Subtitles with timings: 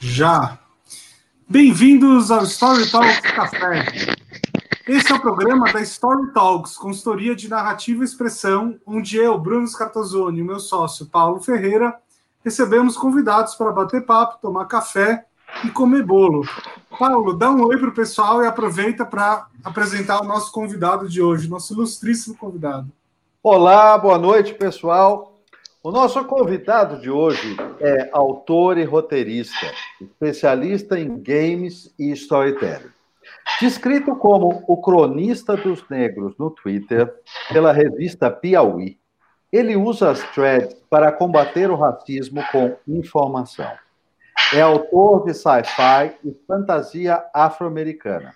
[0.00, 0.56] Já.
[1.48, 3.84] Bem-vindos ao Story Talks Café.
[4.86, 9.66] Esse é o programa da Story Talks, consultoria de narrativa e expressão, onde eu, Bruno
[9.66, 11.96] Scartozoni e meu sócio Paulo Ferreira
[12.44, 15.26] recebemos convidados para bater papo, tomar café
[15.64, 16.46] e comer bolo.
[16.96, 21.20] Paulo, dá um oi para o pessoal e aproveita para apresentar o nosso convidado de
[21.20, 22.86] hoje, nosso ilustríssimo convidado.
[23.42, 25.37] Olá, boa noite, pessoal.
[25.80, 32.90] O nosso convidado de hoje é autor e roteirista, especialista em games e storytelling.
[33.60, 37.14] Descrito como o cronista dos negros no Twitter
[37.52, 38.98] pela revista Piauí,
[39.52, 43.70] ele usa as threads para combater o racismo com informação.
[44.52, 48.34] É autor de sci-fi e fantasia afro-americana,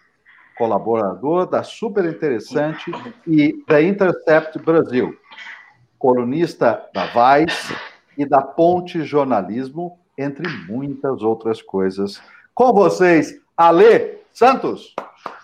[0.57, 2.93] colaborador da Super Interessante
[3.27, 5.19] e da Intercept Brasil,
[6.03, 7.77] colunista da Vice
[8.19, 12.21] e da Ponte Jornalismo, entre muitas outras coisas.
[12.53, 14.97] Com vocês, Ale Santos.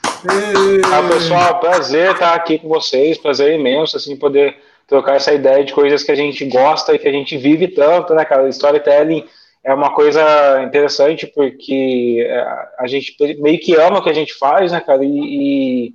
[0.03, 4.57] Ah, pessoal, prazer estar aqui com vocês, prazer imenso, assim, poder
[4.89, 8.13] trocar essa ideia de coisas que a gente gosta e que a gente vive tanto,
[8.13, 8.49] né, cara?
[8.49, 9.25] Storytelling
[9.63, 12.47] é uma coisa interessante porque é,
[12.81, 15.05] a gente meio que ama o que a gente faz, né, cara?
[15.05, 15.95] E, e,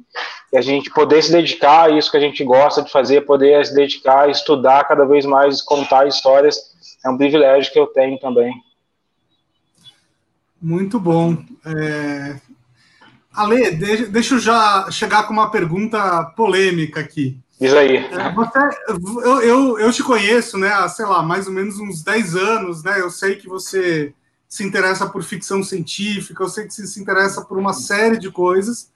[0.58, 3.74] a gente poder se dedicar a isso que a gente gosta de fazer, poder se
[3.74, 6.58] dedicar a estudar cada vez mais, contar histórias,
[7.04, 8.54] é um privilégio que eu tenho também.
[10.62, 11.38] Muito bom.
[11.66, 12.36] É...
[13.34, 13.72] Ale,
[14.08, 17.38] deixa eu já chegar com uma pergunta polêmica aqui.
[17.60, 17.98] Diz aí.
[17.98, 18.60] É, você,
[19.24, 22.84] eu, eu, eu, te conheço, né, há, sei lá, mais ou menos uns 10 anos,
[22.84, 23.00] né?
[23.00, 24.14] Eu sei que você
[24.48, 28.30] se interessa por ficção científica, eu sei que você se interessa por uma série de
[28.30, 28.92] coisas,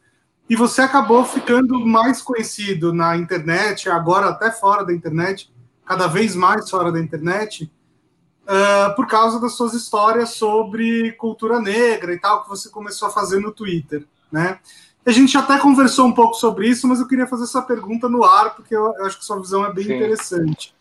[0.49, 5.51] e você acabou ficando mais conhecido na internet, agora até fora da internet,
[5.85, 7.71] cada vez mais fora da internet,
[8.43, 13.11] uh, por causa das suas histórias sobre cultura negra e tal, que você começou a
[13.11, 14.59] fazer no Twitter, né?
[15.05, 18.25] A gente até conversou um pouco sobre isso, mas eu queria fazer essa pergunta no
[18.25, 19.95] ar, porque eu, acho que sua visão é bem Sim.
[19.95, 20.75] interessante.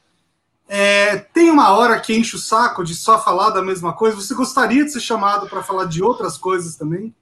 [0.69, 4.17] É, tem uma hora que enche o saco de só falar da mesma coisa?
[4.17, 7.15] Você gostaria de ser chamado para falar de outras coisas também?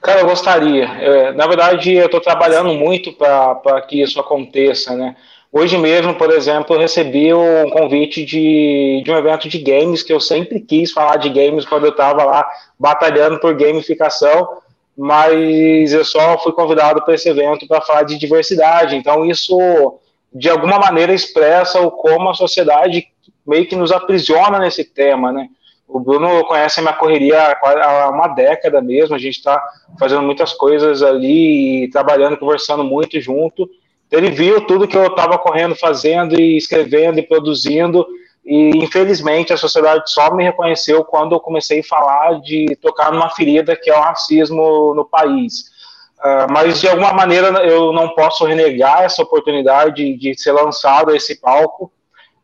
[0.00, 0.84] Cara, eu gostaria.
[0.84, 5.16] É, na verdade, eu estou trabalhando muito para que isso aconteça, né?
[5.50, 10.12] Hoje mesmo, por exemplo, eu recebi um convite de, de um evento de games, que
[10.12, 12.46] eu sempre quis falar de games quando eu estava lá
[12.78, 14.46] batalhando por gamificação
[15.00, 18.96] mas eu só fui convidado para esse evento para falar de diversidade.
[18.96, 19.56] Então, isso,
[20.34, 23.06] de alguma maneira, expressa o como a sociedade
[23.46, 25.48] meio que nos aprisiona nesse tema, né?
[25.88, 29.60] O Bruno conhece a minha correria há uma década mesmo, a gente está
[29.98, 33.68] fazendo muitas coisas ali, trabalhando, conversando muito junto.
[34.12, 38.06] Ele viu tudo que eu estava correndo, fazendo e escrevendo e produzindo,
[38.44, 43.30] e infelizmente a sociedade só me reconheceu quando eu comecei a falar de tocar numa
[43.30, 45.70] ferida que é o racismo no país.
[46.18, 51.16] Uh, mas de alguma maneira eu não posso renegar essa oportunidade de ser lançado a
[51.16, 51.92] esse palco.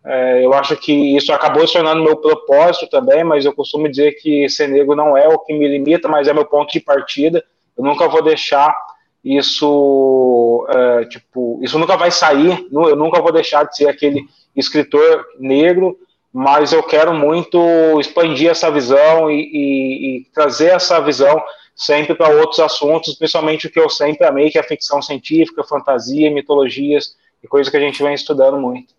[0.04, 4.12] Uh, eu acho que isso acabou se tornando meu propósito também, mas eu costumo dizer
[4.12, 7.42] que ser negro não é o que me limita, mas é meu ponto de partida.
[7.76, 8.76] Eu nunca vou deixar
[9.24, 12.66] isso, uh, tipo, isso nunca vai sair.
[12.70, 14.22] Eu nunca vou deixar de ser aquele
[14.54, 15.98] escritor negro,
[16.30, 17.58] mas eu quero muito
[17.98, 21.42] expandir essa visão e, e, e trazer essa visão
[21.74, 25.64] sempre para outros assuntos, principalmente o que eu sempre amei, que é a ficção científica,
[25.64, 28.94] fantasia, mitologias, e coisa que a gente vem estudando muito.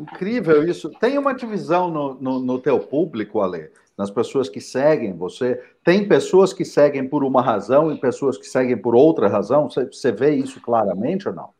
[0.00, 0.90] Incrível isso.
[0.98, 5.60] Tem uma divisão no, no, no teu público, Ale, nas pessoas que seguem você.
[5.84, 9.68] Tem pessoas que seguem por uma razão e pessoas que seguem por outra razão?
[9.68, 11.50] Você, você vê isso claramente ou não?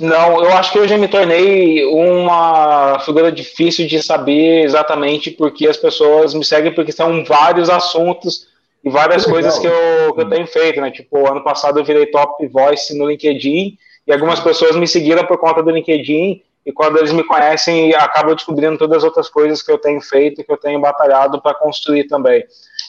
[0.00, 5.66] Não, eu acho que eu já me tornei uma figura difícil de saber exatamente porque
[5.66, 8.46] as pessoas me seguem, porque são vários assuntos
[8.82, 10.90] e várias que coisas que eu, que eu tenho feito, né?
[10.90, 13.76] Tipo, ano passado eu virei top voice no LinkedIn
[14.06, 18.34] e algumas pessoas me seguiram por conta do LinkedIn e quando eles me conhecem acabam
[18.34, 22.04] descobrindo todas as outras coisas que eu tenho feito, que eu tenho batalhado para construir
[22.04, 22.44] também.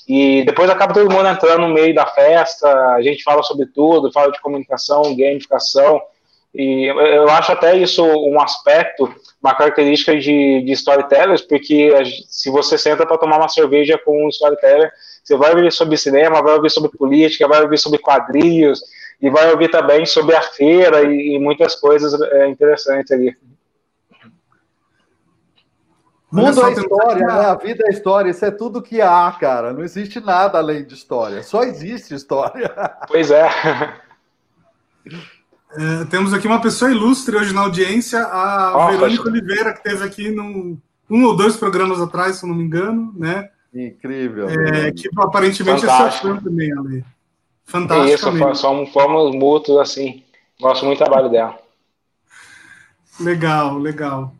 [0.05, 4.11] E depois acaba todo mundo entrando no meio da festa, a gente fala sobre tudo,
[4.11, 6.01] fala de comunicação, gamificação,
[6.53, 9.09] e eu acho até isso um aspecto,
[9.41, 11.93] uma característica de, de storytellers, porque
[12.27, 14.91] se você senta para tomar uma cerveja com um storyteller,
[15.23, 18.81] você vai ouvir sobre cinema, vai ouvir sobre política, vai ouvir sobre quadrinhos,
[19.21, 23.35] e vai ouvir também sobre a feira e, e muitas coisas é, interessantes ali.
[26.31, 27.33] Mundo é história, né?
[27.33, 29.73] A vida é história, isso é tudo que há, cara.
[29.73, 32.71] Não existe nada além de história, só existe história.
[33.07, 33.49] Pois é.
[35.71, 40.03] É, temos aqui uma pessoa ilustre hoje na audiência, a oh, Verônica Oliveira, que esteve
[40.03, 40.77] aqui no,
[41.09, 43.49] um ou dois programas atrás, se eu não me engano, né?
[43.73, 44.47] Incrível.
[44.49, 46.27] É, que aparentemente Fantástico.
[46.27, 47.05] é seu fã também, Ale.
[47.65, 48.13] Fantástico.
[48.13, 50.23] Isso, somos, somos mútuos, assim.
[50.59, 51.57] Gosto muito do trabalho dela.
[53.19, 54.33] Legal, legal.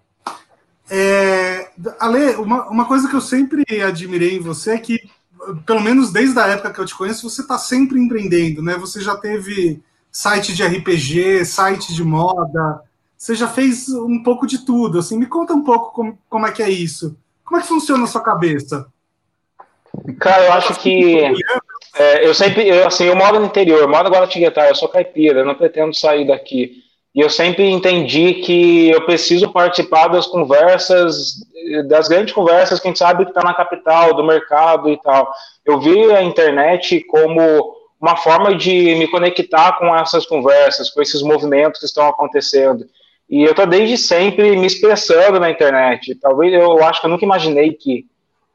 [0.89, 1.68] É,
[1.99, 4.99] Ale, uma, uma coisa que eu sempre admirei em você é que,
[5.65, 8.75] pelo menos desde a época que eu te conheço, você está sempre empreendendo, né?
[8.75, 9.81] Você já teve
[10.11, 12.81] site de RPG, site de moda,
[13.17, 14.99] você já fez um pouco de tudo.
[14.99, 17.17] Assim, me conta um pouco como, como é que é isso.
[17.43, 18.87] Como é que funciona a sua cabeça?
[20.19, 21.17] Cara, eu acho que
[21.95, 24.87] é, eu sempre, eu, assim, eu moro no interior, moro agora em Guitar, eu sou
[24.87, 26.83] caipira, eu não pretendo sair daqui.
[27.13, 31.39] E eu sempre entendi que eu preciso participar das conversas,
[31.87, 35.31] das grandes conversas que a gente sabe que está na capital, do mercado e tal.
[35.65, 37.41] Eu vi a internet como
[37.99, 42.85] uma forma de me conectar com essas conversas, com esses movimentos que estão acontecendo.
[43.29, 46.15] E eu estou desde sempre me expressando na internet.
[46.15, 48.05] Talvez eu acho que eu nunca imaginei que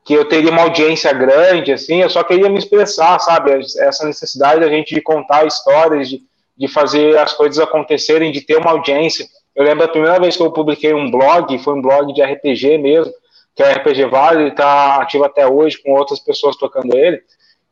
[0.05, 3.53] que eu teria uma audiência grande, assim, eu só queria me expressar, sabe?
[3.79, 6.23] Essa necessidade da gente de contar histórias, de,
[6.56, 9.27] de fazer as coisas acontecerem, de ter uma audiência.
[9.55, 12.79] Eu lembro a primeira vez que eu publiquei um blog, foi um blog de RPG
[12.79, 13.12] mesmo,
[13.55, 17.23] que é RPG Vale, está ativo até hoje, com outras pessoas tocando ele,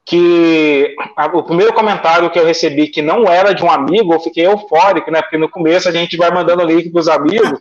[0.05, 4.21] que a, o primeiro comentário que eu recebi que não era de um amigo, eu
[4.21, 5.21] fiquei eufórico, né?
[5.23, 7.61] Porque no começo a gente vai mandando link para os amigos,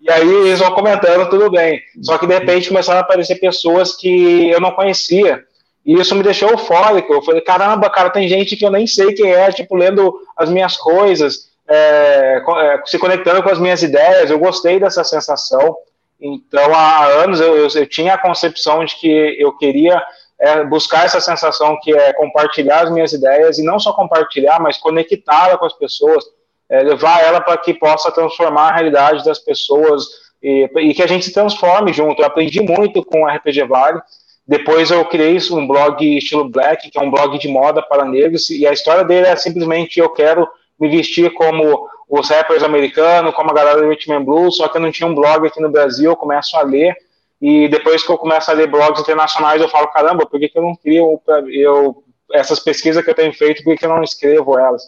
[0.00, 1.80] e aí eles vão comentando, tudo bem.
[2.02, 5.42] Só que de repente começaram a aparecer pessoas que eu não conhecia.
[5.84, 7.12] E isso me deixou eufórico.
[7.12, 10.48] Eu falei, caramba, cara, tem gente que eu nem sei quem é, tipo, lendo as
[10.48, 14.30] minhas coisas, é, é, se conectando com as minhas ideias.
[14.30, 15.76] Eu gostei dessa sensação.
[16.20, 20.00] Então, há anos eu, eu, eu tinha a concepção de que eu queria
[20.38, 24.76] é, buscar essa sensação que é compartilhar as minhas ideias e não só compartilhar, mas
[24.76, 26.24] conectá-la com as pessoas
[26.68, 30.04] é, levar ela para que possa transformar a realidade das pessoas
[30.42, 32.22] e, e, que a gente se transforme junto.
[32.22, 34.00] Eu aprendi muito com o RPG Vale.
[34.52, 38.50] Depois eu criei um blog estilo Black, que é um blog de moda para negros,
[38.50, 40.46] e a história dele é simplesmente eu quero
[40.78, 44.82] me vestir como os rappers americanos, como a galera do Rhythm Blues, só que eu
[44.82, 46.94] não tinha um blog aqui no Brasil, eu começo a ler,
[47.40, 50.58] e depois que eu começo a ler blogs internacionais, eu falo, caramba, por que, que
[50.58, 51.18] eu não crio
[51.48, 52.04] eu,
[52.34, 54.82] essas pesquisas que eu tenho feito, por que, que eu não escrevo elas?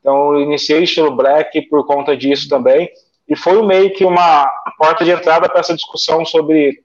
[0.00, 2.90] Então, eu iniciei estilo black por conta disso também.
[3.28, 4.44] E foi meio que uma
[4.76, 6.82] porta de entrada para essa discussão sobre,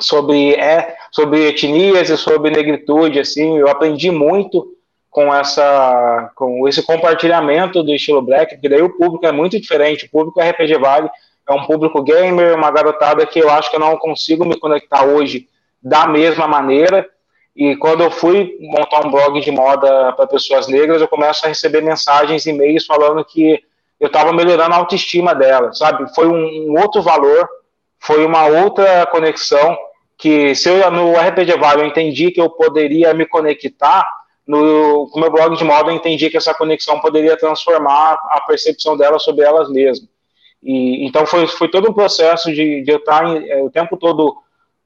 [0.00, 3.20] sobre, é, sobre etnias e sobre negritude.
[3.20, 4.66] Assim, eu aprendi muito
[5.10, 10.06] com, essa, com esse compartilhamento do estilo black, porque daí o público é muito diferente.
[10.06, 11.10] O público RPG Vale
[11.48, 15.04] é um público gamer, uma garotada que eu acho que eu não consigo me conectar
[15.04, 15.48] hoje
[15.82, 17.06] da mesma maneira.
[17.54, 21.48] E quando eu fui montar um blog de moda para pessoas negras, eu começo a
[21.48, 23.62] receber mensagens, e-mails falando que
[24.00, 26.12] eu estava melhorando a autoestima dela, sabe?
[26.14, 27.48] Foi um, um, outro valor,
[28.02, 29.78] foi uma outra conexão
[30.18, 34.04] que se eu no RPG Vale eu entendi que eu poderia me conectar,
[34.46, 38.96] no, no meu blog de moda eu entendi que essa conexão poderia transformar a percepção
[38.96, 40.08] dela sobre elas mesmas.
[40.62, 44.36] E, então foi, foi todo um processo de, de eu estar é, o tempo todo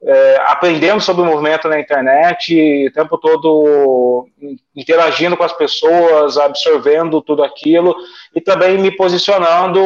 [0.03, 4.29] é, aprendendo sobre o movimento na internet, o tempo todo
[4.75, 7.97] interagindo com as pessoas, absorvendo tudo aquilo
[8.35, 9.81] e também me posicionando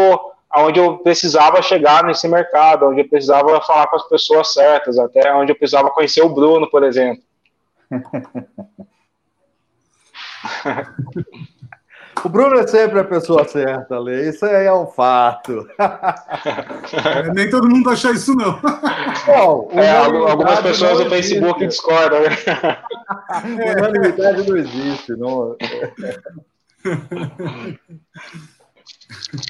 [0.57, 5.33] onde eu precisava chegar nesse mercado, onde eu precisava falar com as pessoas certas, até
[5.35, 7.23] onde eu precisava conhecer o Bruno, por exemplo.
[12.25, 14.29] O Bruno é sempre a pessoa certa, Lê.
[14.29, 15.67] Isso aí é um fato.
[15.79, 18.61] É, nem todo mundo acha isso, não.
[19.27, 22.21] Bom, é, algumas pessoas no Facebook discordam.
[22.21, 22.37] Né?
[23.79, 25.17] Unanimidade não existe.
[25.17, 25.57] Não...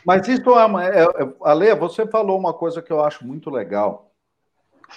[0.04, 3.50] Mas isso é, uma, é, é, Ale, você falou uma coisa que eu acho muito
[3.50, 4.10] legal,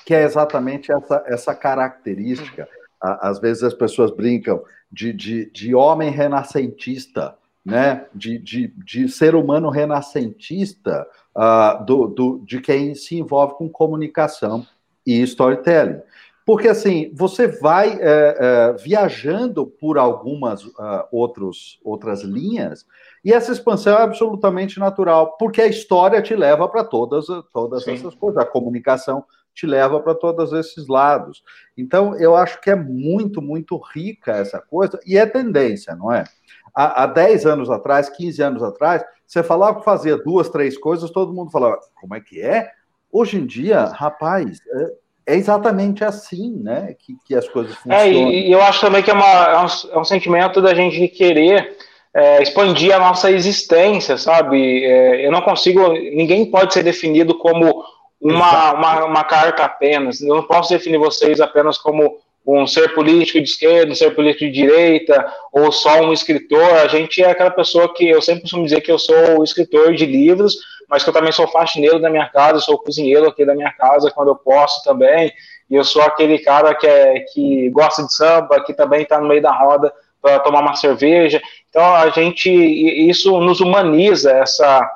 [0.06, 2.68] que é exatamente essa, essa característica.
[3.02, 9.36] Às vezes as pessoas brincam de, de, de homem renascentista né, de, de, de ser
[9.36, 14.66] humano renascentista uh, do, do, de quem se envolve com comunicação
[15.06, 16.02] e storytelling.
[16.46, 22.86] Porque, assim, você vai é, é, viajando por algumas uh, outros, outras linhas
[23.24, 28.14] e essa expansão é absolutamente natural, porque a história te leva para todas, todas essas
[28.16, 29.24] coisas, a comunicação
[29.54, 31.44] te leva para todos esses lados.
[31.78, 36.26] Então, eu acho que é muito, muito rica essa coisa, e é tendência, não é?
[36.74, 41.12] há, há 10 anos atrás, 15 anos atrás, você falava que fazia duas, três coisas,
[41.12, 42.72] todo mundo falava, como é que é?
[43.12, 44.94] Hoje em dia, rapaz, é,
[45.26, 47.98] é exatamente assim, né, que, que as coisas funcionam.
[48.00, 51.08] É, e, eu acho também que é, uma, é, um, é um sentimento da gente
[51.08, 51.78] querer
[52.14, 54.86] é, expandir a nossa existência, sabe?
[54.86, 57.84] É, eu não consigo, ninguém pode ser definido como
[58.22, 60.22] uma, uma, uma carta apenas.
[60.22, 64.46] Eu não posso definir vocês apenas como um ser político de esquerda, um ser político
[64.46, 66.62] de direita, ou só um escritor.
[66.62, 69.94] A gente é aquela pessoa que eu sempre costumo dizer que eu sou o escritor
[69.94, 70.58] de livros,
[70.94, 74.12] mas que eu também sou faxineiro da minha casa, sou cozinheiro aqui da minha casa
[74.12, 75.34] quando eu posso também.
[75.68, 79.28] E eu sou aquele cara que, é, que gosta de samba, que também está no
[79.28, 81.42] meio da roda para tomar uma cerveja.
[81.68, 84.88] Então a gente isso nos humaniza essa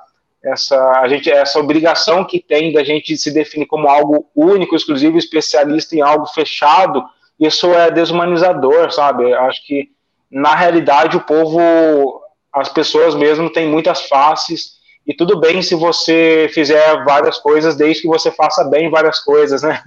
[0.43, 5.17] essa a gente essa obrigação que tem da gente se definir como algo único, exclusivo,
[5.17, 7.03] especialista em algo fechado.
[7.39, 9.31] Isso é desumanizador, sabe?
[9.31, 9.89] Eu acho que
[10.29, 12.21] na realidade o povo,
[12.53, 14.76] as pessoas mesmo têm muitas faces
[15.07, 19.63] e tudo bem se você fizer várias coisas, desde que você faça bem várias coisas,
[19.63, 19.81] né?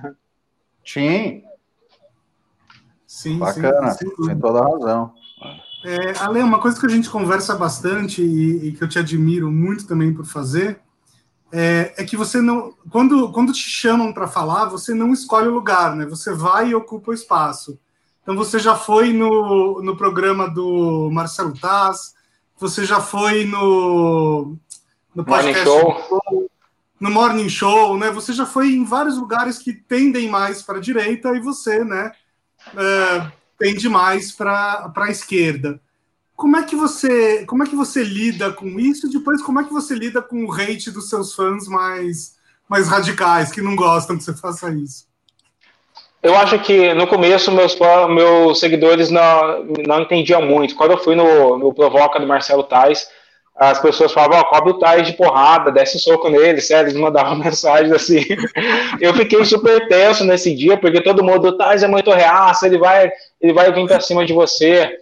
[0.84, 1.42] Sim.
[3.06, 5.12] Sim, Bacana, sim, tem toda a razão.
[5.84, 9.50] É, Ale, uma coisa que a gente conversa bastante e, e que eu te admiro
[9.50, 10.80] muito também por fazer
[11.52, 15.54] é, é que você não, quando, quando te chamam para falar, você não escolhe o
[15.54, 16.06] lugar, né?
[16.06, 17.78] Você vai e ocupa o espaço.
[18.22, 22.14] Então você já foi no, no programa do Marcelo Taz,
[22.58, 24.56] você já foi no,
[25.14, 26.50] no podcast Morning Show.
[27.00, 28.10] no Morning Show, né?
[28.10, 32.12] Você já foi em vários lugares que tendem mais para a direita e você, né?
[32.76, 35.80] É, tende mais para a esquerda.
[36.36, 39.06] Como é que você como é que você lida com isso?
[39.06, 42.38] E depois como é que você lida com o hate dos seus fãs mais
[42.68, 45.10] mais radicais que não gostam que você faça isso?
[46.22, 47.76] Eu acho que no começo meus
[48.08, 50.74] meus seguidores não, não entendiam muito.
[50.74, 53.08] Quando eu fui no, no Provoca do Marcelo Tais,
[53.60, 57.36] as pessoas falavam, oh, cobre o Tais de porrada, desce soco nele, sério, eles mandavam
[57.36, 58.24] mensagens assim.
[58.98, 62.78] eu fiquei super tenso nesse dia, porque todo mundo, o Tais é muito reaça, ele
[62.78, 64.98] vai, ele vai vir para cima de você.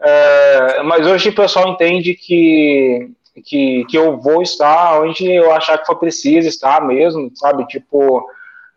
[0.00, 3.10] É, mas hoje o pessoal entende que,
[3.44, 7.66] que, que eu vou estar onde eu achar que for preciso estar mesmo, sabe?
[7.66, 8.24] Tipo,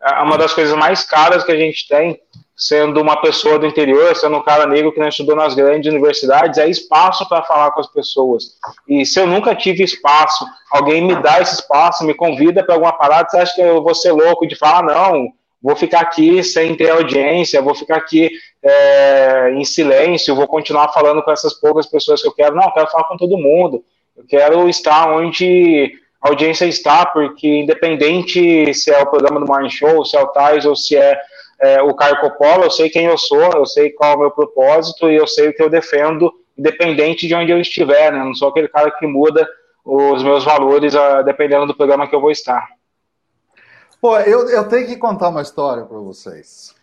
[0.02, 2.20] é uma das coisas mais caras que a gente tem
[2.60, 6.58] sendo uma pessoa do interior, sendo um cara negro que não estudou nas grandes universidades,
[6.58, 8.54] é espaço para falar com as pessoas.
[8.86, 12.92] E se eu nunca tive espaço, alguém me dá esse espaço, me convida para alguma
[12.92, 16.74] parada, você acha que eu vou ser louco de falar, não, vou ficar aqui sem
[16.74, 18.30] ter audiência, vou ficar aqui
[18.62, 22.54] é, em silêncio, vou continuar falando com essas poucas pessoas que eu quero.
[22.54, 23.82] Não, eu quero falar com todo mundo.
[24.14, 29.70] Eu quero estar onde a audiência está, porque independente se é o programa do Morning
[29.70, 31.18] Show, se é o Tais ou se é
[31.60, 34.30] é, o Caio Coppola, eu sei quem eu sou, eu sei qual é o meu
[34.30, 38.20] propósito e eu sei o que eu defendo, independente de onde eu estiver, né?
[38.20, 39.46] Eu não sou aquele cara que muda
[39.84, 42.66] os meus valores a, ah, dependendo do programa que eu vou estar.
[44.00, 46.74] Pô, eu, eu tenho que contar uma história para vocês.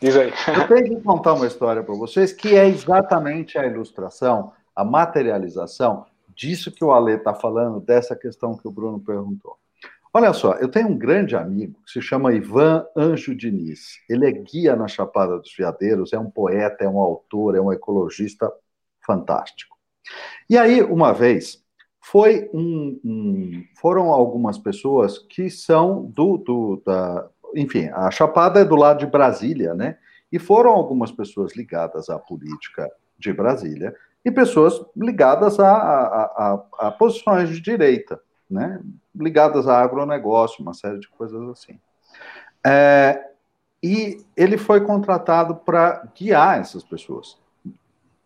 [0.00, 0.32] Diz aí.
[0.48, 6.04] Eu tenho que contar uma história para vocês que é exatamente a ilustração, a materialização
[6.34, 9.56] disso que o Ale está falando, dessa questão que o Bruno perguntou.
[10.14, 13.98] Olha só, eu tenho um grande amigo que se chama Ivan Anjo Diniz.
[14.10, 17.72] Ele é guia na Chapada dos Veadeiros, é um poeta, é um autor, é um
[17.72, 18.52] ecologista
[19.06, 19.74] fantástico.
[20.50, 21.64] E aí, uma vez,
[21.98, 28.66] foi um, um, foram algumas pessoas que são do, do da, enfim, a Chapada é
[28.66, 29.96] do lado de Brasília, né?
[30.30, 36.64] E foram algumas pessoas ligadas à política de Brasília e pessoas ligadas a, a, a,
[36.88, 38.20] a posições de direita
[38.52, 38.80] né,
[39.14, 41.78] ligadas a agronegócio, uma série de coisas assim.
[42.64, 43.32] É,
[43.82, 47.36] e ele foi contratado para guiar essas pessoas,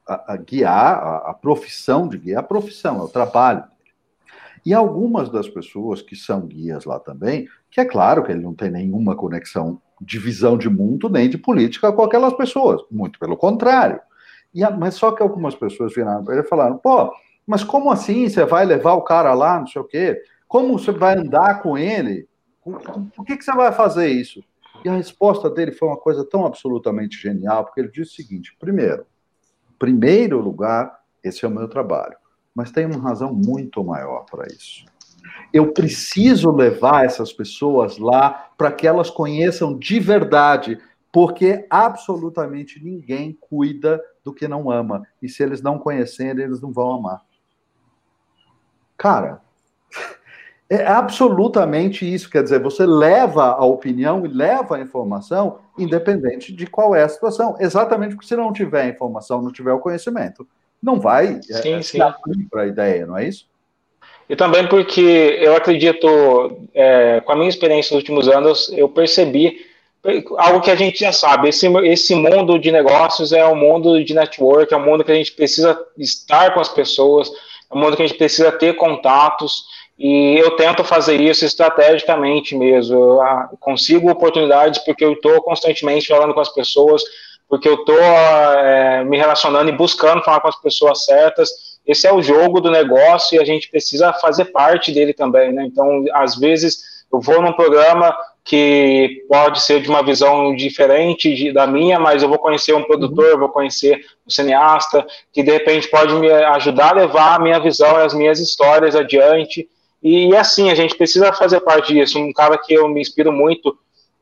[0.06, 3.64] a, a guiar a, a, profissão de guia, a profissão, é o trabalho.
[4.64, 8.52] E algumas das pessoas que são guias lá também, que é claro que ele não
[8.52, 13.36] tem nenhuma conexão de visão de mundo nem de política com aquelas pessoas, muito pelo
[13.36, 14.00] contrário.
[14.54, 17.12] E, mas só que algumas pessoas viraram para ele e falaram: pô,
[17.46, 18.28] mas como assim?
[18.28, 20.20] Você vai levar o cara lá, não sei o quê?
[20.48, 22.28] Como você vai andar com ele?
[22.62, 24.42] Por que, que você vai fazer isso?
[24.84, 28.56] E a resposta dele foi uma coisa tão absolutamente genial, porque ele disse o seguinte:
[28.58, 29.06] primeiro,
[29.78, 32.16] primeiro lugar, esse é o meu trabalho,
[32.54, 34.84] mas tem uma razão muito maior para isso.
[35.52, 40.78] Eu preciso levar essas pessoas lá para que elas conheçam de verdade,
[41.12, 45.02] porque absolutamente ninguém cuida do que não ama.
[45.20, 47.25] E se eles não conhecerem, eles não vão amar.
[48.96, 49.40] Cara,
[50.68, 52.30] é absolutamente isso.
[52.30, 57.08] Quer dizer, você leva a opinião e leva a informação, independente de qual é a
[57.08, 57.56] situação.
[57.60, 60.46] Exatamente porque se não tiver a informação, não tiver o conhecimento,
[60.82, 61.98] não vai é, sim, é, sim.
[62.50, 63.46] para a ideia, não é isso?
[64.28, 66.08] E também porque eu acredito,
[66.74, 69.64] é, com a minha experiência nos últimos anos, eu percebi
[70.36, 71.48] algo que a gente já sabe.
[71.48, 75.14] Esse, esse mundo de negócios é um mundo de network, é um mundo que a
[75.14, 77.30] gente precisa estar com as pessoas,
[77.70, 79.64] é um mundo que a gente precisa ter contatos.
[79.98, 82.94] e eu tento fazer isso estrategicamente mesmo.
[82.98, 87.02] Eu ah, consigo oportunidades porque eu estou constantemente falando com as pessoas,
[87.48, 91.50] porque eu estou é, me relacionando e buscando falar com as pessoas certas.
[91.86, 95.64] Esse é o jogo do negócio e a gente precisa fazer parte dele também, né?
[95.64, 98.14] Então, às vezes, eu vou num programa
[98.46, 102.84] que pode ser de uma visão diferente de, da minha, mas eu vou conhecer um
[102.84, 103.40] produtor, uhum.
[103.40, 107.98] vou conhecer um cineasta, que de repente pode me ajudar a levar a minha visão
[107.98, 109.68] e as minhas histórias adiante.
[110.00, 112.20] E, e assim, a gente precisa fazer parte disso.
[112.20, 113.76] Um cara que eu me inspiro muito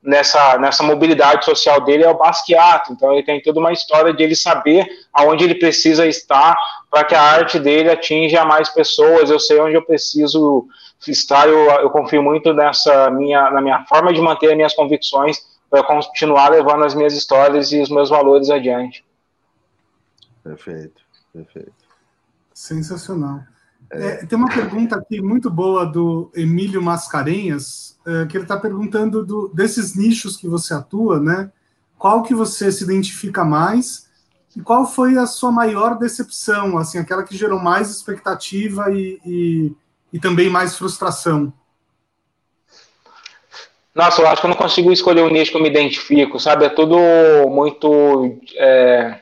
[0.04, 2.92] nessa, nessa mobilidade social dele é o Basquiat.
[2.92, 6.54] Então, ele tem toda uma história de ele saber aonde ele precisa estar
[6.90, 9.30] para que a arte dele atinja mais pessoas.
[9.30, 10.68] Eu sei onde eu preciso
[11.06, 11.48] estar.
[11.48, 15.38] Eu, eu confio muito nessa minha, na minha forma de manter as minhas convicções
[15.70, 19.04] para continuar levando as minhas histórias e os meus valores adiante.
[20.42, 21.72] Perfeito, perfeito.
[22.52, 23.40] Sensacional.
[23.90, 29.24] É, tem uma pergunta aqui muito boa do Emílio Mascarenhas, é, que ele está perguntando
[29.24, 31.50] do, desses nichos que você atua, né?
[31.98, 34.08] Qual que você se identifica mais
[34.56, 39.72] e qual foi a sua maior decepção, assim, aquela que gerou mais expectativa e, e,
[40.12, 41.52] e também mais frustração?
[43.94, 46.64] Nossa, eu acho que eu não consigo escolher um nicho que eu me identifico, sabe?
[46.64, 46.96] É tudo
[47.48, 49.20] muito é,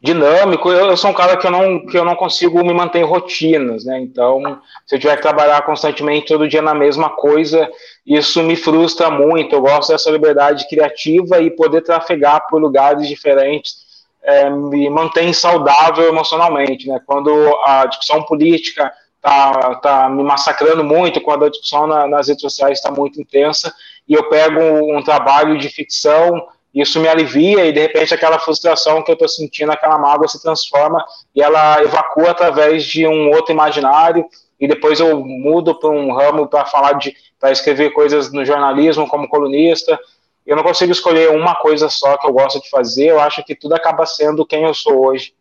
[0.00, 0.70] dinâmico.
[0.70, 3.04] Eu, eu, sou um cara que eu, não, que eu não consigo me manter em
[3.04, 4.00] rotinas, né?
[4.00, 7.70] Então, se eu tiver que trabalhar constantemente todo dia na mesma coisa,
[8.06, 9.54] isso me frustra muito.
[9.54, 13.90] Eu gosto dessa liberdade criativa e poder trafegar por lugares diferentes
[14.22, 17.00] é, me mantém saudável emocionalmente, né?
[17.06, 17.30] Quando
[17.64, 22.78] a discussão política tá, tá me massacrando muito, quando a discussão na, nas redes sociais
[22.78, 23.72] está muito intensa,
[24.08, 28.38] e eu pego um, um trabalho de ficção isso me alivia e de repente aquela
[28.38, 33.30] frustração que eu estou sentindo, aquela mágoa se transforma e ela evacua através de um
[33.30, 34.24] outro imaginário
[34.58, 39.08] e depois eu mudo para um ramo para falar de para escrever coisas no jornalismo
[39.08, 39.98] como colunista.
[40.46, 43.06] Eu não consigo escolher uma coisa só que eu gosto de fazer.
[43.06, 45.32] Eu acho que tudo acaba sendo quem eu sou hoje.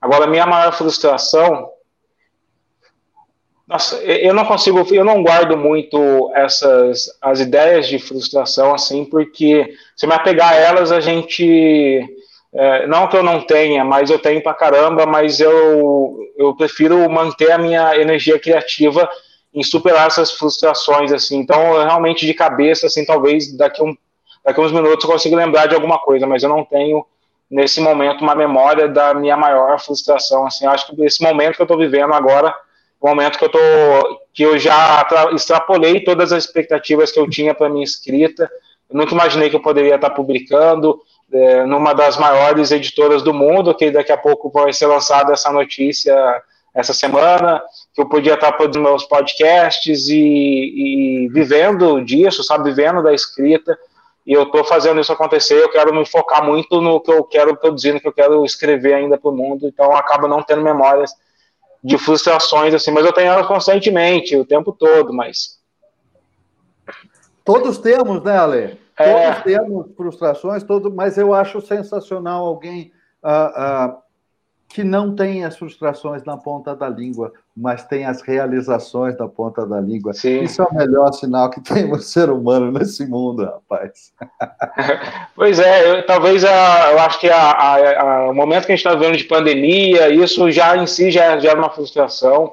[0.00, 1.68] Agora, minha maior frustração
[3.68, 9.74] nossa, eu não consigo, eu não guardo muito essas as ideias de frustração assim, porque
[9.94, 12.02] se me apegar a elas, a gente
[12.54, 17.10] é, não que eu não tenha, mas eu tenho pra caramba, mas eu eu prefiro
[17.10, 19.06] manter a minha energia criativa
[19.52, 21.36] em superar essas frustrações assim.
[21.38, 23.94] Então, realmente de cabeça assim, talvez daqui um
[24.42, 27.04] daqui uns minutos eu consiga lembrar de alguma coisa, mas eu não tenho
[27.50, 30.64] nesse momento uma memória da minha maior frustração assim.
[30.64, 32.54] Eu acho que esse momento que eu estou vivendo agora
[33.00, 33.58] momento que eu tô
[34.32, 38.48] que eu já extrapolei todas as expectativas que eu tinha para minha escrita.
[38.88, 41.00] Eu nunca imaginei que eu poderia estar publicando
[41.32, 45.50] é, numa das maiores editoras do mundo, que daqui a pouco vai ser lançada essa
[45.50, 46.14] notícia
[46.74, 47.60] essa semana,
[47.92, 53.76] que eu podia estar produzindo meus podcasts e, e vivendo disso, sabe, vivendo da escrita.
[54.24, 55.54] E eu estou fazendo isso acontecer.
[55.54, 58.94] Eu quero me focar muito no que eu quero produzir, no que eu quero escrever
[58.94, 59.66] ainda para o mundo.
[59.66, 61.12] Então, acaba não tendo memórias
[61.82, 65.58] de frustrações, assim, mas eu tenho elas constantemente, o tempo todo, mas.
[67.44, 68.78] Todos temos, né, Ale?
[68.98, 69.32] É...
[69.32, 74.02] Todos temos frustrações, todo, mas eu acho sensacional alguém uh, uh,
[74.68, 79.66] que não tem as frustrações na ponta da língua, mas tem as realizações na ponta
[79.66, 80.12] da língua.
[80.12, 80.42] Sim.
[80.42, 84.12] Isso é o melhor sinal que tem o ser humano nesse mundo, rapaz.
[85.34, 88.84] Pois é, eu, talvez a, eu acho que a, a, o momento que a gente
[88.84, 92.52] está vivendo de pandemia, isso já em si já gera uma frustração.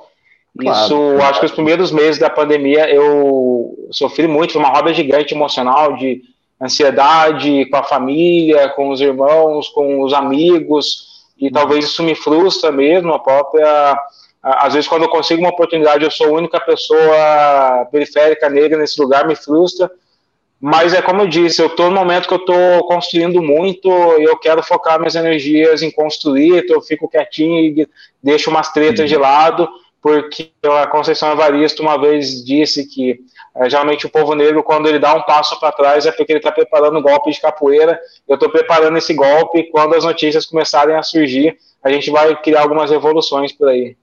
[0.58, 1.24] Claro, isso, claro.
[1.24, 5.96] acho que os primeiros meses da pandemia eu sofri muito, foi uma roda gigante emocional
[5.98, 6.22] de
[6.62, 12.72] ansiedade com a família, com os irmãos, com os amigos e talvez isso me frustra
[12.72, 13.98] mesmo, a própria.
[14.46, 19.02] Às vezes, quando eu consigo uma oportunidade, eu sou a única pessoa periférica negra nesse
[19.02, 19.90] lugar, me frustra.
[20.62, 24.24] Mas é como eu disse, eu estou no momento que eu estou construindo muito e
[24.24, 27.88] eu quero focar minhas energias em construir, então eu fico quietinho e
[28.22, 29.68] deixo umas tretas de lado,
[30.00, 33.20] porque a Conceição Evaristo uma vez disse que
[33.58, 36.40] é, geralmente o povo negro, quando ele dá um passo para trás, é porque ele
[36.40, 38.00] está preparando um golpe de capoeira.
[38.28, 39.64] Eu estou preparando esse golpe.
[39.72, 43.96] Quando as notícias começarem a surgir, a gente vai criar algumas revoluções por aí.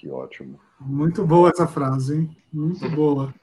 [0.00, 0.58] Que ótimo.
[0.80, 2.36] Muito boa essa frase, hein?
[2.50, 3.34] Muito boa.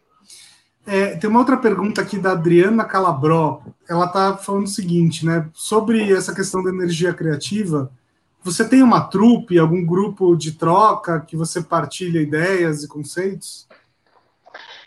[0.88, 3.62] É, tem uma outra pergunta aqui da Adriana Calabró.
[3.88, 5.48] Ela está falando o seguinte, né?
[5.54, 7.92] Sobre essa questão da energia criativa.
[8.44, 13.68] Você tem uma trupe, algum grupo de troca que você partilha ideias e conceitos?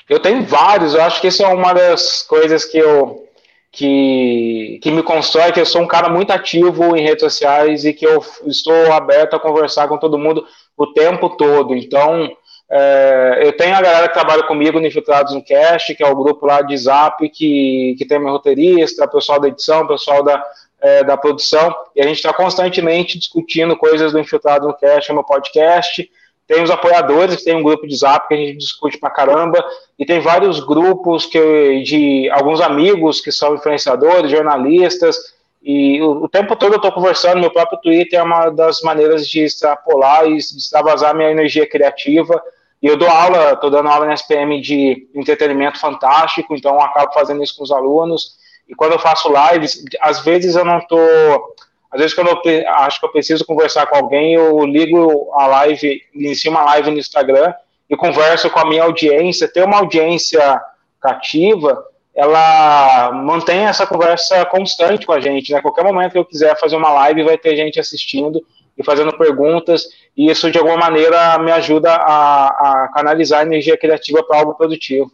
[0.09, 3.29] Eu tenho vários, eu acho que isso é uma das coisas que eu
[3.71, 7.93] que, que me constrói, que eu sou um cara muito ativo em redes sociais e
[7.93, 10.45] que eu estou aberto a conversar com todo mundo
[10.77, 11.75] o tempo todo.
[11.75, 12.31] Então,
[12.73, 16.15] É, eu tenho a galera que trabalha comigo no Infiltrados no Cast, que é o
[16.15, 20.41] grupo lá de Zap, que, que tem meu roteirista, pessoal da edição, pessoal da,
[20.81, 25.25] é, da produção, e a gente está constantemente discutindo coisas do Infiltrado no Cast, no
[25.25, 26.09] podcast.
[26.47, 29.59] Tem os apoiadores, que tem um grupo de Zap que a gente discute pra caramba,
[29.99, 35.17] e tem vários grupos que, de alguns amigos que são influenciadores, jornalistas,
[35.62, 39.29] e o, o tempo todo eu estou conversando, meu próprio Twitter é uma das maneiras
[39.29, 42.42] de extrapolar e extravasar minha energia criativa,
[42.83, 47.42] e eu dou aula, estou dando aula na SPM de entretenimento fantástico, então acabo fazendo
[47.42, 48.38] isso com os alunos.
[48.66, 51.55] E quando eu faço lives, às vezes eu não estou.
[51.90, 56.01] Às vezes, quando eu acho que eu preciso conversar com alguém, eu ligo a live,
[56.14, 57.53] inicio uma live no Instagram
[57.88, 59.53] e converso com a minha audiência.
[59.53, 60.59] Ter uma audiência
[61.01, 65.53] cativa, ela mantém essa conversa constante com a gente.
[65.53, 65.61] Né?
[65.61, 68.44] Qualquer momento que eu quiser fazer uma live, vai ter gente assistindo
[68.77, 73.77] e fazendo perguntas, e isso de alguma maneira me ajuda a, a canalizar a energia
[73.77, 75.11] criativa para algo produtivo.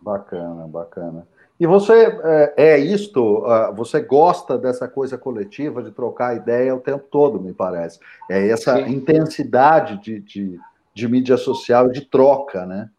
[0.00, 1.26] Bacana, bacana.
[1.58, 3.38] E você é, é isto?
[3.38, 7.98] Uh, você gosta dessa coisa coletiva de trocar ideia o tempo todo, me parece.
[8.30, 8.92] É essa Sim.
[8.92, 10.60] intensidade de, de,
[10.92, 12.90] de mídia social, de troca, né?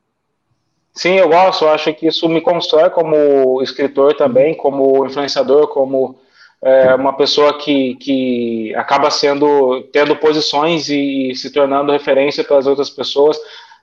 [0.95, 1.67] Sim, eu gosto.
[1.67, 6.17] Acho que isso me constrói como escritor também, como influenciador, como
[6.63, 12.65] é, uma pessoa que, que acaba sendo tendo posições e, se tornando referência para as
[12.65, 13.37] outras pessoas.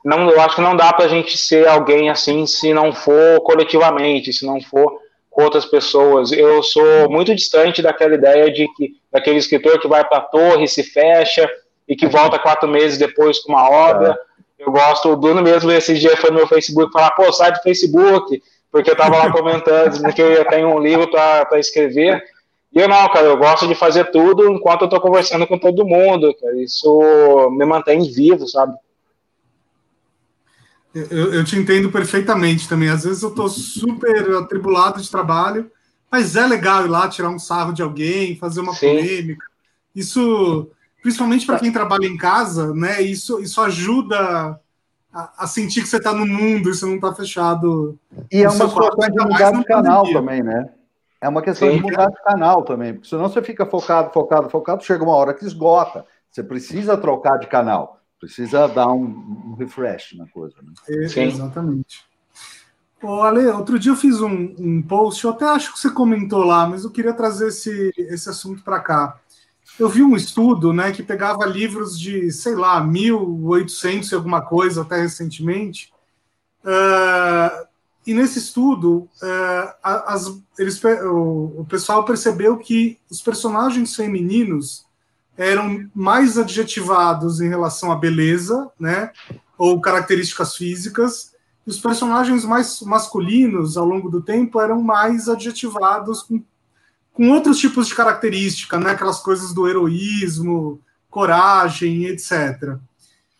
[0.04, 3.40] Não, eu acho que não dá para a gente ser alguém assim se não for
[3.42, 4.98] coletivamente, se não for
[5.30, 6.32] com outras pessoas.
[6.32, 10.66] Eu sou muito distante daquela ideia de que daquele escritor que vai para a torre,
[10.66, 11.48] se fecha
[11.86, 14.18] e que volta quatro meses depois com uma obra.
[14.64, 17.60] Eu gosto, o Bruno mesmo esse dia foi no meu Facebook falar, pô, sai do
[17.62, 22.22] Facebook, porque eu estava lá comentando que eu tenho um livro para escrever.
[22.72, 25.84] E eu não, cara, eu gosto de fazer tudo enquanto eu tô conversando com todo
[25.84, 26.62] mundo, cara.
[26.62, 28.74] Isso me mantém vivo, sabe?
[30.94, 32.88] Eu, eu te entendo perfeitamente também.
[32.88, 35.68] Às vezes eu tô super atribulado de trabalho,
[36.10, 38.86] mas é legal ir lá tirar um sarro de alguém, fazer uma Sim.
[38.86, 39.44] polêmica.
[39.94, 40.70] Isso,
[41.02, 43.02] principalmente para quem trabalha em casa, né?
[43.02, 44.58] Isso, isso ajuda
[45.12, 47.98] a, a sentir que você está no mundo e você não está fechado.
[48.30, 50.70] E é uma situação de mudar de canal também, né?
[51.20, 51.76] É uma questão Sim.
[51.76, 55.34] de mudar de canal também, porque senão você fica focado, focado, focado, chega uma hora
[55.34, 56.04] que esgota.
[56.30, 60.56] Você precisa trocar de canal, precisa dar um, um refresh na coisa.
[60.62, 60.72] Né?
[60.88, 62.04] É, exatamente.
[63.02, 66.44] Ô, Ale, outro dia eu fiz um, um, post, eu até acho que você comentou
[66.44, 69.20] lá, mas eu queria trazer esse, esse assunto para cá.
[69.78, 74.82] Eu vi um estudo né, que pegava livros de, sei lá, 1800 e alguma coisa,
[74.82, 75.92] até recentemente,
[76.64, 77.66] uh,
[78.06, 80.26] e nesse estudo, é, as,
[80.58, 84.84] eles, o, o, pessoal percebeu que os personagens femininos
[85.36, 89.12] eram mais adjetivados em relação à beleza, né,
[89.56, 91.32] ou características físicas,
[91.64, 96.42] e os personagens mais masculinos, ao longo do tempo, eram mais adjetivados com,
[97.12, 102.78] com outros tipos de característica, né, aquelas coisas do heroísmo, coragem, etc.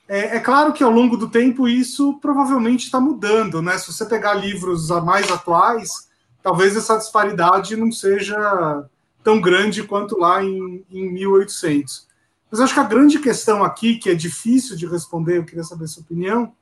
[0.06, 3.78] É, é, claro que ao longo do tempo isso provavelmente está mudando, né?
[3.78, 6.08] Se você pegar livros mais atuais,
[6.42, 8.84] talvez essa disparidade não seja
[9.24, 12.06] tão grande quanto lá em, em 1800.
[12.50, 15.86] Mas acho que a grande questão aqui, que é difícil de responder, eu queria saber
[15.86, 16.52] sua opinião,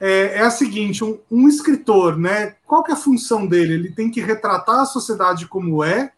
[0.00, 2.56] é, é a seguinte: um, um, escritor, né?
[2.66, 3.74] Qual que é a função dele?
[3.74, 6.12] Ele tem que retratar a sociedade como é,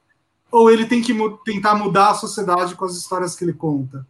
[0.55, 4.07] ou ele tem que mu tentar mudar a sociedade com as histórias que ele conta?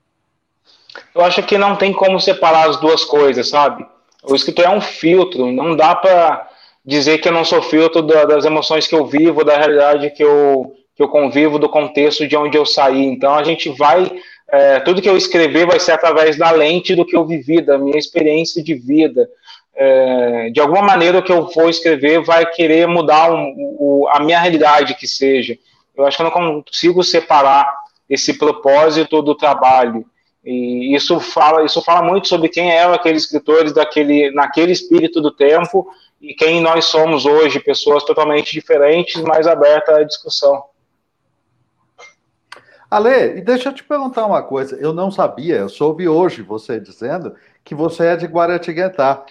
[1.15, 3.87] Eu acho que não tem como separar as duas coisas, sabe?
[4.23, 6.47] O escritor é um filtro, não dá para
[6.85, 10.75] dizer que eu não sou filtro das emoções que eu vivo, da realidade que eu,
[10.95, 13.07] que eu convivo, do contexto de onde eu saí.
[13.07, 14.13] Então a gente vai,
[14.49, 17.79] é, tudo que eu escrever vai ser através da lente do que eu vivi, da
[17.79, 19.27] minha experiência de vida.
[19.75, 24.21] É, de alguma maneira o que eu vou escrever vai querer mudar um, um, a
[24.21, 25.59] minha realidade que seja.
[25.97, 27.73] Eu acho que eu não consigo separar
[28.09, 30.05] esse propósito do trabalho.
[30.45, 35.31] E isso fala, isso fala muito sobre quem eram aqueles escritores daquele, naquele espírito do
[35.31, 35.89] tempo
[36.21, 40.65] e quem nós somos hoje, pessoas totalmente diferentes, mais abertas à discussão.
[42.91, 44.77] Ale, e deixa eu te perguntar uma coisa.
[44.77, 49.25] Eu não sabia, eu soube hoje você dizendo que você é de Guaratinguetá,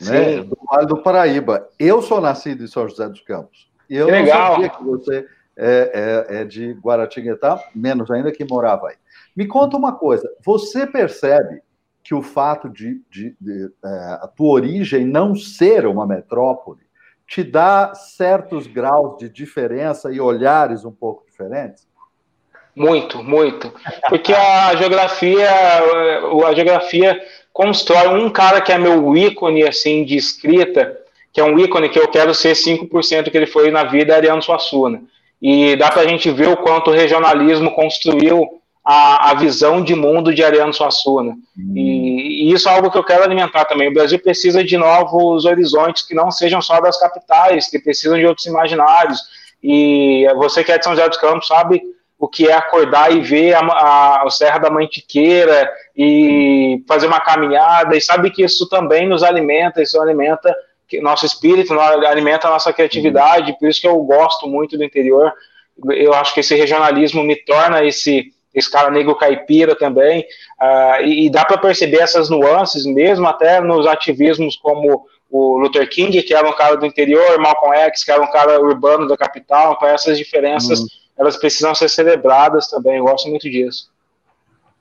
[0.00, 0.42] né?
[0.42, 1.68] Do Vale do Paraíba.
[1.78, 3.68] Eu sou nascido em São José dos Campos.
[3.88, 4.52] E eu que não legal.
[4.52, 8.96] sabia que você é, é, é de Guaratinguetá, menos ainda que morava aí.
[9.36, 11.62] Me conta uma coisa: você percebe
[12.02, 13.88] que o fato de, de, de é,
[14.22, 16.80] a tua origem não ser uma metrópole
[17.26, 21.88] te dá certos graus de diferença e olhares um pouco diferentes?
[22.74, 23.72] Muito, muito.
[24.08, 25.48] Porque a geografia,
[26.46, 27.20] a geografia
[27.52, 30.98] constrói um cara que é meu ícone assim de escrita,
[31.32, 34.42] que é um ícone que eu quero ser 5% que ele foi na vida, Ariano
[34.42, 35.02] Suassuna.
[35.40, 39.94] E dá para a gente ver o quanto o regionalismo construiu a, a visão de
[39.94, 41.32] mundo de Ariano Suassuna.
[41.56, 41.72] Hum.
[41.76, 43.88] E, e, isso é algo que eu quero alimentar também.
[43.88, 48.26] O Brasil precisa de novos horizontes que não sejam só das capitais, que precisam de
[48.26, 49.20] outros imaginários.
[49.62, 51.82] E você que é de São José dos Campos sabe
[52.18, 57.20] o que é acordar e ver a, a, a Serra da Mantiqueira e fazer uma
[57.20, 60.54] caminhada, e sabe que isso também nos alimenta, isso alimenta
[61.00, 65.32] nosso espírito, alimenta a nossa criatividade, por isso que eu gosto muito do interior.
[65.90, 70.20] Eu acho que esse regionalismo me torna esse, esse cara negro caipira também,
[70.60, 75.88] uh, e, e, dá para perceber essas nuances mesmo até nos ativismos como o Luther
[75.88, 79.16] King, que era um cara do interior, Malcolm X, que era um cara urbano da
[79.16, 80.86] capital, então essas diferenças, uhum.
[81.16, 83.90] elas precisam ser celebradas também, eu gosto muito disso.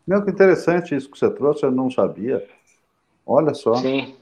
[0.08, 2.44] Meu, que interessante isso que você trouxe, eu não sabia.
[3.24, 3.76] Olha só.
[3.76, 4.16] Sim.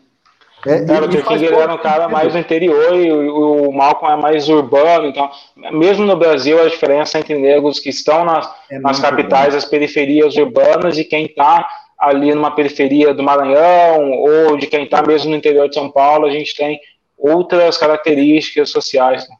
[0.65, 4.11] É, o Luther King ele era um cara mais do interior e o, o, Malcolm
[4.11, 5.07] é mais urbano.
[5.07, 5.29] Então,
[5.71, 9.57] mesmo no Brasil, a diferença entre negros que estão nas, é nas capitais, bom.
[9.57, 11.67] as periferias urbanas, e quem está
[11.97, 16.25] ali numa periferia do Maranhão ou de quem está mesmo no interior de São Paulo,
[16.25, 16.79] a gente tem
[17.17, 19.27] outras características sociais.
[19.29, 19.35] Né?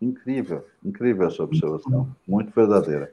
[0.00, 3.12] Incrível, incrível essa observação, muito verdadeira.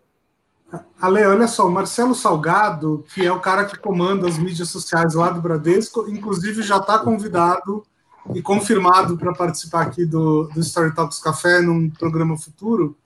[1.01, 5.13] Ale, olha só, o Marcelo Salgado, que é o cara que comanda as mídias sociais
[5.13, 7.85] lá do Bradesco, inclusive já está convidado
[8.33, 12.97] e confirmado para participar aqui do, do Story Talks Café num programa futuro.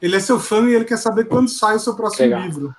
[0.00, 2.40] Ele é seu fã e ele quer saber quando sai o seu próximo Legal.
[2.42, 2.74] livro.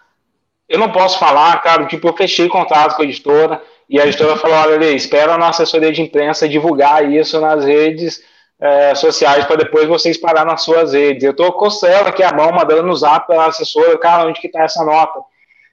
[0.68, 4.38] Eu não posso falar, cara, tipo, eu fechei contato com a editora e a editora
[4.38, 8.22] falou, olha, Ale, espera a nossa assessoria de imprensa divulgar isso nas redes
[8.60, 11.24] é, sociais para depois vocês parar nas suas redes.
[11.24, 14.48] Eu estou coçando aqui a mão, mandando no zap para a assessora, cara, onde que
[14.48, 15.20] está essa nota?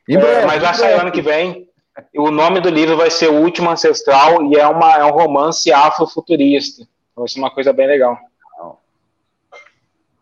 [0.09, 1.69] É, mas vai sair ano que vem.
[2.17, 5.71] O nome do livro vai ser O Último Ancestral e é, uma, é um romance
[5.71, 6.87] afrofuturista.
[7.15, 8.19] Vai ser uma coisa bem legal.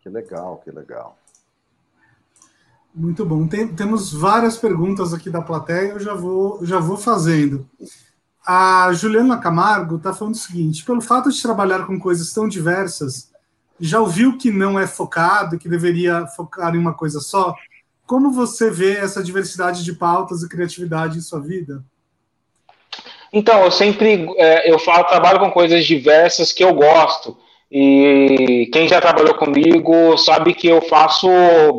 [0.02, 1.18] Que legal, que legal.
[2.94, 3.46] Muito bom.
[3.46, 7.68] Tem, temos várias perguntas aqui da plateia, eu já vou, já vou fazendo.
[8.50, 13.30] A Juliana Camargo está falando o seguinte: pelo fato de trabalhar com coisas tão diversas,
[13.78, 17.54] já ouviu que não é focado, que deveria focar em uma coisa só?
[18.06, 21.84] Como você vê essa diversidade de pautas e criatividade em sua vida?
[23.30, 27.36] Então, eu sempre é, eu falo, trabalho com coisas diversas que eu gosto.
[27.70, 31.28] E quem já trabalhou comigo sabe que eu faço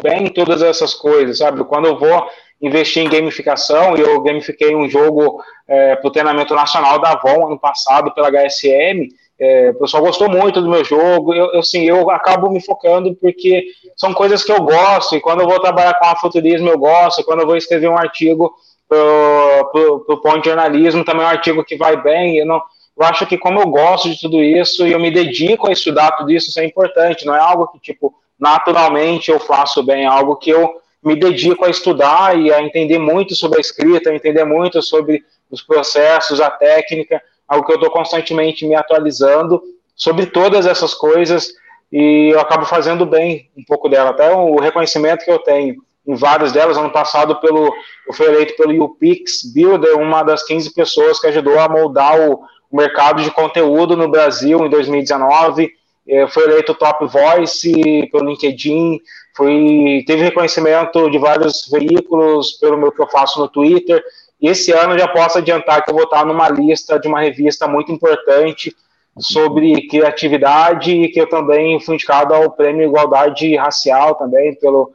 [0.03, 1.63] bem todas essas coisas, sabe?
[1.63, 2.27] Quando eu vou
[2.61, 7.47] investir em gamificação, e eu gamifiquei um jogo é, para o treinamento nacional da Avon
[7.47, 9.07] ano passado pela HSM.
[9.39, 11.33] É, o pessoal gostou muito do meu jogo.
[11.33, 15.41] Eu, eu, assim, eu acabo me focando porque são coisas que eu gosto, e quando
[15.41, 18.53] eu vou trabalhar com afuturismo eu gosto, quando eu vou escrever um artigo
[18.87, 22.39] para o ponto de jornalismo, também é um artigo que vai bem.
[22.39, 22.61] Eu, não,
[22.97, 26.11] eu acho que como eu gosto de tudo isso e eu me dedico a estudar
[26.11, 27.25] tudo isso, isso é importante.
[27.25, 31.65] Não é algo que, tipo, naturalmente eu faço bem, é algo que eu me dedico
[31.65, 36.41] a estudar e a entender muito sobre a escrita, a entender muito sobre os processos,
[36.41, 39.61] a técnica, algo que eu estou constantemente me atualizando
[39.95, 41.53] sobre todas essas coisas
[41.91, 44.11] e eu acabo fazendo bem um pouco dela.
[44.11, 45.75] Até o reconhecimento que eu tenho
[46.07, 47.73] em várias delas, ano passado pelo,
[48.07, 52.41] eu fui eleito pelo UPix Builder, uma das 15 pessoas que ajudou a moldar o,
[52.71, 55.71] o mercado de conteúdo no Brasil em 2019.
[56.07, 58.99] Eu fui eleito Top Voice pelo LinkedIn,
[59.39, 64.03] Fui, teve reconhecimento de vários veículos pelo meu que eu faço no Twitter.
[64.41, 67.65] E esse ano já posso adiantar que eu vou estar numa lista de uma revista
[67.65, 68.75] muito importante
[69.17, 74.91] sobre criatividade e que eu também fui indicado ao prêmio Igualdade Racial também pelo,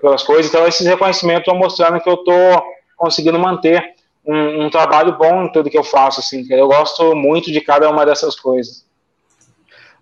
[0.00, 0.46] pelas coisas.
[0.46, 2.62] Então esses reconhecimentos estão mostrando que eu estou
[2.96, 3.84] conseguindo manter
[4.24, 6.20] um, um, trabalho bom em tudo que eu faço.
[6.20, 8.86] Assim, eu gosto muito de cada uma dessas coisas.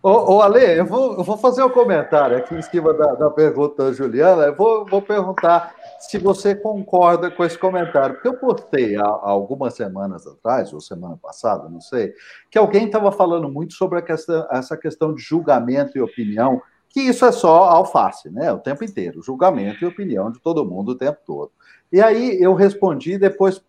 [0.03, 3.31] Ô, ô Ale, eu vou, eu vou fazer um comentário aqui em cima da, da
[3.31, 4.45] pergunta da Juliana.
[4.45, 9.29] Eu vou, vou perguntar se você concorda com esse comentário, porque eu postei há, há
[9.29, 12.15] algumas semanas atrás, ou semana passada, não sei,
[12.51, 17.27] que alguém estava falando muito sobre questão, essa questão de julgamento e opinião, que isso
[17.27, 18.51] é só alface, né?
[18.51, 21.53] O tempo inteiro, julgamento e opinião de todo mundo o tempo todo.
[21.93, 23.63] E aí eu respondi, depois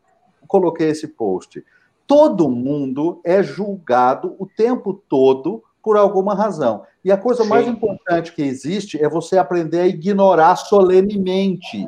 [0.48, 1.62] coloquei esse post.
[2.08, 6.84] Todo mundo é julgado o tempo todo por alguma razão.
[7.04, 7.50] E a coisa Sim.
[7.50, 11.88] mais importante que existe é você aprender a ignorar solenemente.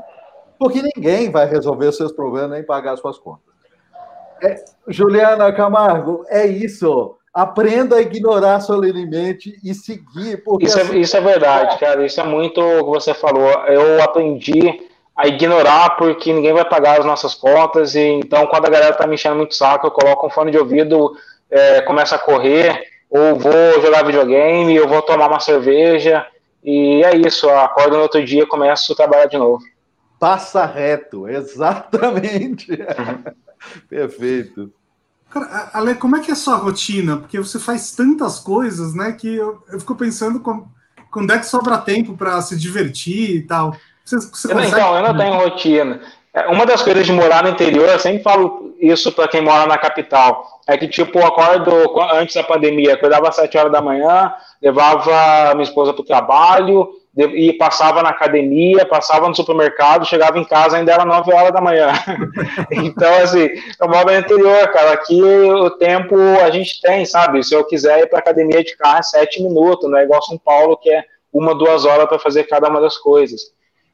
[0.58, 3.54] Porque ninguém vai resolver os seus problemas nem pagar suas contas.
[4.42, 7.16] É, Juliana Camargo, é isso.
[7.34, 10.44] Aprenda a ignorar solenemente e seguir.
[10.44, 12.06] Porque isso, é, assim, isso é verdade, cara.
[12.06, 13.50] Isso é muito o que você falou.
[13.68, 17.96] Eu aprendi a ignorar porque ninguém vai pagar as nossas contas.
[17.96, 20.58] E então, quando a galera tá me enchendo muito saco, eu coloco um fone de
[20.58, 21.14] ouvido,
[21.50, 26.26] é, começo a correr, ou vou jogar videogame, ou vou tomar uma cerveja.
[26.64, 29.64] E é isso, acordo no outro dia, começo a trabalhar de novo.
[30.20, 32.72] Passa reto, exatamente.
[32.72, 33.34] Uhum.
[33.88, 34.74] Perfeito.
[35.30, 37.18] Cara, Ale, como é que é a sua rotina?
[37.18, 40.72] Porque você faz tantas coisas, né, que eu, eu fico pensando como,
[41.12, 43.78] quando é que sobra tempo para se divertir e tal.
[44.04, 44.76] Você, você eu, consegue...
[44.76, 46.02] Então, eu não tenho rotina.
[46.34, 49.68] É, uma das coisas de morar no interior, eu sempre falo isso para quem mora
[49.68, 53.82] na capital, é que, tipo, eu acordo antes da pandemia, acordava às 7 horas da
[53.82, 60.40] manhã, levava minha esposa para o trabalho, e passava na academia, passava no supermercado, chegava
[60.40, 61.92] em casa ainda era 9 horas da manhã.
[62.72, 64.94] então, assim, eu moro no interior, cara.
[64.94, 67.44] Aqui o tempo a gente tem, sabe?
[67.44, 70.40] Se eu quiser ir para academia de carro, é 7 minutos, não é igual São
[70.40, 73.42] Paulo, que é uma, duas horas para fazer cada uma das coisas.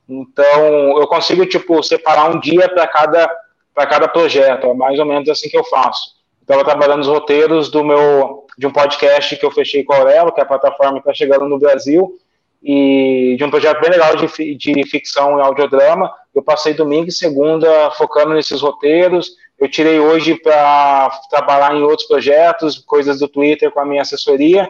[0.10, 3.30] Então, eu consigo, tipo, separar um dia para cada,
[3.76, 6.18] cada projeto, é mais ou menos assim que eu faço.
[6.42, 10.34] Estava trabalhando os roteiros do meu de um podcast que eu fechei com a Aurelo,
[10.34, 12.18] que é a plataforma que está chegando no Brasil,
[12.62, 16.12] e de um projeto bem legal de, de ficção e audiodrama.
[16.34, 19.36] Eu passei domingo e segunda focando nesses roteiros.
[19.60, 24.70] Eu tirei hoje para trabalhar em outros projetos, coisas do Twitter com a minha assessoria.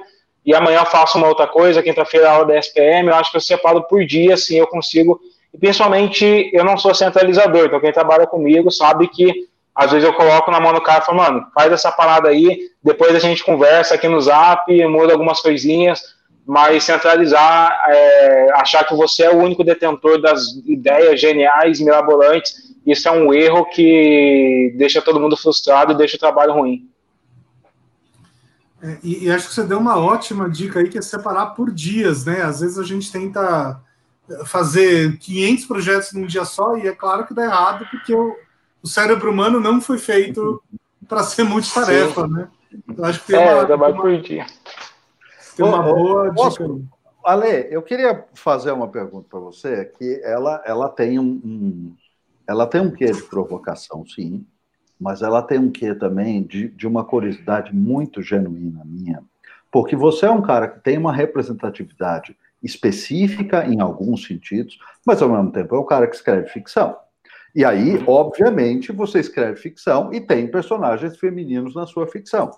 [0.49, 3.07] E amanhã eu faço uma outra coisa, quinta-feira aula da SPM.
[3.07, 5.21] Eu acho que eu separo por dia, assim eu consigo.
[5.53, 10.13] E principalmente, eu não sou centralizador, então quem trabalha comigo sabe que às vezes eu
[10.15, 13.43] coloco na mão do cara e falo, mano, faz essa parada aí, depois a gente
[13.43, 16.01] conversa aqui no zap, muda algumas coisinhas
[16.51, 22.55] mas centralizar, é, achar que você é o único detentor das ideias geniais, mirabolantes,
[22.87, 26.89] isso é um erro que deixa todo mundo frustrado e deixa o trabalho ruim.
[28.81, 31.71] É, e, e, acho que você deu uma ótima dica aí, que é separar por
[31.71, 32.41] dias, né?
[32.41, 33.81] Às vezes a gente tenta
[34.45, 38.35] fazer 500 projetos num dia só e é claro que dá errado, porque o,
[38.81, 40.61] o cérebro humano não foi feito
[41.07, 42.33] para ser multitarefa, Sim.
[42.33, 42.47] né?
[42.95, 44.01] Eu acho que tem é, uma, trabalho uma...
[44.01, 44.45] por dia
[45.59, 46.65] tem uma boa dica.
[47.23, 51.95] Ale, eu queria fazer uma pergunta para você, que ela, ela tem um, um,
[52.47, 54.45] ela tem um quê de provocação, sim,
[54.99, 59.23] mas ela tem um quê também de, de uma curiosidade muito genuína minha,
[59.71, 65.29] porque você é um cara que tem uma representatividade específica em alguns sentidos, mas ao
[65.29, 66.97] mesmo tempo é um cara que escreve ficção.
[67.55, 72.51] E aí, obviamente, você escreve ficção e tem personagens femininos na sua ficção.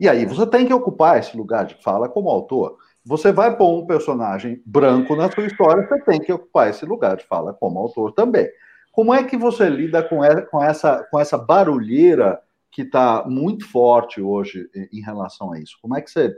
[0.00, 2.78] E aí você tem que ocupar esse lugar de fala como autor.
[3.04, 7.16] Você vai pôr um personagem branco na sua história, você tem que ocupar esse lugar
[7.16, 8.48] de fala como autor também.
[8.92, 14.68] Como é que você lida com essa, com essa barulheira que está muito forte hoje
[14.92, 15.76] em relação a isso?
[15.80, 16.36] Como é que você.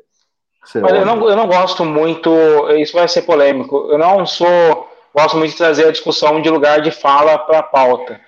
[0.65, 2.31] você Olha, eu não, eu não gosto muito,
[2.79, 4.88] isso vai ser polêmico, eu não sou.
[5.15, 8.19] Gosto muito de trazer a discussão de lugar de fala para a pauta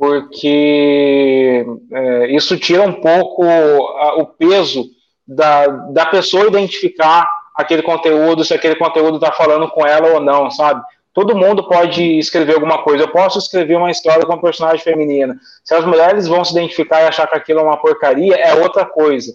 [0.00, 4.86] porque é, isso tira um pouco a, o peso
[5.28, 10.50] da, da pessoa identificar aquele conteúdo, se aquele conteúdo está falando com ela ou não,
[10.50, 10.82] sabe?
[11.12, 13.04] Todo mundo pode escrever alguma coisa.
[13.04, 15.36] Eu posso escrever uma história com um personagem feminina.
[15.64, 18.84] Se as mulheres vão se identificar e achar que aquilo é uma porcaria, é outra
[18.84, 19.32] coisa.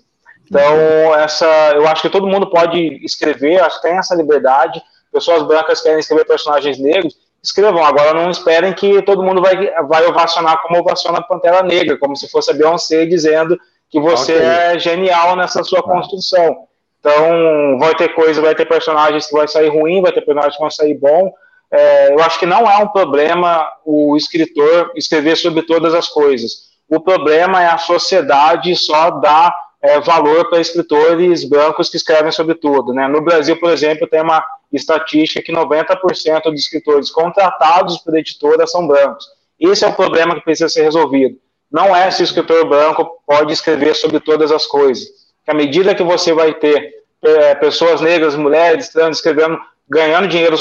[0.48, 4.82] Então, essa, eu acho que todo mundo pode escrever, acho que tem essa liberdade.
[5.12, 7.84] Pessoas brancas querem escrever personagens negros, escrevam.
[7.84, 12.16] Agora não esperem que todo mundo vai, vai ovacionar como ovaciona a Pantera Negra, como
[12.16, 13.60] se fosse a Beyoncé dizendo
[13.90, 14.46] que você okay.
[14.46, 16.68] é genial nessa sua construção.
[17.00, 20.62] Então, vai ter coisa, vai ter personagens que vai sair ruim, vai ter personagens que
[20.62, 21.32] vão sair bom.
[21.76, 26.70] É, eu acho que não é um problema o escritor escrever sobre todas as coisas.
[26.90, 32.56] O problema é a sociedade só dar é, valor para escritores brancos que escrevem sobre
[32.56, 32.94] tudo.
[32.94, 33.08] Né?
[33.10, 38.88] No Brasil, por exemplo, tem uma estatística que 90% dos escritores contratados por editora são
[38.88, 39.26] brancos.
[39.60, 41.38] Esse é o problema que precisa ser resolvido.
[41.70, 45.06] Não é se o escritor branco pode escrever sobre todas as coisas.
[45.44, 49.60] Que à medida que você vai ter é, pessoas negras, mulheres, trans, escrevendo,
[49.90, 50.58] ganhando dinheiro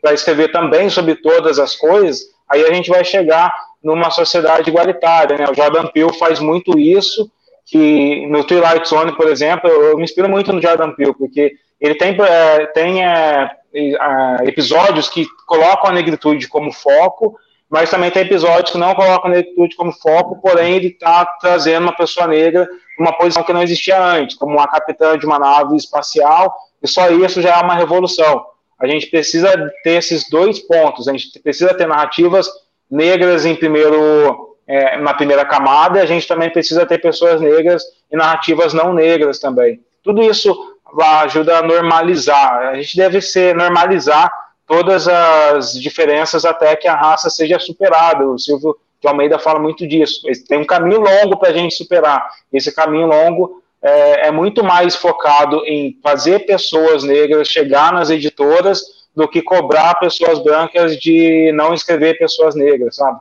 [0.00, 3.52] para escrever também sobre todas as coisas, aí a gente vai chegar
[3.82, 5.38] numa sociedade igualitária.
[5.38, 5.46] Né?
[5.50, 7.30] O Jordan Peele faz muito isso,
[7.66, 11.94] que no Twilight Zone, por exemplo, eu me inspiro muito no Jordan Peele, porque ele
[11.94, 13.50] tem, é, tem é,
[14.44, 17.36] episódios que colocam a negritude como foco,
[17.70, 21.84] mas também tem episódios que não colocam a negritude como foco, porém ele está trazendo
[21.84, 22.68] uma pessoa negra
[23.00, 27.08] uma posição que não existia antes, como uma capitã de uma nave espacial, e só
[27.08, 28.44] isso já é uma revolução.
[28.80, 29.52] A gente precisa
[29.84, 32.48] ter esses dois pontos, a gente precisa ter narrativas
[32.90, 37.84] negras em primeiro, é, na primeira camada, e a gente também precisa ter pessoas negras
[38.10, 39.80] e narrativas não negras também.
[40.02, 40.54] Tudo isso
[41.22, 42.68] ajuda a normalizar.
[42.68, 44.32] A gente deve ser normalizar
[44.66, 48.26] todas as diferenças até que a raça seja superada.
[48.26, 50.22] O Silvio de Almeida fala muito disso.
[50.48, 52.28] Tem um caminho longo para a gente superar.
[52.52, 58.82] Esse caminho longo é, é, muito mais focado em fazer pessoas negras chegar nas editoras
[59.14, 63.20] do que cobrar pessoas brancas de não escrever pessoas negras, sabe?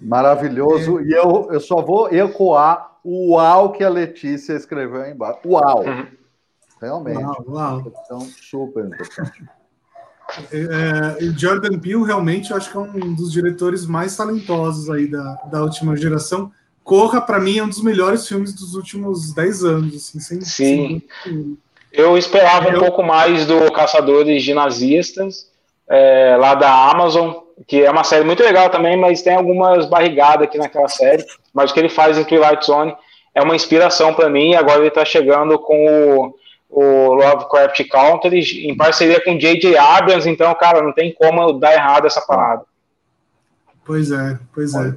[0.00, 1.00] Maravilhoso.
[1.00, 5.40] E eu, eu só vou ecoar o uau que a Letícia escreveu aí embaixo.
[5.46, 5.84] Uau!
[5.84, 6.06] Uhum.
[6.80, 7.22] Realmente.
[7.22, 7.92] Uau, uau.
[8.04, 9.44] Então, super importante.
[10.50, 15.06] É, é Jordan Peele realmente eu acho que é um dos diretores mais talentosos aí
[15.06, 16.50] da, da última geração.
[16.86, 19.96] Corra, para mim, é um dos melhores filmes dos últimos 10 anos.
[19.96, 21.02] Assim, sem, Sim.
[21.24, 21.58] Sem...
[21.92, 22.76] Eu esperava eu...
[22.76, 25.50] um pouco mais do Caçadores de Nazistas,
[25.88, 27.32] é, lá da Amazon,
[27.66, 31.26] que é uma série muito legal também, mas tem algumas barrigadas aqui naquela série.
[31.52, 32.94] Mas o que ele faz em Twilight Zone
[33.34, 34.52] é uma inspiração para mim.
[34.52, 36.34] E agora ele está chegando com o
[36.68, 39.78] o Lovecraft Country em parceria com J.J.
[39.78, 42.64] Abrams, então, cara, não tem como dar errado essa parada.
[43.84, 44.92] Pois é, pois é.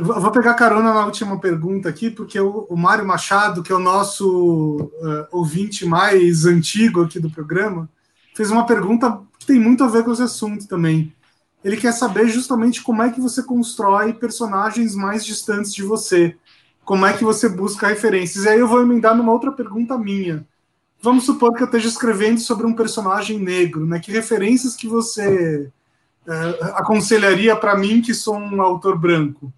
[0.00, 3.80] Vou pegar carona na última pergunta aqui, porque o, o Mário Machado, que é o
[3.80, 7.88] nosso uh, ouvinte mais antigo aqui do programa,
[8.34, 11.12] fez uma pergunta que tem muito a ver com esse assunto também.
[11.64, 16.36] Ele quer saber justamente como é que você constrói personagens mais distantes de você.
[16.84, 18.44] Como é que você busca referências.
[18.44, 20.46] E aí eu vou emendar numa outra pergunta minha
[21.00, 23.98] vamos supor que eu esteja escrevendo sobre um personagem negro, né?
[23.98, 25.70] Que referências que você
[26.26, 26.32] é,
[26.74, 29.52] aconselharia para mim, que sou um autor branco?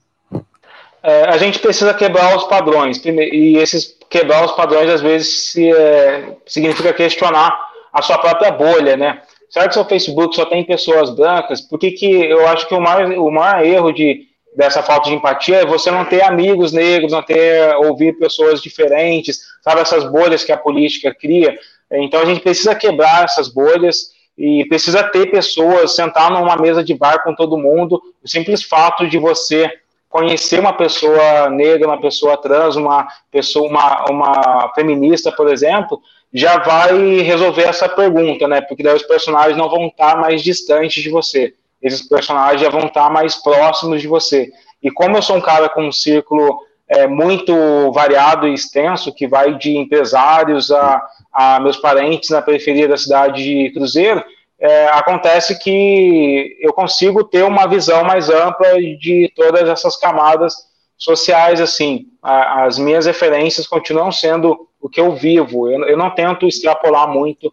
[1.03, 5.71] É, a gente precisa quebrar os padrões, e esses quebrar os padrões às vezes se,
[5.73, 7.59] é, significa questionar
[7.93, 9.23] a sua própria bolha, né?
[9.49, 11.61] Será que seu Facebook só tem pessoas brancas?
[11.61, 15.15] Por que, que eu acho que o maior, o maior erro de dessa falta de
[15.15, 20.43] empatia é você não ter amigos negros, não ter ouvir pessoas diferentes, sabe essas bolhas
[20.43, 21.57] que a política cria.
[21.91, 26.95] Então a gente precisa quebrar essas bolhas e precisa ter pessoas sentar numa mesa de
[26.95, 28.01] bar com todo mundo.
[28.25, 29.71] O simples fato de você
[30.11, 36.03] conhecer uma pessoa negra, uma pessoa trans, uma pessoa, uma, uma feminista, por exemplo,
[36.35, 38.61] já vai resolver essa pergunta, né?
[38.61, 42.87] Porque daí os personagens não vão estar mais distantes de você esses personagens já vão
[42.87, 44.51] estar mais próximos de você.
[44.83, 47.53] E como eu sou um cara com um círculo é, muito
[47.93, 51.03] variado e extenso, que vai de empresários a,
[51.33, 54.23] a meus parentes na periferia da cidade de Cruzeiro,
[54.61, 60.55] é, acontece que eu consigo ter uma visão mais ampla de todas essas camadas
[60.99, 66.11] sociais, assim, a, as minhas referências continuam sendo o que eu vivo, eu, eu não
[66.11, 67.53] tento extrapolar muito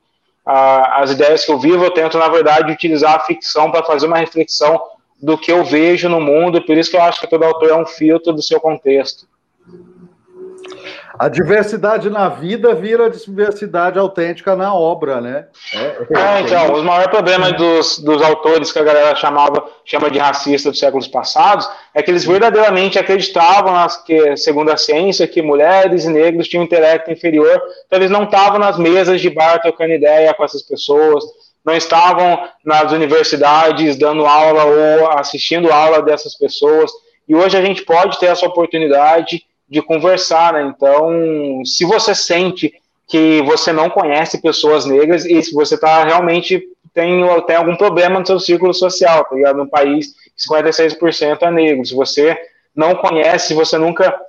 [0.50, 4.18] as ideias que eu vivo, eu tento, na verdade, utilizar a ficção para fazer uma
[4.18, 4.82] reflexão
[5.22, 7.76] do que eu vejo no mundo, por isso que eu acho que todo autor é
[7.76, 9.28] um filtro do seu contexto.
[11.20, 15.48] A diversidade na vida vira diversidade autêntica na obra, né?
[15.74, 20.20] É, é, então, os maiores problemas dos, dos autores que a galera chamava, chama de
[20.20, 25.42] racista dos séculos passados é que eles verdadeiramente acreditavam, nas, que, segundo a ciência, que
[25.42, 29.60] mulheres e negros tinham um intelecto inferior, então eles não estavam nas mesas de bar
[29.60, 31.24] trocando ideia com essas pessoas,
[31.66, 36.92] não estavam nas universidades dando aula ou assistindo aula dessas pessoas,
[37.28, 40.64] e hoje a gente pode ter essa oportunidade de conversar, né?
[40.64, 42.74] Então, se você sente
[43.08, 46.62] que você não conhece pessoas negras e se você está realmente
[46.94, 49.58] tem, tem algum problema no seu círculo social, tá ligado?
[49.58, 51.86] No país, 56% é negro.
[51.86, 52.38] Se você
[52.76, 54.20] não conhece, se você nunca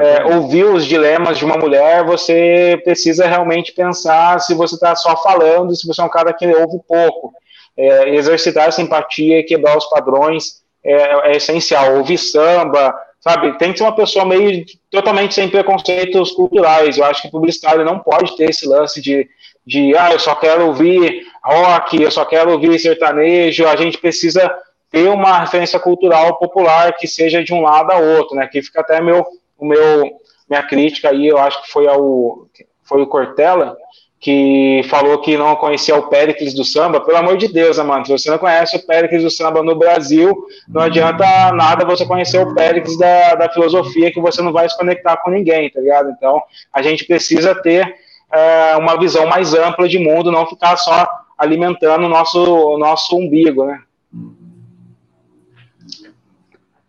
[0.00, 5.16] é, ouviu os dilemas de uma mulher, você precisa realmente pensar se você está só
[5.16, 7.32] falando, se você é um cara que ouve pouco.
[7.76, 11.96] É, exercitar simpatia e quebrar os padrões é, é essencial.
[11.96, 13.56] Ouvir samba, sabe?
[13.58, 16.96] Tem que ser uma pessoa meio totalmente sem preconceitos culturais.
[16.96, 19.28] Eu acho que publicitário não pode ter esse lance de,
[19.66, 23.66] de ah, eu só quero ouvir rock, eu só quero ouvir sertanejo.
[23.68, 24.50] A gente precisa
[24.90, 28.46] ter uma referência cultural popular que seja de um lado a outro, né?
[28.46, 29.24] Que fica até meu,
[29.58, 30.10] o meu,
[30.48, 32.48] minha crítica aí, eu acho que foi ao
[32.82, 33.76] foi o Cortella,
[34.20, 38.12] que falou que não conhecia o Péricles do samba, pelo amor de Deus, mano, se
[38.12, 42.54] você não conhece o Péricles do samba no Brasil, não adianta nada você conhecer o
[42.54, 46.10] Péricles da, da filosofia, que você não vai se conectar com ninguém, tá ligado?
[46.10, 47.94] Então, a gente precisa ter
[48.30, 51.08] é, uma visão mais ampla de mundo, não ficar só
[51.38, 53.80] alimentando o nosso, nosso umbigo, né?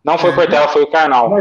[0.04, 1.38] Não foi o Cortella, foi o Karnal.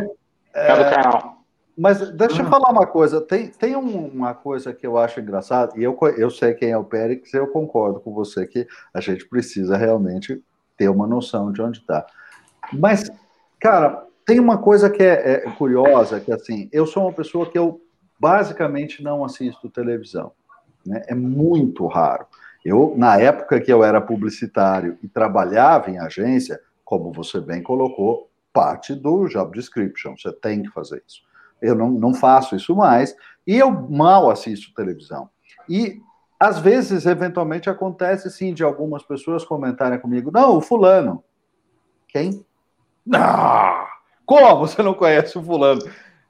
[0.55, 0.77] é...
[0.77, 1.40] do Karnal.
[1.81, 2.51] Mas deixa eu ah.
[2.51, 3.23] falar uma coisa.
[3.23, 6.85] Tem, tem uma coisa que eu acho engraçada, e eu, eu sei quem é o
[6.85, 10.45] Périx, eu concordo com você que a gente precisa realmente
[10.77, 12.07] ter uma noção de onde está.
[12.71, 13.11] Mas,
[13.59, 17.57] cara, tem uma coisa que é, é, curiosa, que assim, eu sou uma pessoa que
[17.57, 17.81] eu
[18.19, 20.33] basicamente não assisto televisão.
[20.85, 21.03] Né?
[21.07, 22.27] É muito raro.
[22.63, 28.29] Eu, na época que eu era publicitário e trabalhava em agência, como você bem colocou,
[28.53, 31.30] parte do job description, você tem que fazer isso.
[31.61, 33.15] Eu não, não faço isso mais,
[33.47, 35.29] e eu mal assisto televisão.
[35.69, 36.01] E
[36.39, 41.23] às vezes, eventualmente, acontece sim de algumas pessoas comentarem comigo: não, o fulano.
[42.09, 42.45] Quem?
[43.15, 43.87] Ah,
[44.25, 45.83] como você não conhece o fulano?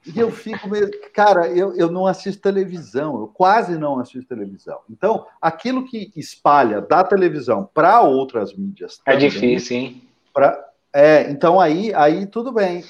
[0.05, 0.89] E eu fico meio.
[1.13, 4.79] Cara, eu, eu não assisto televisão, eu quase não assisto televisão.
[4.89, 8.99] Então, aquilo que espalha da televisão para outras mídias.
[9.05, 10.01] É também, difícil, hein?
[10.33, 12.83] Pra, é, então aí, aí tudo bem.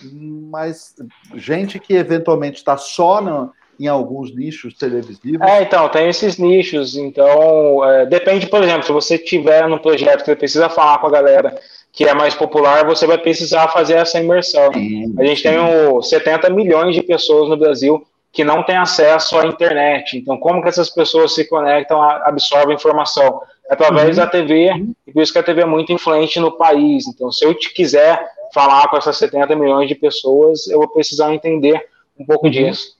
[0.49, 0.95] Mas
[1.35, 5.41] gente que eventualmente está só no, em alguns nichos televisivos.
[5.41, 6.95] É, então, tem esses nichos.
[6.95, 11.07] Então, é, depende, por exemplo, se você tiver num projeto que você precisa falar com
[11.07, 11.59] a galera
[11.91, 14.71] que é mais popular, você vai precisar fazer essa imersão.
[14.73, 15.49] Sim, a gente sim.
[15.49, 20.17] tem o 70 milhões de pessoas no Brasil que não têm acesso à internet.
[20.17, 23.41] Então, como que essas pessoas se conectam, absorvem informação?
[23.71, 24.25] É através uhum.
[24.25, 24.69] da TV,
[25.07, 27.07] e por isso que a TV é muito influente no país.
[27.07, 28.21] Então, se eu te quiser
[28.53, 31.81] falar com essas 70 milhões de pessoas, eu vou precisar entender
[32.19, 32.51] um pouco uhum.
[32.51, 32.97] disso.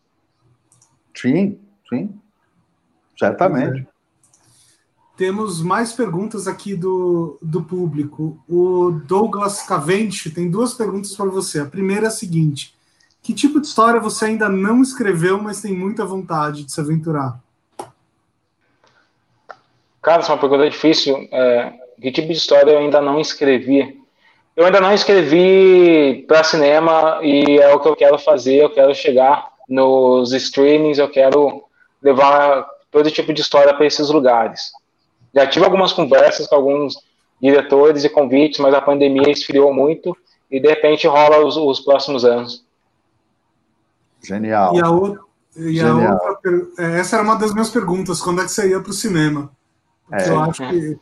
[1.14, 1.60] Sim,
[1.90, 2.10] sim.
[3.20, 3.86] Certamente.
[5.18, 8.42] Temos mais perguntas aqui do, do público.
[8.48, 11.60] O Douglas Cavendish tem duas perguntas para você.
[11.60, 12.74] A primeira é a seguinte:
[13.22, 17.40] Que tipo de história você ainda não escreveu, mas tem muita vontade de se aventurar?
[20.02, 21.28] Cara, essa é uma pergunta difícil.
[21.32, 24.00] É, que tipo de história eu ainda não escrevi?
[24.56, 28.64] Eu ainda não escrevi para cinema e é o que eu quero fazer.
[28.64, 31.64] Eu quero chegar nos streamings, eu quero
[32.02, 34.72] levar todo tipo de história para esses lugares.
[35.34, 36.96] Já tive algumas conversas com alguns
[37.42, 40.16] diretores e convites, mas a pandemia esfriou muito
[40.50, 42.66] e de repente rola os, os próximos anos.
[44.22, 44.76] Genial.
[44.76, 45.22] E a, outra,
[45.56, 46.20] e Genial.
[46.22, 48.92] a outra, é, essa era uma das minhas perguntas: quando é que você ia para
[48.92, 49.52] o cinema?
[50.12, 50.30] É.
[50.30, 50.98] Eu acho que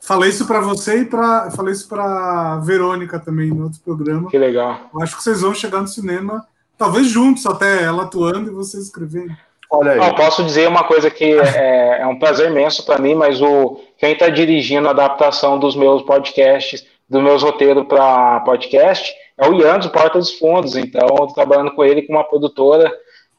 [0.00, 4.30] falei isso para você e para falei isso para Verônica também no outro programa.
[4.30, 4.90] Que legal.
[4.92, 6.46] Eu acho que vocês vão chegar no cinema,
[6.76, 9.34] talvez juntos até ela atuando e vocês escrevendo.
[9.70, 9.98] Olha aí.
[9.98, 13.80] Não, posso dizer uma coisa que é, é um prazer imenso para mim, mas o
[13.98, 19.54] quem está dirigindo a adaptação dos meus podcasts, dos meus roteiros para podcast, é o
[19.54, 20.76] Ian do Porta dos Fundos.
[20.76, 22.92] Então, estou trabalhando com ele com uma produtora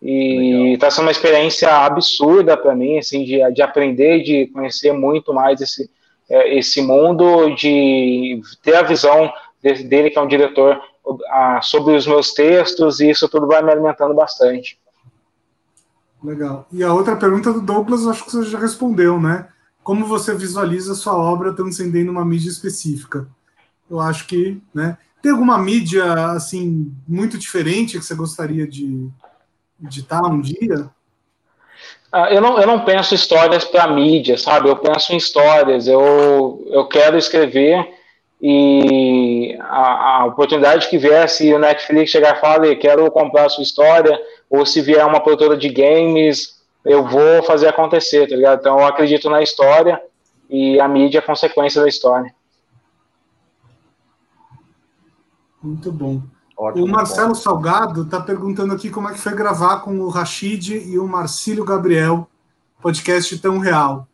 [0.08, 5.34] e está sendo uma experiência absurda para mim, assim, de, de aprender, de conhecer muito
[5.34, 5.89] mais esse,
[6.30, 9.34] é, esse mundo, de ter a visão
[9.64, 10.80] dele, que é um diretor,
[11.64, 14.80] sobre os meus textos, e isso tudo vai me alimentando bastante.
[16.24, 16.68] Legal.
[16.72, 19.47] E a outra pergunta do Douglas, acho que você já respondeu, né?
[19.84, 23.28] Como você visualiza a sua obra transcendendo uma mídia específica?
[23.89, 24.99] Eu acho que, né?
[25.20, 29.10] Tem alguma mídia, assim, muito diferente que você gostaria de
[29.84, 30.89] editar um dia?
[32.11, 34.69] Ah, eu, não, eu não penso histórias para mídia, sabe?
[34.69, 35.88] Eu penso em histórias.
[35.88, 37.93] Eu, eu quero escrever
[38.41, 43.49] e a, a oportunidade que vier, se o Netflix chegar e falar, quero comprar a
[43.49, 44.19] sua história,
[44.49, 48.59] ou se vier uma produtora de games, eu vou fazer acontecer, tá ligado?
[48.59, 50.01] Então eu acredito na história
[50.49, 52.34] e a mídia é consequência da história.
[55.61, 56.21] Muito bom.
[56.58, 57.36] Ótimo, o Marcelo bom.
[57.36, 61.66] Salgado está perguntando aqui como é que foi gravar com o Rashid e o Marcílio
[61.66, 62.28] Gabriel,
[62.82, 64.08] podcast tão real.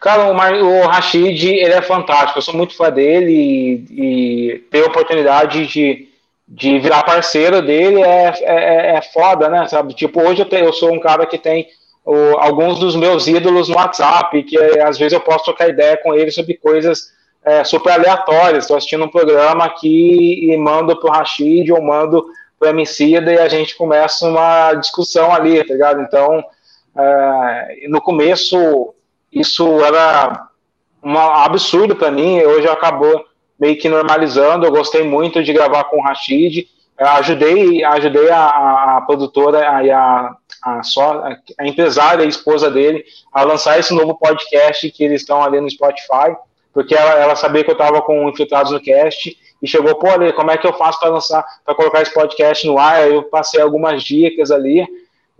[0.00, 2.38] Cara, o, Mar, o Rashid, ele é fantástico.
[2.38, 6.08] Eu sou muito fã dele e, e ter a oportunidade de
[6.48, 9.68] de virar parceiro dele é, é, é foda, né?
[9.68, 9.92] Sabe?
[9.92, 11.68] Tipo, hoje eu, tenho, eu sou um cara que tem
[12.04, 15.98] o, alguns dos meus ídolos no WhatsApp, que é, às vezes eu posso trocar ideia
[15.98, 17.12] com ele sobre coisas
[17.44, 18.64] é, super aleatórias.
[18.64, 22.26] Estou assistindo um programa aqui e mando pro Rashid ou mando
[22.58, 26.02] pro Emicida e a gente começa uma discussão ali, tá ligado?
[26.02, 26.42] Então,
[26.96, 28.94] é, no começo,
[29.32, 30.48] isso era
[31.02, 33.24] um absurdo para mim, hoje acabou
[33.58, 34.66] meio que normalizando.
[34.66, 36.68] Eu gostei muito de gravar com o Rashid.
[36.98, 41.24] Eu ajudei, ajudei a, a produtora e a, a, só,
[41.58, 45.70] a empresária, a esposa dele, a lançar esse novo podcast que eles estão ali no
[45.70, 46.36] Spotify,
[46.78, 50.32] porque ela, ela sabia que eu estava com Infiltrados no Cast e chegou, pô, ali,
[50.32, 53.10] como é que eu faço para lançar, para colocar esse podcast no ar?
[53.10, 54.86] Eu passei algumas dicas ali.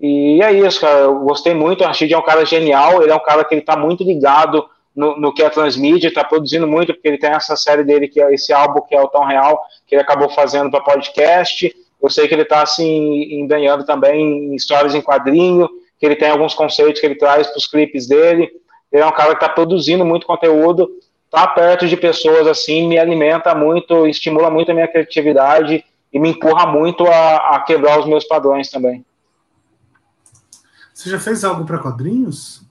[0.00, 0.98] E é isso, cara.
[0.98, 1.84] Eu gostei muito.
[1.84, 3.00] O Rashid é um cara genial.
[3.04, 6.24] Ele é um cara que ele está muito ligado no, no que a Transmídia está
[6.24, 9.06] produzindo muito, porque ele tem essa série dele, que é esse álbum que é o
[9.06, 11.72] Tão Real, que ele acabou fazendo para podcast.
[12.02, 15.68] Eu sei que ele está assim, ganhando também em histórias em quadrinho,
[16.00, 18.50] que ele tem alguns conceitos que ele traz para os clipes dele.
[18.92, 20.90] Ele é um cara que está produzindo muito conteúdo,
[21.30, 26.30] tá perto de pessoas assim, me alimenta muito, estimula muito a minha criatividade e me
[26.30, 29.04] empurra muito a, a quebrar os meus padrões também.
[30.94, 32.62] Você já fez algo para quadrinhos?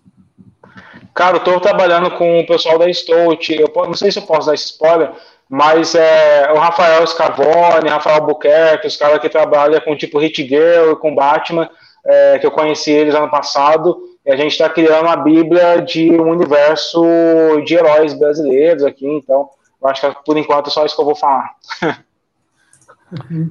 [1.14, 3.54] Cara, eu tô trabalhando com o pessoal da Stout.
[3.54, 5.12] Eu não sei se eu posso dar esse spoiler,
[5.50, 10.92] mas é o Rafael Scavone, Rafael Buquerque, os caras que trabalham com tipo Hit Girl
[10.92, 11.70] e com Batman,
[12.06, 13.98] é, que eu conheci eles ano passado,
[14.28, 17.02] e a gente está criando uma bíblia de um universo
[17.66, 19.50] de heróis brasileiros aqui, então
[19.82, 21.56] eu acho que por enquanto é só isso que eu vou falar.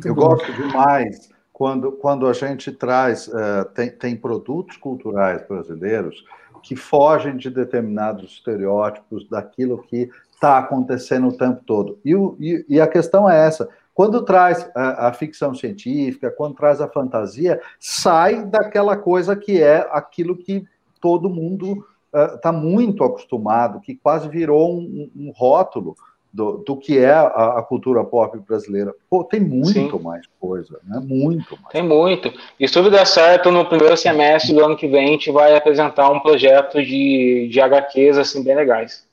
[0.05, 6.23] eu gosto demais quando, quando a gente traz, uh, tem, tem produtos culturais brasileiros
[6.63, 11.99] que fogem de determinados estereótipos daquilo que está acontecendo o tempo todo.
[12.05, 13.67] E, o, e, e, a questão é essa:
[13.97, 19.89] quando traz a, a, ficção científica, quando traz a fantasia, sai daquela coisa que é
[19.91, 20.67] aquilo que
[21.01, 21.83] todo mundo
[22.13, 25.97] está uh, muito acostumado, que quase virou um, um rótulo
[26.31, 28.95] do, do, que é a, a, cultura pop brasileira.
[29.09, 30.03] Pô, tem muito Sim.
[30.03, 31.01] mais coisa, né?
[31.03, 31.73] Muito mais.
[31.73, 32.31] Tem muito.
[32.61, 35.57] E se tudo der certo, no primeiro semestre do ano que vem, a gente vai
[35.57, 39.09] apresentar um projeto de, de HQs assim, bem legais.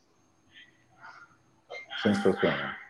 [2.02, 2.83] Sensacional.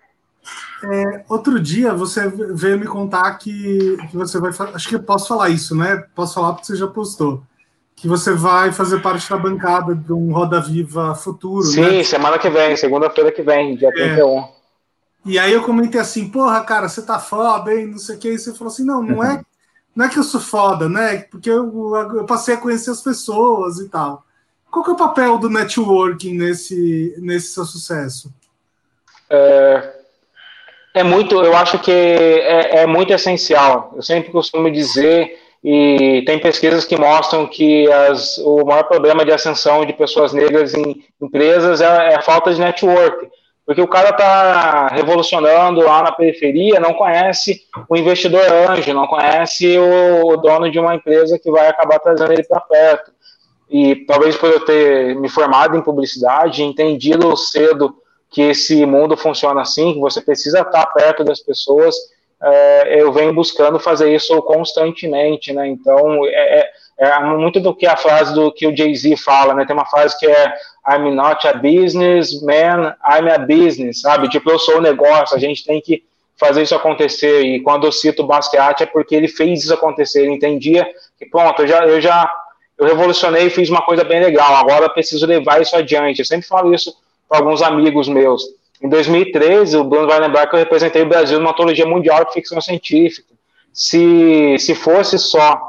[0.84, 4.52] É, outro dia você veio me contar que, que você vai.
[4.74, 6.04] Acho que eu posso falar isso, né?
[6.14, 7.42] Posso falar porque você já postou.
[7.96, 11.64] Que você vai fazer parte da bancada de um Roda Viva futuro.
[11.64, 12.04] Sim, né?
[12.04, 13.92] semana que vem, segunda-feira que vem, dia é.
[13.92, 14.46] 31.
[15.26, 17.88] E aí eu comentei assim, porra, cara, você tá foda, hein?
[17.88, 18.30] Não sei o que.
[18.30, 19.42] E você falou assim: não, não é,
[19.96, 21.20] não é que eu sou foda, né?
[21.32, 24.26] Porque eu, eu passei a conhecer as pessoas e tal.
[24.70, 28.34] Qual que é o papel do networking nesse, nesse seu sucesso?
[29.30, 30.03] É,
[30.94, 33.94] é muito, eu acho que é, é, muito essencial.
[33.96, 39.32] Eu sempre costumo dizer, e tem pesquisas que mostram que as, o maior problema de
[39.32, 43.28] ascensão de pessoas negras em empresas é, é a falta de network.
[43.66, 49.78] Porque o cara está revolucionando lá na periferia, não conhece o investidor anjo, não conhece
[49.78, 53.12] o dono de uma empresa que vai acabar trazendo ele para perto.
[53.70, 57.96] E talvez por eu ter me formado em publicidade, entendido cedo
[58.34, 61.96] que esse mundo funciona assim, que você precisa estar perto das pessoas.
[62.42, 65.68] É, eu venho buscando fazer isso constantemente, né?
[65.68, 69.66] Então, é, é, é muito do que a frase do que o Jay-Z fala, né?
[69.66, 70.54] Tem uma frase que é
[70.90, 74.28] I'm not a businessman, I'm a business, sabe?
[74.28, 76.04] Tipo, eu sou o negócio, a gente tem que
[76.36, 77.44] fazer isso acontecer.
[77.44, 80.24] E quando eu cito Basquiat é porque ele fez isso acontecer.
[80.24, 82.30] Ele entendia que, pronto, eu já, eu já
[82.78, 86.20] eu revolucionei fiz uma coisa bem legal, agora preciso levar isso adiante.
[86.20, 86.94] Eu sempre falo isso
[87.34, 88.44] para alguns amigos meus.
[88.80, 92.32] Em 2013, o Bruno vai lembrar que eu representei o Brasil numa antologia mundial de
[92.32, 93.34] ficção científica.
[93.74, 95.60] Se, se fosse só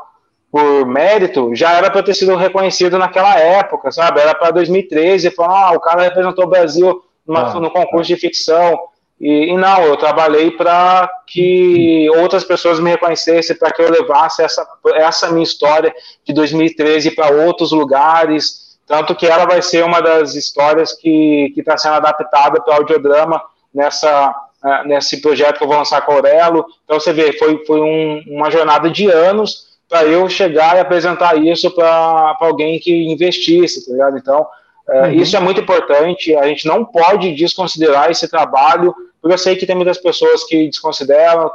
[0.53, 4.21] por mérito, já era para ter sido reconhecido naquela época, sabe?
[4.21, 8.15] Era para 2013, falar, ah, o cara representou o Brasil numa, ah, no concurso ah.
[8.15, 8.79] de ficção.
[9.19, 14.43] E, e, não, eu trabalhei para que outras pessoas me reconhecessem, para que eu levasse
[14.43, 15.95] essa, essa minha história
[16.27, 21.77] de 2013 para outros lugares, tanto que ela vai ser uma das histórias que está
[21.77, 26.15] sendo adaptada para o audiodrama nessa, uh, nesse projeto que eu vou lançar com a
[26.17, 26.67] Aurelo.
[26.85, 31.37] Então você vê, foi, foi um, uma jornada de anos para eu chegar e apresentar
[31.37, 34.19] isso para alguém que investisse, tá ligado?
[34.19, 34.47] Então,
[34.89, 35.13] uh, uhum.
[35.13, 36.35] isso é muito importante.
[36.37, 40.69] A gente não pode desconsiderar esse trabalho, porque eu sei que tem muitas pessoas que
[40.69, 41.51] desconsideram,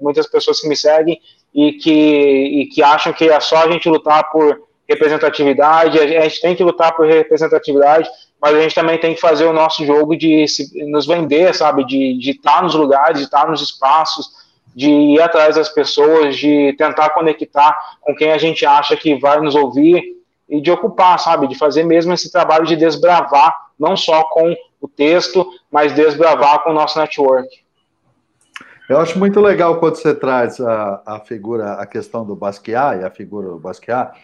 [0.00, 1.20] muitas pessoas que me seguem
[1.54, 6.40] e que, e que acham que é só a gente lutar por representatividade, a gente
[6.40, 8.08] tem que lutar por representatividade,
[8.42, 11.84] mas a gente também tem que fazer o nosso jogo de se, nos vender, sabe,
[11.84, 14.28] de, de estar nos lugares, de estar nos espaços,
[14.74, 19.40] de ir atrás das pessoas, de tentar conectar com quem a gente acha que vai
[19.40, 20.02] nos ouvir
[20.48, 24.88] e de ocupar, sabe, de fazer mesmo esse trabalho de desbravar, não só com o
[24.88, 27.48] texto, mas desbravar com o nosso network.
[28.88, 33.04] Eu acho muito legal quando você traz a, a figura, a questão do Basquiat e
[33.04, 34.18] a figura do Basquiat,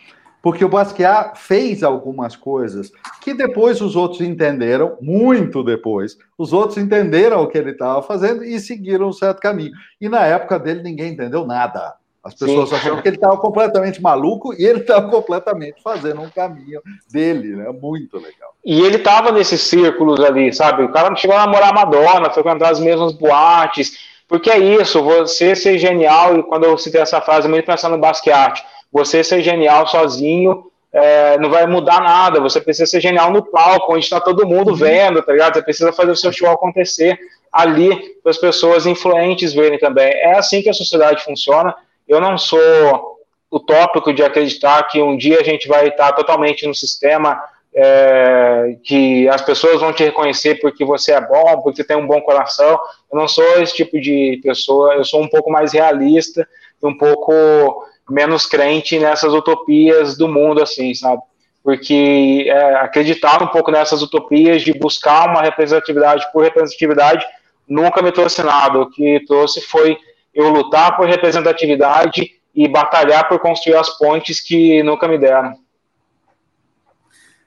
[0.46, 6.78] porque o Basquiat fez algumas coisas que depois os outros entenderam, muito depois, os outros
[6.78, 9.72] entenderam o que ele estava fazendo e seguiram um certo caminho.
[10.00, 11.96] E na época dele ninguém entendeu nada.
[12.22, 12.76] As pessoas Sim.
[12.76, 16.80] achavam que ele estava completamente maluco e ele estava completamente fazendo um caminho
[17.10, 17.68] dele, né?
[17.72, 18.54] Muito legal.
[18.64, 20.84] E ele estava nesses círculos ali, sabe?
[20.84, 23.98] O cara não chegou a namorar a Madonna, frequentar as mesmas boates.
[24.28, 28.00] Porque é isso, você ser genial, e quando eu citei essa frase, muito pensando no
[28.00, 28.64] Basquiat,
[28.96, 32.40] você ser genial sozinho é, não vai mudar nada.
[32.40, 34.74] Você precisa ser genial no palco, onde está todo mundo uhum.
[34.76, 35.52] vendo, tá ligado?
[35.52, 37.18] Você precisa fazer o seu show acontecer
[37.52, 40.08] ali para as pessoas influentes verem também.
[40.08, 41.74] É assim que a sociedade funciona.
[42.08, 43.18] Eu não sou
[43.50, 47.38] utópico de acreditar que um dia a gente vai estar totalmente no sistema
[47.74, 52.22] é, que as pessoas vão te reconhecer porque você é bom, porque tem um bom
[52.22, 52.80] coração.
[53.12, 54.94] Eu não sou esse tipo de pessoa.
[54.94, 56.48] Eu sou um pouco mais realista,
[56.82, 61.22] um pouco menos crente nessas utopias do mundo, assim, sabe?
[61.66, 67.26] porque é, acreditar um pouco nessas utopias de buscar uma representatividade por representatividade
[67.68, 68.78] nunca me trouxe nada.
[68.78, 69.98] O que trouxe foi
[70.32, 75.56] eu lutar por representatividade e batalhar por construir as pontes que nunca me deram.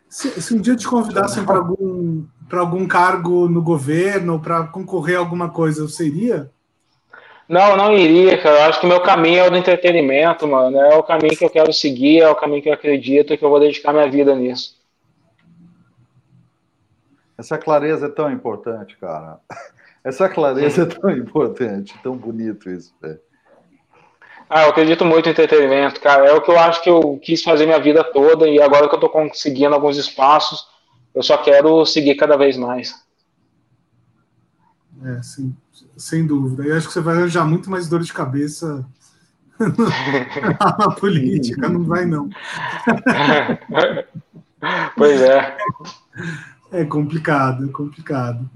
[0.10, 5.20] Se, se um dia te convidassem para algum, algum cargo no governo para concorrer a
[5.20, 6.52] alguma coisa, iria?
[7.50, 8.60] Não, não iria, cara.
[8.60, 10.80] Eu acho que meu caminho é o do entretenimento, mano.
[10.80, 13.44] É o caminho que eu quero seguir, é o caminho que eu acredito e que
[13.44, 14.78] eu vou dedicar minha vida nisso.
[17.36, 19.40] Essa clareza é tão importante, cara.
[20.04, 23.20] Essa clareza é tão importante, tão bonito isso, velho.
[24.48, 26.28] Ah, eu acredito muito em entretenimento, cara.
[26.28, 28.96] É o que eu acho que eu quis fazer minha vida toda e agora que
[28.96, 30.68] eu tô conseguindo alguns espaços,
[31.14, 32.94] eu só quero seguir cada vez mais.
[35.04, 35.56] É, sim,
[35.96, 36.64] sem dúvida.
[36.64, 38.86] Eu acho que você vai arranjar muito mais dor de cabeça
[39.60, 42.30] na política, não vai não.
[44.96, 45.58] pois é.
[46.72, 48.50] É complicado, é complicado.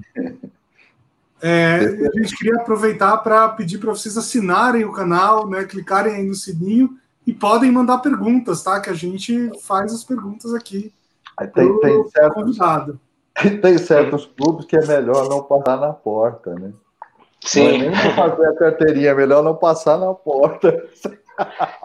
[1.41, 6.25] É, a gente queria aproveitar para pedir para vocês assinarem o canal, né, clicarem aí
[6.25, 8.79] no sininho e podem mandar perguntas, tá?
[8.79, 10.93] Que a gente faz as perguntas aqui.
[11.53, 12.99] Tem, tem, certos, convidado.
[13.61, 16.71] tem certos clubes que é melhor não passar na porta, né?
[17.41, 17.79] Sim.
[17.79, 20.83] Não é nem fazer a carteirinha, é melhor não passar na porta.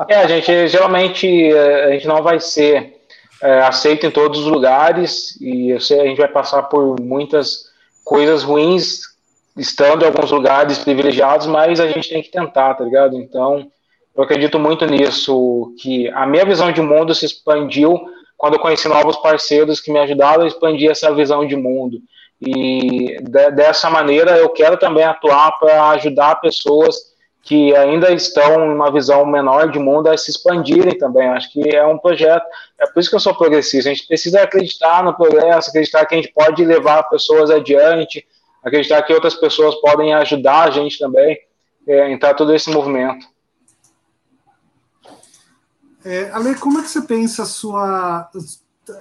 [0.09, 3.01] É, a gente geralmente é, a gente não vai ser
[3.42, 7.64] é, aceito em todos os lugares e eu sei, a gente vai passar por muitas
[8.05, 9.01] coisas ruins
[9.57, 13.16] estando em alguns lugares privilegiados, mas a gente tem que tentar, tá ligado?
[13.16, 13.70] Então,
[14.14, 17.99] eu acredito muito nisso, que a minha visão de mundo se expandiu
[18.39, 21.99] quando eu conheci novos parceiros que me ajudaram a expandir essa visão de mundo.
[22.41, 26.97] E de, dessa maneira eu quero também atuar para ajudar pessoas
[27.43, 31.26] que ainda estão em uma visão menor de mundo a se expandirem também.
[31.28, 32.45] Acho que é um projeto,
[32.80, 33.91] é por isso que eu sou progressista.
[33.91, 38.24] A gente precisa acreditar no progresso, acreditar que a gente pode levar pessoas adiante,
[38.62, 41.39] acreditar que outras pessoas podem ajudar a gente também
[41.89, 43.26] é, entrar todo esse movimento.
[46.05, 48.30] É, Ale, como é que você pensa a sua.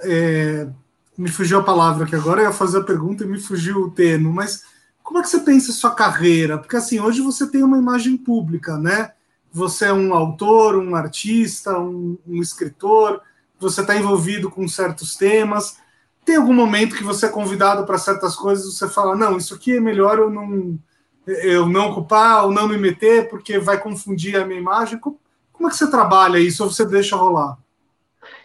[0.02, 0.68] É,
[1.16, 3.90] me fugiu a palavra aqui agora, eu ia fazer a pergunta e me fugiu o
[3.90, 4.62] termo, mas
[5.02, 6.58] como é que você pensa a sua carreira?
[6.58, 9.12] Porque assim, hoje você tem uma imagem pública, né?
[9.50, 13.20] Você é um autor, um artista, um, um escritor,
[13.58, 15.78] você está envolvido com certos temas.
[16.24, 19.76] Tem algum momento que você é convidado para certas coisas você fala, não, isso aqui
[19.76, 20.78] é melhor eu não,
[21.26, 24.98] eu não ocupar ou não me meter porque vai confundir a minha imagem?
[24.98, 25.18] Como,
[25.58, 27.58] como é que você trabalha isso ou você deixa rolar?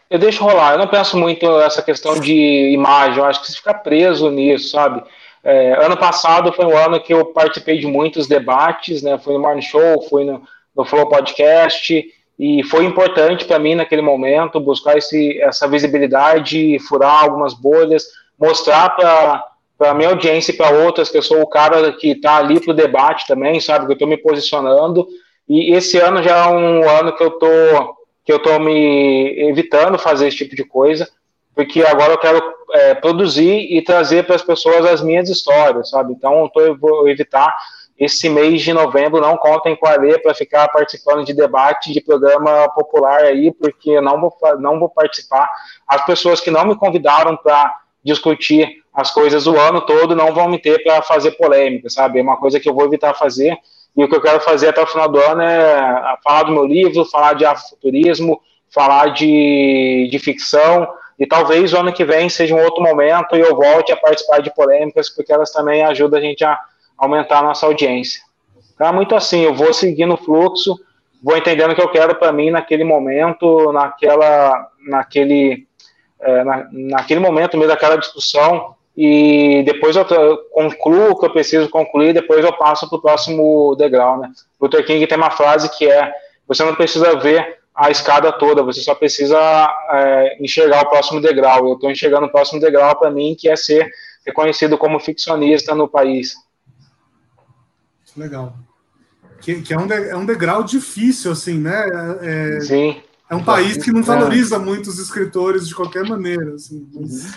[0.10, 3.58] Eu deixo rolar, eu não penso muito nessa questão de imagem, eu acho que você
[3.58, 5.02] fica preso nisso, sabe?
[5.44, 9.18] É, ano passado foi um ano que eu participei de muitos debates, né?
[9.18, 10.42] Fui no Morning Show, fui no,
[10.76, 12.04] no Flow Podcast,
[12.40, 18.06] e foi importante para mim naquele momento buscar esse, essa visibilidade, furar algumas bolhas,
[18.40, 19.44] mostrar para
[19.80, 22.72] a minha audiência e para outras que eu sou o cara que está ali para
[22.72, 25.08] o debate também, sabe, que eu estou me posicionando.
[25.48, 27.48] E esse ano já é um ano que eu tô
[28.26, 31.10] que eu estou me evitando fazer esse tipo de coisa,
[31.54, 32.42] porque agora eu quero
[32.72, 36.14] é, produzir e trazer para as pessoas as minhas histórias, sabe?
[36.14, 37.54] Então eu vou evitar
[37.98, 42.02] esse mês de novembro não contem com a Lê para ficar participando de debate de
[42.02, 45.50] programa popular aí, porque eu não vou, não vou participar.
[45.88, 50.48] As pessoas que não me convidaram para discutir as coisas o ano todo não vão
[50.50, 52.20] me ter para fazer polêmica, sabe?
[52.20, 53.58] É uma coisa que eu vou evitar fazer.
[53.96, 56.66] E o que eu quero fazer até o final do ano é falar do meu
[56.66, 58.42] livro, falar de afrofuturismo,
[58.74, 60.88] falar de, de ficção,
[61.20, 64.42] e talvez o ano que vem seja um outro momento e eu volte a participar
[64.42, 66.60] de polêmicas, porque elas também ajudam a gente a
[66.98, 68.22] aumentar a nossa audiência.
[68.78, 70.76] Tá muito assim, eu vou seguindo o fluxo,
[71.24, 75.68] vou entendendo o que eu quero para mim naquele momento, naquela, naquele,
[76.20, 80.06] é, na, naquele momento meio daquela discussão, e depois eu,
[80.52, 84.32] concluo o que eu preciso concluir, depois eu passo para o próximo degrau, né?
[84.62, 86.14] Luther King tem uma frase que é:
[86.48, 89.38] você não precisa ver a escada toda, você só precisa
[89.90, 91.68] é, enxergar o próximo degrau.
[91.68, 93.90] Eu estou enxergando o próximo degrau para mim, que é ser
[94.26, 96.36] reconhecido como ficcionista no país.
[98.16, 98.54] Legal.
[99.42, 101.84] Que, que é, um de, é um degrau difícil, assim, né?
[102.22, 103.02] É, Sim.
[103.30, 106.88] É um país que não valoriza muito os escritores de qualquer maneira, assim.
[106.94, 107.34] Mas...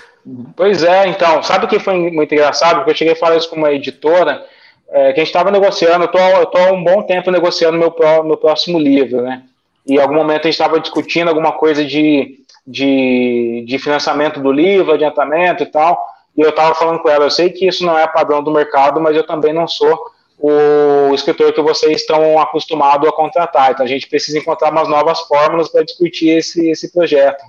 [0.56, 2.76] Pois é, então, sabe o que foi muito engraçado?
[2.76, 4.44] Porque eu cheguei a falar isso com uma editora,
[4.90, 8.36] é, que a gente estava negociando, eu tô há um bom tempo negociando meu, meu
[8.36, 9.42] próximo livro, né?
[9.86, 14.50] E em algum momento a gente estava discutindo alguma coisa de, de, de financiamento do
[14.50, 16.04] livro, adiantamento e tal,
[16.36, 19.00] e eu estava falando com ela, eu sei que isso não é padrão do mercado,
[19.00, 23.70] mas eu também não sou o escritor que vocês estão acostumados a contratar.
[23.70, 27.42] Então a gente precisa encontrar umas novas fórmulas para discutir esse, esse projeto.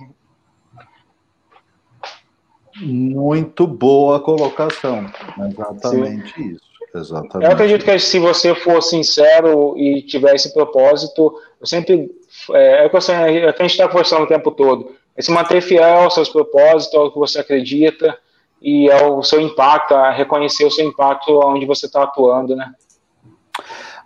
[2.80, 5.10] Muito boa colocação.
[5.38, 6.48] Exatamente Sim.
[6.52, 6.68] isso.
[6.94, 7.46] Exatamente.
[7.46, 12.10] Eu acredito que se você for sincero e tiver esse propósito, eu sempre.
[12.52, 14.92] É, é o que, a gente está conversando o tempo todo.
[15.16, 18.16] É se manter fiel aos seus propósitos, ao que você acredita
[18.62, 22.72] e ao seu impacto, a reconhecer o seu impacto onde você está atuando, né?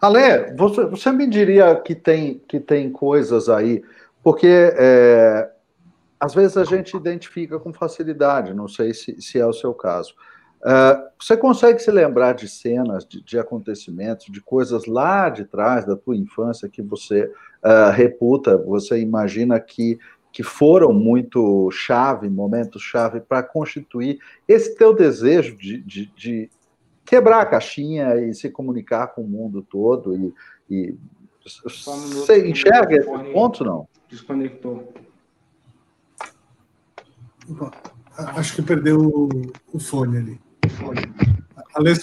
[0.01, 3.83] Ale, você, você me diria que tem, que tem coisas aí,
[4.23, 5.49] porque é,
[6.23, 10.15] às vezes a gente identifica com facilidade, não sei se, se é o seu caso.
[10.61, 15.85] Uh, você consegue se lembrar de cenas, de, de, acontecimentos, de coisas lá de trás
[15.85, 19.99] da tua infância que você uh, reputa, você imagina que,
[20.33, 26.51] que foram muito chave, momentos chave para constituir esse teu desejo de, de, de,
[27.05, 30.33] quebrar a caixinha e se comunicar com o mundo todo e,
[30.71, 30.95] e
[31.65, 33.89] você enxerga esse ponto não?
[34.09, 34.87] Desconectou.
[38.37, 39.29] Acho que perdeu o,
[39.73, 40.41] o fone ali.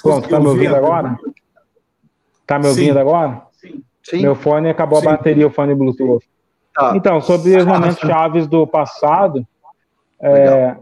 [0.02, 1.18] Pronto, tá me ouvindo agora?
[2.46, 3.00] Tá me ouvindo Sim.
[3.00, 3.42] agora?
[4.04, 4.22] Sim.
[4.22, 5.08] Meu fone acabou Sim.
[5.08, 6.26] a bateria, o fone Bluetooth.
[6.74, 6.94] Tá.
[6.96, 9.46] Então, sobre os momentos chaves do passado,
[10.22, 10.76] é,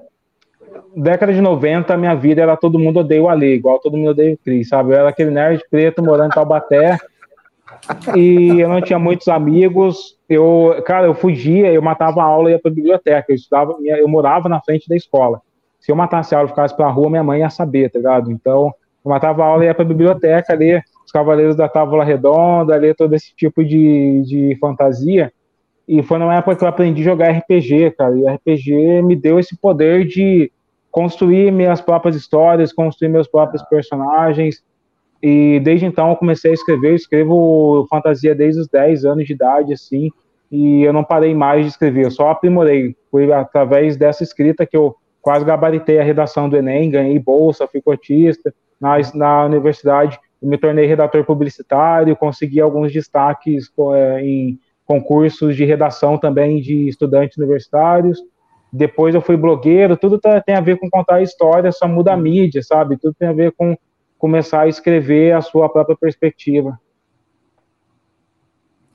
[0.95, 4.33] década de 90, minha vida era todo mundo odeia o Ale, igual todo mundo odeia
[4.33, 4.91] o Cris, sabe?
[4.91, 6.97] Eu era aquele nerd preto morando em Taubaté
[8.15, 10.16] e eu não tinha muitos amigos.
[10.29, 13.25] Eu, cara, eu fugia, eu matava a aula e ia para a biblioteca.
[13.29, 15.41] Eu estudava, eu morava na frente da escola
[15.79, 18.31] se eu matasse a aula e ficasse pra rua, minha mãe ia saber, tá ligado?
[18.31, 18.73] Então,
[19.05, 22.95] eu matava a aula e ia pra biblioteca ler os Cavaleiros da Távola Redonda, ler
[22.95, 25.31] todo esse tipo de, de fantasia.
[25.87, 28.13] E foi numa época que eu aprendi a jogar RPG, cara.
[28.17, 30.51] E RPG me deu esse poder de
[30.91, 34.61] construir minhas próprias histórias, construir meus próprios personagens.
[35.21, 36.91] E desde então eu comecei a escrever.
[36.91, 40.11] Eu escrevo fantasia desde os 10 anos de idade, assim.
[40.51, 42.95] E eu não parei mais de escrever, eu só aprimorei.
[43.11, 47.81] Foi através dessa escrita que eu quase gabaritei a redação do Enem, ganhei bolsa, fui
[47.81, 48.53] cotista.
[48.79, 56.17] Na, na universidade, me tornei redator publicitário, consegui alguns destaques é, em concursos de redação
[56.17, 58.21] também de estudantes universitários.
[58.71, 62.17] Depois eu fui blogueiro, tudo tá, tem a ver com contar história, só muda a
[62.17, 62.97] mídia, sabe?
[62.97, 63.75] Tudo tem a ver com
[64.17, 66.79] começar a escrever a sua própria perspectiva.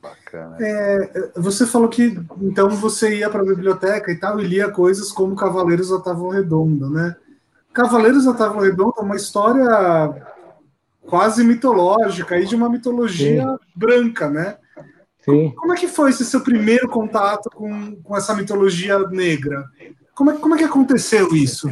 [0.02, 0.56] Bacana.
[0.60, 5.12] É, você falou que então você ia para a biblioteca e tal e lia coisas
[5.12, 7.16] como Cavaleiros da Távola Redonda, né?
[7.72, 10.26] Cavaleiros da Távola Redonda é uma história
[11.06, 13.58] quase mitológica e de uma mitologia Sim.
[13.76, 14.56] branca, né?
[15.20, 15.52] Sim.
[15.56, 19.64] Como é que foi esse seu primeiro contato com, com essa mitologia negra?
[20.14, 21.70] Como é, como é que aconteceu isso?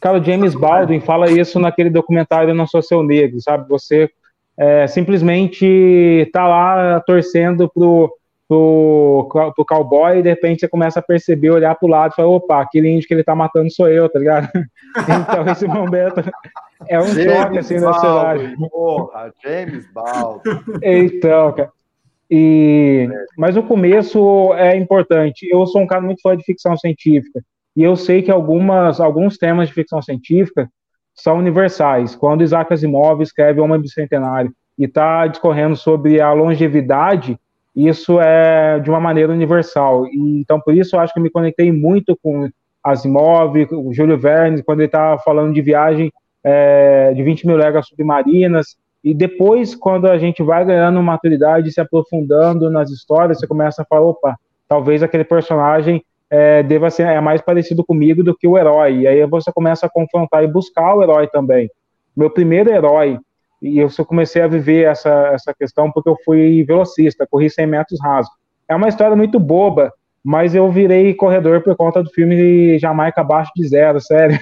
[0.00, 3.68] Cara, o James Baldwin fala isso naquele documentário Não Sou Seu Negro, sabe?
[3.68, 4.10] Você
[4.58, 8.12] é, simplesmente tá lá torcendo pro,
[8.48, 12.28] pro, pro cowboy e de repente você começa a perceber, olhar pro lado e falar,
[12.28, 14.48] opa, aquele índio que ele tá matando sou eu, tá ligado?
[14.98, 16.24] então esse momento
[16.88, 18.56] é um James choque assim no cenário.
[18.68, 20.40] Porra, James Baldwin.
[20.82, 21.70] Então, cara.
[22.28, 23.08] E,
[23.38, 25.46] mas o começo é importante.
[25.48, 27.40] Eu sou um cara muito fã de ficção científica
[27.76, 30.68] e eu sei que algumas, alguns temas de ficção científica
[31.14, 32.16] são universais.
[32.16, 37.38] Quando Isaac Asimov escreve Homem Bicentenário e está discorrendo sobre a longevidade,
[37.74, 40.06] isso é de uma maneira universal.
[40.06, 42.48] E, então, por isso, eu acho que eu me conectei muito com
[42.82, 46.10] Asimov, o Júlio Verne, quando ele estava falando de viagem
[46.42, 48.76] é, de 20 mil léguas submarinas.
[49.04, 53.84] E depois, quando a gente vai ganhando maturidade, se aprofundando nas histórias, você começa a
[53.84, 58.58] falar: opa, talvez aquele personagem é, deva ser é mais parecido comigo do que o
[58.58, 59.00] herói.
[59.00, 61.70] E aí você começa a confrontar e buscar o herói também.
[62.16, 63.18] Meu primeiro herói,
[63.62, 68.00] e eu comecei a viver essa, essa questão porque eu fui velocista, corri 100 metros
[68.02, 68.30] rasos.
[68.68, 69.92] É uma história muito boba,
[70.24, 74.38] mas eu virei corredor por conta do filme Jamaica Abaixo de Zero, sério.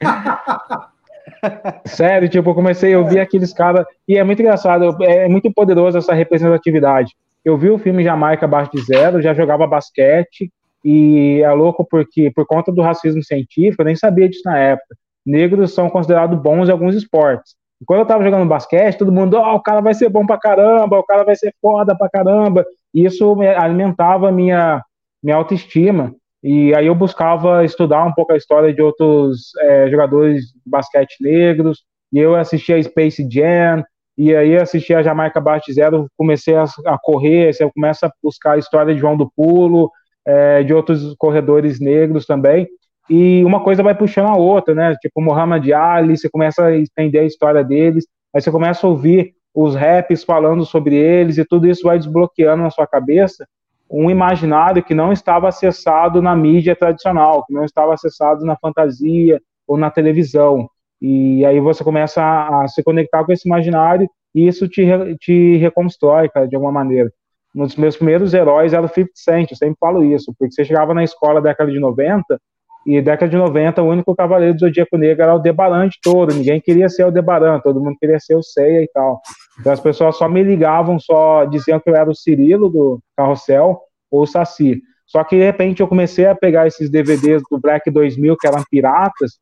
[1.86, 5.96] sério, tipo, eu comecei a ouvir aqueles caras, e é muito engraçado, é muito poderoso
[5.96, 7.14] essa representatividade.
[7.44, 10.50] Eu vi o filme Jamaica Abaixo de Zero, já jogava basquete,
[10.88, 14.94] e é louco porque, por conta do racismo científico, eu nem sabia disso na época.
[15.26, 17.56] Negros são considerados bons em alguns esportes.
[17.82, 20.38] E quando eu tava jogando basquete, todo mundo, oh, o cara vai ser bom pra
[20.38, 22.64] caramba, o cara vai ser foda pra caramba.
[22.94, 24.80] E isso alimentava minha,
[25.20, 26.14] minha autoestima.
[26.40, 31.16] E aí eu buscava estudar um pouco a história de outros é, jogadores de basquete
[31.20, 31.82] negros.
[32.12, 33.82] E eu assistia Space Jam,
[34.16, 36.64] e aí assistia a Jamaica Bate Zero, comecei a,
[37.02, 39.90] correr, você começa a buscar a história de João do Pulo,
[40.26, 42.68] é, de outros corredores negros também.
[43.08, 44.96] E uma coisa vai puxando a outra, né?
[45.00, 49.34] Tipo, Muhammad Ali, você começa a entender a história deles, aí você começa a ouvir
[49.54, 53.46] os raps falando sobre eles, e tudo isso vai desbloqueando na sua cabeça.
[53.88, 59.40] um imaginário que não estava acessado na mídia tradicional, que não estava acessado na fantasia
[59.66, 60.68] ou na televisão.
[61.00, 64.84] E aí você começa a, a se conectar com esse imaginário e isso te,
[65.20, 67.12] te reconstrói, cara, de alguma maneira.
[67.56, 70.64] Um dos meus primeiros heróis era o 50 Cent, eu sempre falo isso, porque você
[70.64, 72.38] chegava na escola da década de 90,
[72.86, 76.32] e década de 90 o único cavaleiro do Zodíaco Negro era o Debaran de todo,
[76.32, 79.20] ninguém queria ser o Debaran, todo mundo queria ser o Seiya e tal.
[79.58, 83.80] Então as pessoas só me ligavam, só diziam que eu era o Cirilo do Carrossel
[84.08, 84.80] ou o Saci.
[85.04, 88.62] Só que de repente eu comecei a pegar esses DVDs do Black 2000 que eram
[88.70, 89.32] piratas,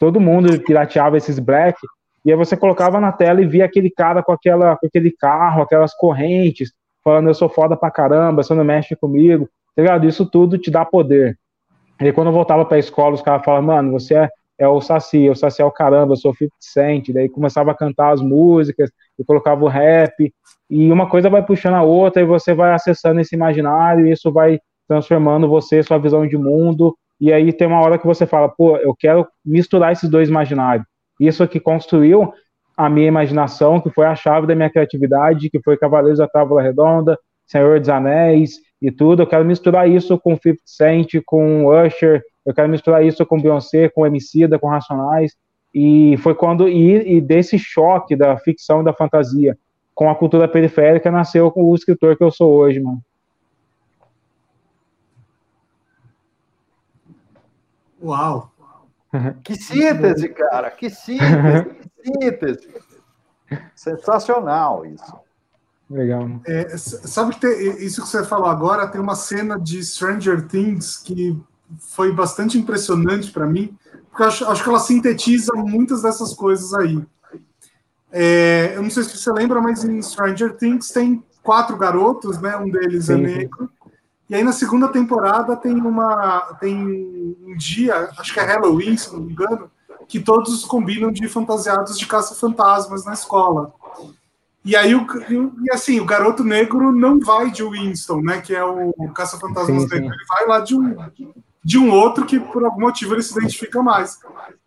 [0.00, 1.78] todo mundo pirateava esses Black,
[2.24, 5.62] e aí você colocava na tela e via aquele cara com, aquela, com aquele carro,
[5.62, 6.72] aquelas correntes,
[7.02, 10.06] falando eu sou foda pra caramba, você não mexe comigo, tá ligado?
[10.06, 11.38] Isso tudo te dá poder.
[12.00, 14.28] E quando eu voltava pra escola, os caras falavam, mano, você é,
[14.58, 17.74] é o Saci, o Saci é o caramba, eu sou 50 Cent, daí começava a
[17.74, 20.32] cantar as músicas, e colocava o rap,
[20.70, 24.30] e uma coisa vai puxando a outra, e você vai acessando esse imaginário, e isso
[24.30, 28.48] vai transformando você, sua visão de mundo, e aí tem uma hora que você fala,
[28.48, 30.86] pô, eu quero misturar esses dois imaginários.
[31.18, 32.32] Isso que construiu
[32.78, 36.62] a minha imaginação, que foi a chave da minha criatividade, que foi Cavaleiros da Távola
[36.62, 39.22] Redonda, Senhor dos Anéis e tudo.
[39.22, 43.88] Eu quero misturar isso com 50 Cent, com Usher, eu quero misturar isso com Beyoncé,
[43.88, 45.34] com Emicida, com Racionais.
[45.74, 49.58] E foi quando, e, e desse choque da ficção e da fantasia
[49.92, 53.02] com a cultura periférica, nasceu o escritor que eu sou hoje, mano.
[58.00, 58.52] Uau!
[59.42, 60.70] Que síntese, cara!
[60.70, 61.64] Que síntese!
[62.02, 62.68] Que síntese!
[63.74, 65.28] Sensacional isso.
[65.90, 66.28] Legal.
[66.46, 70.98] É, sabe que tem, isso que você falou agora tem uma cena de Stranger Things
[70.98, 71.40] que
[71.78, 73.76] foi bastante impressionante para mim,
[74.10, 77.02] porque acho, acho, que ela sintetiza muitas dessas coisas aí.
[78.10, 82.56] É, eu não sei se você lembra, mas em Stranger Things tem quatro garotos, né?
[82.56, 83.70] Um deles é sim, é negro.
[84.28, 89.12] E aí na segunda temporada tem uma tem um dia, acho que é Halloween, se
[89.12, 89.70] não me engano,
[90.06, 93.72] que todos combinam de fantasiados de caça-fantasmas na escola.
[94.64, 95.06] E aí o
[95.60, 100.12] e assim, o garoto negro não vai de Winston, né, que é o caça-fantasmas negro,
[100.12, 100.96] ele vai lá de um
[101.64, 104.18] de um outro que por algum motivo ele se identifica mais.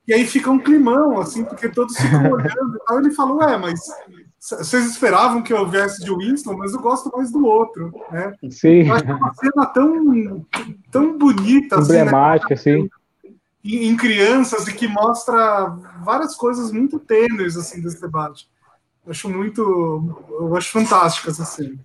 [0.07, 2.79] E aí fica um climão assim, porque todos ficam olhando.
[2.89, 3.79] Aí ele falou: "Ué, mas
[4.41, 8.33] vocês esperavam que eu viesse de Winston, mas eu gosto mais do outro, né?
[8.49, 8.87] Sim.
[8.87, 10.45] Eu acho que é uma cena tão,
[10.89, 12.89] tão bonita, emblemática, assim, né?
[13.21, 13.31] sim.
[13.63, 15.67] Em, em, crianças e que mostra
[16.03, 18.49] várias coisas muito tênues assim desse debate.
[19.05, 21.77] Eu acho muito, eu acho fantástica essa cena.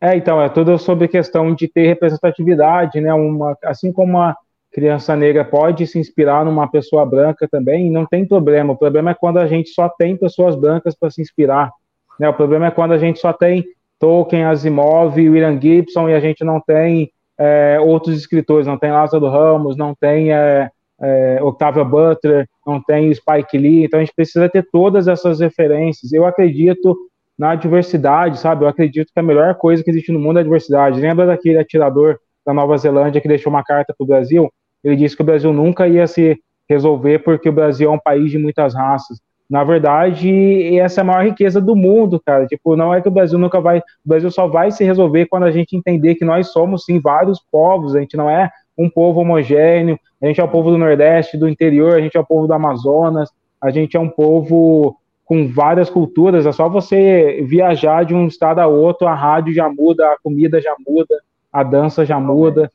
[0.00, 3.12] É, então é tudo sobre questão de ter representatividade, né?
[3.12, 4.34] Uma, assim como a
[4.72, 8.72] criança negra pode se inspirar numa pessoa branca também, não tem problema.
[8.72, 11.70] O problema é quando a gente só tem pessoas brancas para se inspirar.
[12.18, 12.28] Né?
[12.28, 13.64] O problema é quando a gente só tem
[13.98, 19.28] Tolkien, Asimov, William Gibson e a gente não tem é, outros escritores, não tem Lázaro
[19.28, 23.84] Ramos, não tem é, é, Octavia Butler, não tem Spike Lee.
[23.84, 26.12] Então a gente precisa ter todas essas referências.
[26.12, 26.96] Eu acredito
[27.38, 28.64] na diversidade, sabe?
[28.64, 31.00] Eu acredito que a melhor coisa que existe no mundo é a diversidade.
[31.00, 34.50] Lembra daquele atirador da Nova Zelândia que deixou uma carta para o Brasil?
[34.82, 38.30] Ele disse que o Brasil nunca ia se resolver porque o Brasil é um país
[38.30, 39.20] de muitas raças.
[39.48, 42.46] Na verdade, essa é a maior riqueza do mundo, cara.
[42.46, 43.78] Tipo, não é que o Brasil nunca vai.
[43.78, 47.40] O Brasil só vai se resolver quando a gente entender que nós somos, sim, vários
[47.50, 47.96] povos.
[47.96, 49.98] A gente não é um povo homogêneo.
[50.22, 52.52] A gente é o povo do Nordeste, do interior, a gente é o povo do
[52.52, 56.44] Amazonas, a gente é um povo com várias culturas.
[56.44, 60.60] É só você viajar de um estado a outro, a rádio já muda, a comida
[60.60, 61.14] já muda,
[61.52, 62.70] a dança já muda.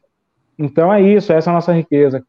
[0.57, 2.23] Então é isso, essa é a nossa riqueza.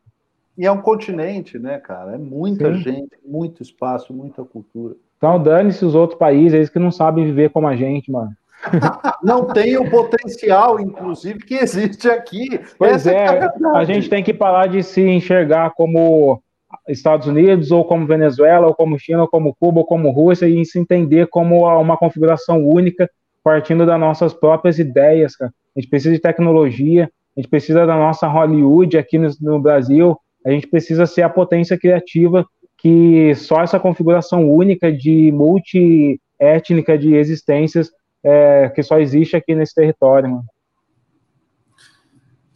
[0.56, 2.14] E é um continente, né, cara?
[2.14, 2.80] É muita Sim.
[2.80, 4.94] gente, muito espaço, muita cultura.
[5.18, 8.32] Então dane-se os outros países, eles que não sabem viver como a gente, mano.
[9.22, 12.58] Não tem o potencial, inclusive, que existe aqui.
[12.78, 16.42] Pois é, é a, a gente tem que parar de se enxergar como
[16.88, 20.64] Estados Unidos, ou como Venezuela, ou como China, ou como Cuba, ou como Rússia, e
[20.64, 23.08] se entender como uma configuração única,
[23.42, 25.52] partindo das nossas próprias ideias, cara.
[25.76, 30.16] A gente precisa de tecnologia, a gente precisa da nossa Hollywood aqui no, no Brasil,
[30.44, 32.46] a gente precisa ser a potência criativa
[32.78, 37.90] que só essa configuração única de multiétnica de existências
[38.24, 40.30] é, que só existe aqui nesse território.
[40.30, 40.44] Mano.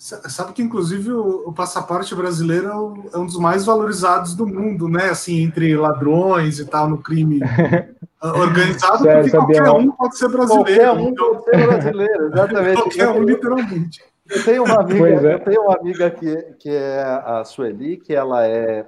[0.00, 4.46] Sabe que, inclusive, o, o passaporte brasileiro é, o, é, um dos mais valorizados do
[4.46, 5.10] mundo, né?
[5.10, 7.38] Assim, entre ladrões e tal, no crime
[8.22, 10.80] organizado, Sério, porque qualquer um pode ser brasileiro.
[10.80, 11.28] Qualquer um então...
[11.28, 12.74] pode ser brasileiro, exatamente.
[12.80, 14.04] qualquer um, literalmente.
[14.30, 15.34] Eu tenho uma amiga, é.
[15.34, 18.86] eu tenho uma amiga que, que é a Sueli, que ela é,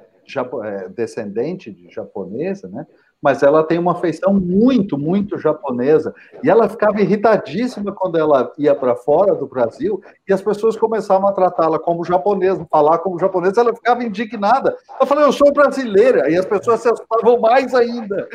[0.65, 2.87] é descendente de japonesa, né?
[3.23, 6.13] mas ela tem uma feição muito, muito japonesa.
[6.43, 11.29] E ela ficava irritadíssima quando ela ia para fora do Brasil e as pessoas começavam
[11.29, 14.75] a tratá-la como japonesa, falar como japonesa, ela ficava indignada.
[15.01, 18.29] Eu falei, eu sou brasileira, e as pessoas se assustavam mais ainda.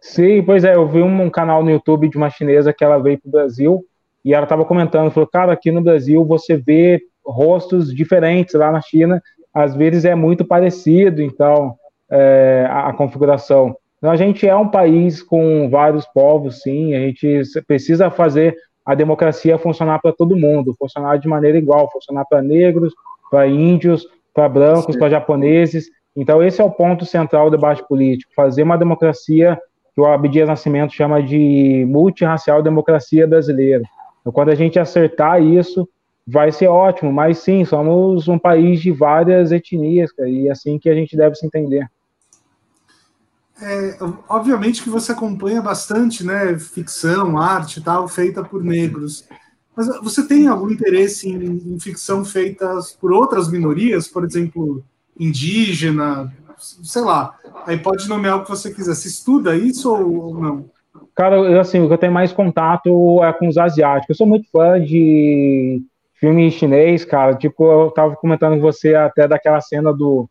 [0.00, 3.20] Sim, pois é, eu vi um canal no YouTube de uma chinesa que ela veio
[3.20, 3.84] para o Brasil
[4.24, 8.80] e ela estava comentando, falou, cara, aqui no Brasil você vê rostos diferentes lá na
[8.80, 11.74] China, às vezes é muito parecido, então,
[12.10, 13.76] é, a, a, configuração.
[13.98, 18.94] Então, a gente é um país com vários povos, sim, a gente precisa fazer a
[18.94, 22.92] democracia funcionar para todo mundo, funcionar de maneira igual, funcionar para negros,
[23.30, 25.88] para índios, para brancos, para japoneses.
[26.16, 29.58] Então, esse é o ponto central do debate político, fazer uma democracia
[29.94, 33.82] que o Abdias Nascimento chama de multirracial democracia brasileira.
[34.22, 35.86] Então, quando a gente acertar isso,
[36.26, 40.78] vai ser ótimo, mas sim, somos um país de várias etnias, cara, e é assim
[40.78, 41.86] que a gente deve se entender.
[43.60, 43.96] É,
[44.28, 49.24] obviamente que você acompanha bastante, né, ficção, arte e tal, feita por negros.
[49.76, 54.84] Mas você tem algum interesse em, em ficção feita por outras minorias, por exemplo,
[55.18, 57.38] indígena, sei lá.
[57.66, 58.94] Aí pode nomear o que você quiser.
[58.94, 60.70] Se estuda isso ou não?
[61.14, 64.10] Cara, assim, o que eu tenho mais contato é com os asiáticos.
[64.10, 65.82] Eu sou muito fã de
[66.14, 67.34] filme chinês, cara.
[67.34, 70.28] Tipo, eu tava comentando com você até daquela cena do,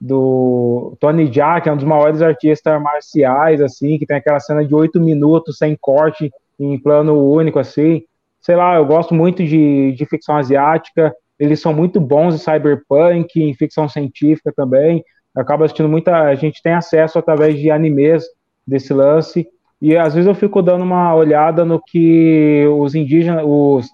[0.00, 4.64] do Tony Jaa, que é um dos maiores artistas marciais, assim, que tem aquela cena
[4.64, 8.02] de oito minutos sem corte, em plano único, assim.
[8.40, 11.14] Sei lá, eu gosto muito de, de ficção asiática.
[11.38, 15.04] Eles são muito bons em cyberpunk, em ficção científica também.
[15.34, 16.16] Eu acabo assistindo muita.
[16.16, 18.24] A gente tem acesso através de animes
[18.66, 19.48] desse lance.
[19.84, 23.84] E às vezes eu fico dando uma olhada no que os indígenas, os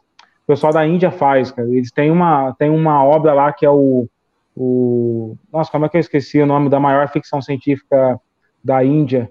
[0.45, 1.69] o pessoal da Índia faz, cara.
[1.69, 4.09] Eles têm uma, têm uma obra lá que é o,
[4.57, 5.37] o.
[5.53, 8.21] Nossa, como é que eu esqueci o nome da maior ficção científica
[8.63, 9.29] da Índia?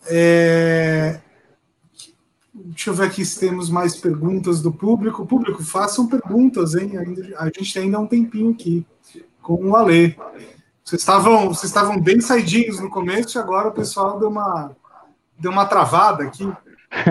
[0.08, 1.20] É...
[2.54, 5.26] Deixa eu ver aqui se temos mais perguntas do público.
[5.26, 6.93] Público, façam perguntas, hein?
[7.38, 8.86] A gente tem ainda um tempinho aqui
[9.41, 10.16] com o Alê.
[10.84, 14.76] Vocês estavam, vocês estavam bem saidinhos no começo e agora o pessoal deu uma,
[15.38, 16.43] deu uma travada aqui.
[16.45, 16.56] O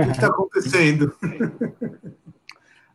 [0.05, 1.15] que está acontecendo?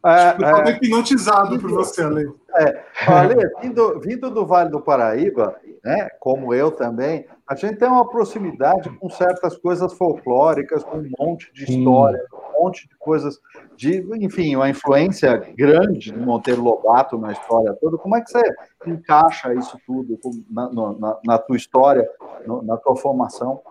[0.05, 2.33] É, é, hipnotizado por você, Ale.
[2.55, 7.87] É, Ale, vindo, vindo do Vale do Paraíba, né, como eu também, a gente tem
[7.87, 13.39] uma proximidade com certas coisas folclóricas, com um monte de história, um monte de coisas,
[13.77, 17.97] de, enfim, uma influência grande de Monteiro Lobato na história toda.
[17.97, 18.43] Como é que você
[18.85, 20.19] encaixa isso tudo
[20.49, 22.07] na, na, na tua história,
[22.63, 23.61] na tua formação?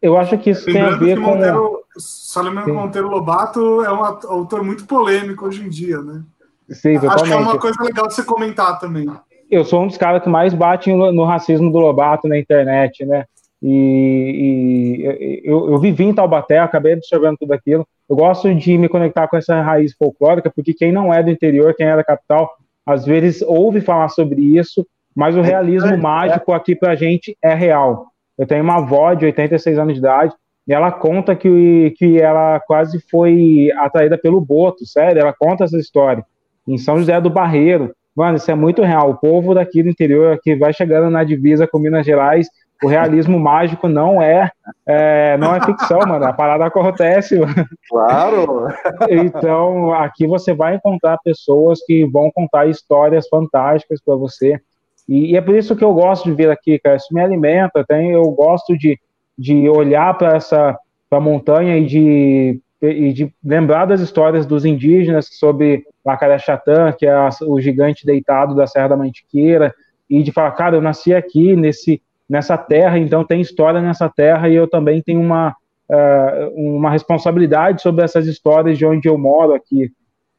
[0.00, 1.30] Eu acho que isso Lembrando tem a ver com.
[1.30, 6.22] Monteiro, só lembrando que Monteiro Lobato é um autor muito polêmico hoje em dia, né?
[6.70, 9.06] Sim, Acho que é uma coisa legal de você comentar também.
[9.50, 13.04] Eu sou um dos caras que mais bate no, no racismo do Lobato na internet,
[13.06, 13.24] né?
[13.60, 17.86] E, e eu, eu, vivi em Taubaté, acabei absorvendo tudo aquilo.
[18.08, 21.74] Eu gosto de me conectar com essa raiz folclórica, porque quem não é do interior,
[21.74, 22.50] quem é da capital,
[22.86, 27.52] às vezes ouve falar sobre isso, mas o realismo é, mágico aqui pra gente é
[27.52, 28.06] real.
[28.38, 30.32] Eu tenho uma avó de 86 anos de idade
[30.66, 35.78] e ela conta que, que ela quase foi atraída pelo Boto, sério, ela conta essa
[35.78, 36.24] história.
[36.66, 37.94] Em São José do Barreiro.
[38.14, 39.10] Mano, isso é muito real.
[39.10, 42.48] O povo daqui do interior que vai chegando na divisa com Minas Gerais,
[42.82, 44.50] o realismo mágico não é,
[44.86, 46.26] é, não é ficção, mano.
[46.26, 47.38] A parada acontece.
[47.38, 47.54] Mano.
[47.88, 48.68] Claro.
[49.08, 54.60] Então, aqui você vai encontrar pessoas que vão contar histórias fantásticas para você.
[55.08, 56.96] E, e, é por isso que eu gosto de vir aqui, cara.
[56.96, 57.84] Isso me alimenta.
[57.84, 58.98] Tem, eu gosto de,
[59.36, 60.78] de olhar para essa
[61.08, 67.12] pra montanha e de, e de lembrar das histórias dos indígenas sobre Lacarechatã, que é
[67.12, 69.74] a, o gigante deitado da Serra da Mantiqueira,
[70.08, 74.48] e de falar, cara, eu nasci aqui nesse, nessa terra, então tem história nessa terra
[74.48, 75.56] e eu também tenho uma,
[75.88, 79.92] uh, uma responsabilidade sobre essas histórias de onde eu moro aqui.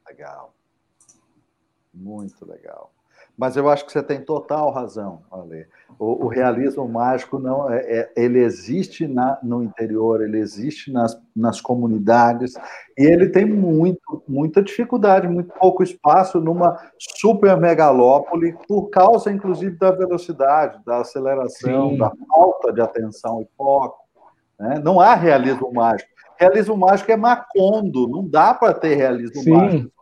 [0.07, 0.53] Legal.
[1.93, 2.88] Muito legal.
[3.39, 5.65] Mas eu acho que você tem total razão, Ale.
[5.97, 11.17] O, o realismo mágico não é, é, ele existe na, no interior, ele existe nas,
[11.33, 12.55] nas comunidades
[12.97, 19.77] e ele tem muito, muita dificuldade, muito pouco espaço numa super megalópole por causa, inclusive,
[19.77, 21.97] da velocidade, da aceleração, Sim.
[21.97, 23.99] da falta de atenção e foco.
[24.59, 24.81] Né?
[24.83, 26.09] Não há realismo mágico.
[26.37, 29.51] Realismo mágico é macondo, não dá para ter realismo Sim.
[29.51, 29.98] mágico.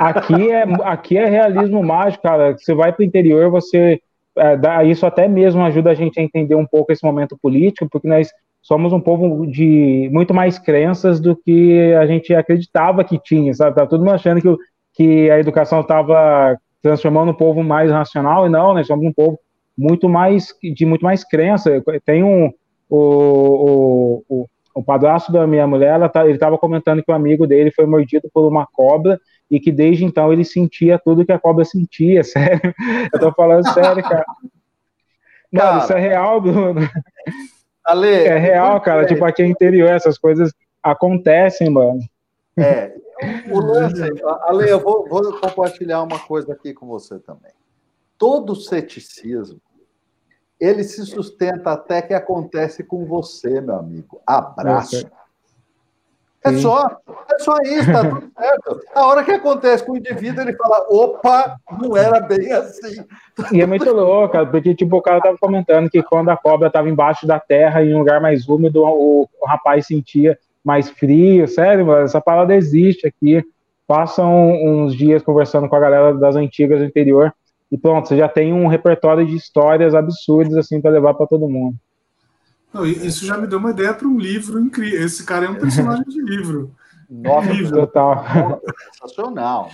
[0.00, 2.56] Aqui é, aqui é realismo mágico, cara.
[2.56, 4.00] Você vai para o interior, você.
[4.34, 7.86] É, dá, isso até mesmo ajuda a gente a entender um pouco esse momento político,
[7.90, 8.30] porque nós
[8.62, 13.76] somos um povo de muito mais crenças do que a gente acreditava que tinha, sabe?
[13.76, 14.56] Tá mundo achando que,
[14.94, 19.38] que a educação estava transformando o povo mais racional, e não, nós somos um povo
[19.76, 21.82] muito mais de muito mais crença.
[22.06, 22.50] Tem um
[22.88, 24.46] o, o, o,
[24.76, 27.84] o padrasto da minha mulher, ela tá, ele estava comentando que o amigo dele foi
[27.84, 29.18] mordido por uma cobra
[29.50, 32.74] e que desde então ele sentia tudo que a cobra sentia, sério.
[33.12, 34.24] Eu tô falando sério, cara.
[35.52, 36.80] Mano, cara, isso é real, Bruno.
[37.84, 39.02] Ale, é real, cara.
[39.02, 39.06] É.
[39.06, 40.52] Tipo, aqui é interior, essas coisas
[40.82, 42.00] acontecem, mano.
[42.56, 42.94] É.
[43.50, 44.02] O lance,
[44.42, 47.52] Ale, eu vou, vou compartilhar uma coisa aqui com você também.
[48.16, 49.60] Todo ceticismo,
[50.58, 54.20] ele se sustenta até que acontece com você, meu amigo.
[54.26, 55.10] Abraço.
[56.42, 56.86] É só,
[57.30, 58.80] é só isso, tá tudo certo.
[58.94, 63.04] A hora que acontece com o indivíduo, ele fala, opa, não era bem assim.
[63.52, 66.88] E é muito louco, porque tipo, o cara tava comentando que quando a cobra estava
[66.88, 71.84] embaixo da terra, em um lugar mais úmido, o, o rapaz sentia mais frio, sério,
[71.86, 73.44] mano, essa palavra existe aqui.
[73.86, 77.34] Passam uns dias conversando com a galera das antigas do interior,
[77.70, 81.48] e pronto, você já tem um repertório de histórias absurdas assim para levar para todo
[81.48, 81.76] mundo.
[82.72, 85.04] Não, isso já me deu uma ideia para um livro incrível.
[85.04, 86.74] Esse cara é um personagem de livro.
[87.10, 87.80] Nossa, livro.
[87.80, 88.24] total.
[88.94, 89.70] Sensacional.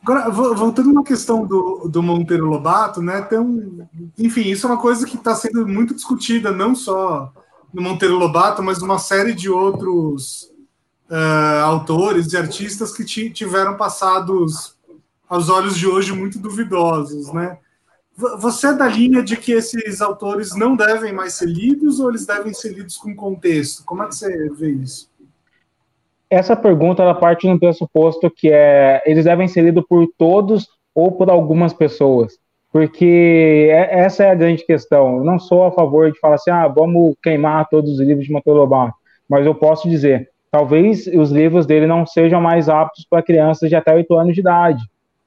[0.00, 3.20] Agora, voltando na questão do, do Monteiro Lobato, né?
[3.22, 3.86] Tem um,
[4.16, 7.32] enfim, isso é uma coisa que está sendo muito discutida, não só
[7.74, 10.50] no Monteiro Lobato, mas numa série de outros
[11.10, 14.76] uh, autores e artistas que tiveram passados
[15.28, 17.58] aos olhos de hoje muito duvidosos, né?
[18.18, 22.26] Você é da linha de que esses autores não devem mais ser lidos ou eles
[22.26, 23.84] devem ser lidos com contexto?
[23.84, 25.08] Como é que você vê isso?
[26.28, 31.12] Essa pergunta ela parte no pressuposto que é eles devem ser lidos por todos ou
[31.12, 32.36] por algumas pessoas,
[32.72, 35.18] porque é, essa é a grande questão.
[35.18, 38.32] Eu não sou a favor de falar assim, ah, vamos queimar todos os livros de
[38.32, 38.94] Monteiro Lobato,
[39.28, 43.76] mas eu posso dizer, talvez os livros dele não sejam mais aptos para crianças de
[43.76, 44.82] até 8 anos de idade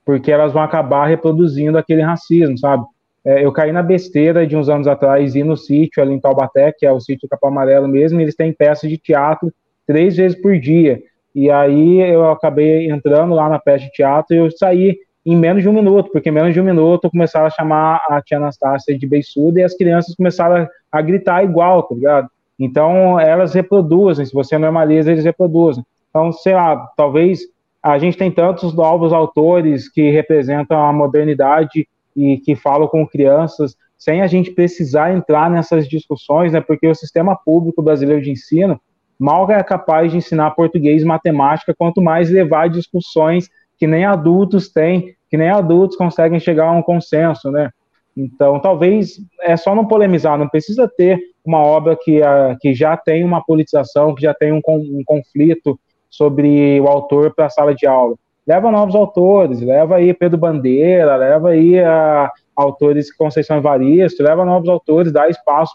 [0.06, 2.84] porque elas vão acabar reproduzindo aquele racismo, sabe?
[3.24, 6.72] É, eu caí na besteira de uns anos atrás ir no sítio ali em Taubaté,
[6.72, 9.54] que é o sítio Capão Amarelo mesmo, eles têm peças de teatro
[9.86, 11.02] três vezes por dia.
[11.34, 15.62] E aí eu acabei entrando lá na peça de teatro e eu saí em menos
[15.62, 18.98] de um minuto, porque em menos de um minuto começaram a chamar a tia Anastácia
[18.98, 22.28] de beiçuda e as crianças começaram a, a gritar igual, tá ligado?
[22.60, 25.86] Então elas reproduzem, se você normaliza, eles reproduzem.
[26.10, 27.42] Então, sei lá, talvez
[27.84, 33.76] a gente tem tantos novos autores que representam a modernidade e que falam com crianças,
[33.98, 36.62] sem a gente precisar entrar nessas discussões, né?
[36.62, 38.80] Porque o sistema público brasileiro de ensino
[39.18, 44.70] mal é capaz de ensinar português e matemática, quanto mais levar discussões que nem adultos
[44.70, 47.72] têm, que nem adultos conseguem chegar a um consenso, né?
[48.16, 52.98] Então, talvez é só não polemizar, não precisa ter uma obra que, uh, que já
[52.98, 55.80] tem uma politização, que já tem um, um conflito
[56.12, 58.16] sobre o autor para a sala de aula.
[58.46, 64.68] Leva novos autores, leva aí Pedro Bandeira, leva aí a, autores Conceição Evaristo, leva novos
[64.68, 65.74] autores, dá espaço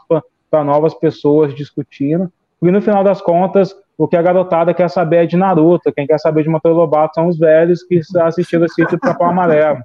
[0.51, 2.31] para novas pessoas discutindo.
[2.63, 6.07] E no final das contas, o que a garotada quer saber é de Naruto, quem
[6.07, 9.81] quer saber de Motor Lobato são os velhos que assistiram esse sítio do Capão Amarelo.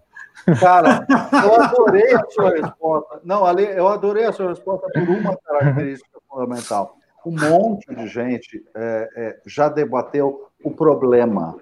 [0.59, 1.05] Cara,
[1.43, 3.19] eu adorei a sua resposta.
[3.23, 6.95] Não, eu adorei a sua resposta por uma característica fundamental
[7.25, 11.55] um monte de gente é, é, já debateu o problema.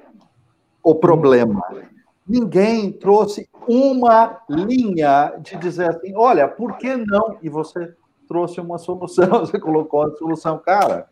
[0.83, 1.61] O problema.
[2.27, 7.37] Ninguém trouxe uma linha de dizer assim: olha, por que não?
[7.41, 7.93] E você
[8.27, 11.07] trouxe uma solução, você colocou a solução, cara.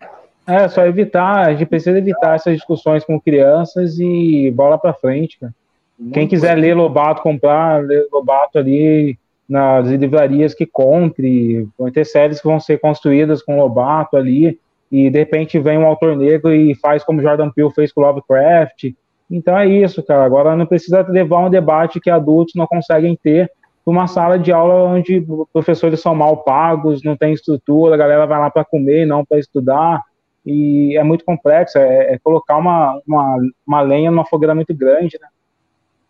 [0.45, 5.37] É, só evitar, a gente precisa evitar essas discussões com crianças e bola para frente,
[5.39, 5.53] cara.
[5.99, 9.17] Muito Quem quiser ler Lobato, comprar, ler Lobato ali
[9.47, 14.59] nas livrarias que compre, vão ter séries que vão ser construídas com Lobato ali,
[14.91, 18.93] e de repente vem um autor negro e faz como Jordan Peele fez com Lovecraft.
[19.29, 20.23] Então é isso, cara.
[20.23, 23.51] Agora não precisa levar um debate que adultos não conseguem ter
[23.85, 28.37] uma sala de aula onde professores são mal pagos, não tem estrutura, a galera vai
[28.37, 30.03] lá para comer, não para estudar,
[30.45, 35.17] e é muito complexo, é, é colocar uma, uma, uma, lenha numa fogueira muito grande,
[35.21, 35.27] né?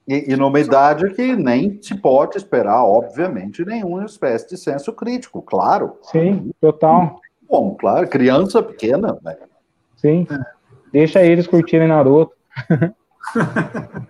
[0.07, 5.41] E, e numa idade que nem se pode esperar, obviamente, nenhuma espécie de senso crítico,
[5.41, 5.97] claro.
[6.03, 7.19] Sim, total.
[7.49, 9.35] Bom, claro, criança pequena, né?
[9.97, 10.25] Sim,
[10.93, 12.33] deixa eles curtirem Naruto.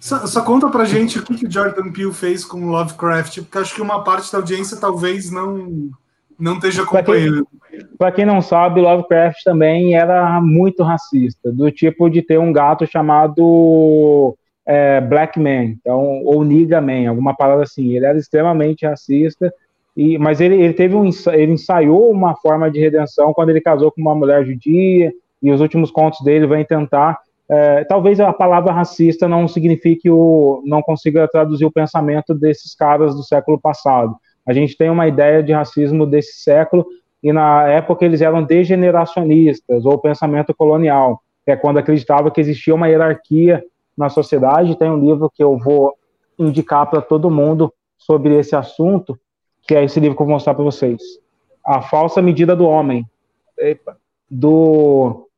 [0.00, 3.56] Só, só, conta pra gente o que, que o Jordan Peele fez com Lovecraft, porque
[3.56, 5.90] acho que uma parte da audiência talvez não,
[6.38, 7.48] não esteja acompanhando.
[7.96, 12.52] Para quem, quem, não sabe, Lovecraft também era muito racista, do tipo de ter um
[12.52, 14.36] gato chamado
[14.66, 17.94] é, Black Man, então, ou Nigga Man, alguma parada assim.
[17.94, 19.52] Ele era extremamente racista,
[19.96, 23.92] e, mas ele, ele teve um ele ensaiou uma forma de redenção quando ele casou
[23.92, 25.12] com uma mulher judia,
[25.42, 27.18] e os últimos contos dele vêm tentar
[27.48, 33.14] é, talvez a palavra racista não signifique o, não consiga traduzir o pensamento desses caras
[33.14, 34.16] do século passado.
[34.46, 36.86] A gente tem uma ideia de racismo desse século
[37.22, 42.74] e na época eles eram degeneracionistas ou pensamento colonial, que é quando acreditava que existia
[42.74, 43.62] uma hierarquia
[43.96, 44.76] na sociedade.
[44.76, 45.94] Tem um livro que eu vou
[46.38, 49.18] indicar para todo mundo sobre esse assunto,
[49.62, 51.00] que é esse livro que eu vou mostrar para vocês.
[51.64, 53.06] A falsa medida do homem,
[54.30, 55.28] do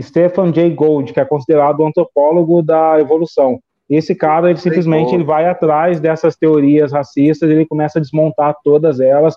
[0.00, 3.60] Stephen Jay Gould, que é considerado o antropólogo da evolução.
[3.88, 9.00] Esse cara, ele simplesmente ele vai atrás dessas teorias racistas, ele começa a desmontar todas
[9.00, 9.36] elas,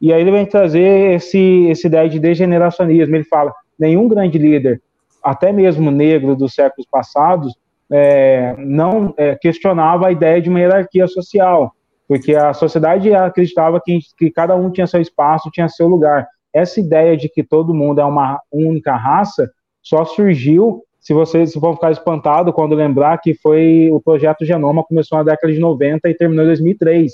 [0.00, 3.16] e aí ele vem trazer esse, esse ideia de degeneracionismo.
[3.16, 4.82] Ele fala: nenhum grande líder,
[5.22, 7.54] até mesmo negro dos séculos passados,
[7.96, 11.72] é, não é, questionava a ideia de uma hierarquia social,
[12.08, 16.26] porque a sociedade acreditava que, que cada um tinha seu espaço, tinha seu lugar.
[16.52, 19.48] Essa ideia de que todo mundo é uma única raça
[19.80, 25.18] só surgiu, se vocês vão ficar espantado quando lembrar que foi o projeto Genoma começou
[25.18, 27.12] na década de 90 e terminou em 2003.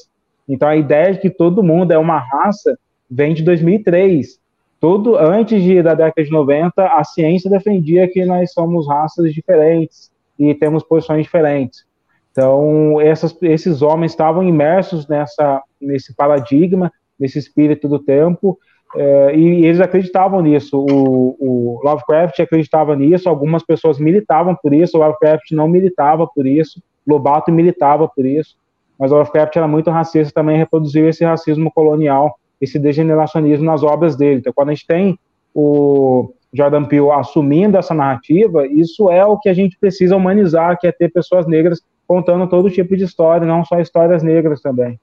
[0.49, 2.79] Então a ideia de que todo mundo é uma raça
[3.11, 4.41] vem de 2003.
[4.81, 10.11] Todo antes de, da década de 90, a ciência defendia que nós somos raças diferentes
[10.41, 11.85] e temos posições diferentes.
[12.33, 18.59] Então, essas, esses homens estavam imersos nessa, nesse paradigma, nesse espírito do tempo,
[18.97, 20.79] é, e eles acreditavam nisso.
[20.79, 26.47] O, o, Lovecraft acreditava nisso, algumas pessoas militavam por isso, o Lovecraft não militava por
[26.47, 28.57] isso, Lobato militava por isso,
[28.99, 34.17] mas o Lovecraft era muito racista também reproduziu esse racismo colonial, esse degeneracionismo nas obras
[34.17, 34.41] dele.
[34.41, 35.19] Então, quando a gente tem
[35.55, 40.87] o Jordan Peele assumindo essa narrativa, isso é o que a gente precisa humanizar, que
[40.87, 44.99] é ter pessoas negras contando todo tipo de história, não só histórias negras também.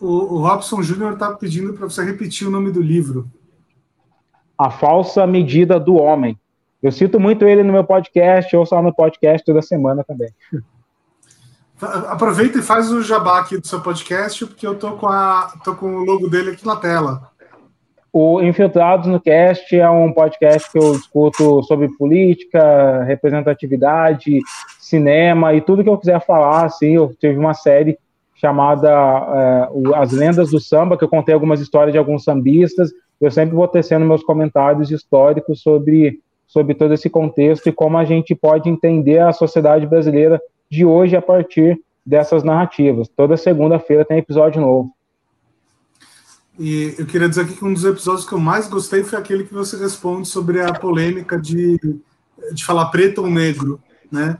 [0.00, 3.30] O, o Robson Júnior está pedindo para você repetir o nome do livro.
[4.56, 6.38] A Falsa Medida do Homem.
[6.82, 10.32] Eu cito muito ele no meu podcast, ou só no podcast toda semana também.
[11.80, 15.76] Aproveita e faz o jabá aqui do seu podcast, porque eu tô com, a, tô
[15.76, 17.30] com o logo dele aqui na tela.
[18.12, 24.40] O Infiltrados no Cast é um podcast que eu discuto sobre política, representatividade,
[24.78, 26.64] cinema e tudo que eu quiser falar.
[26.64, 27.98] Assim, eu tive uma série
[28.34, 32.90] chamada é, As Lendas do Samba, que eu contei algumas histórias de alguns sambistas.
[33.20, 38.04] Eu sempre vou tecendo meus comentários históricos sobre, sobre todo esse contexto e como a
[38.04, 40.40] gente pode entender a sociedade brasileira
[40.70, 43.08] de hoje a partir dessas narrativas.
[43.08, 44.90] Toda segunda-feira tem episódio novo.
[46.58, 49.44] E eu queria dizer aqui que um dos episódios que eu mais gostei foi aquele
[49.44, 51.78] que você responde sobre a polêmica de,
[52.52, 53.80] de falar preto ou negro,
[54.10, 54.38] né?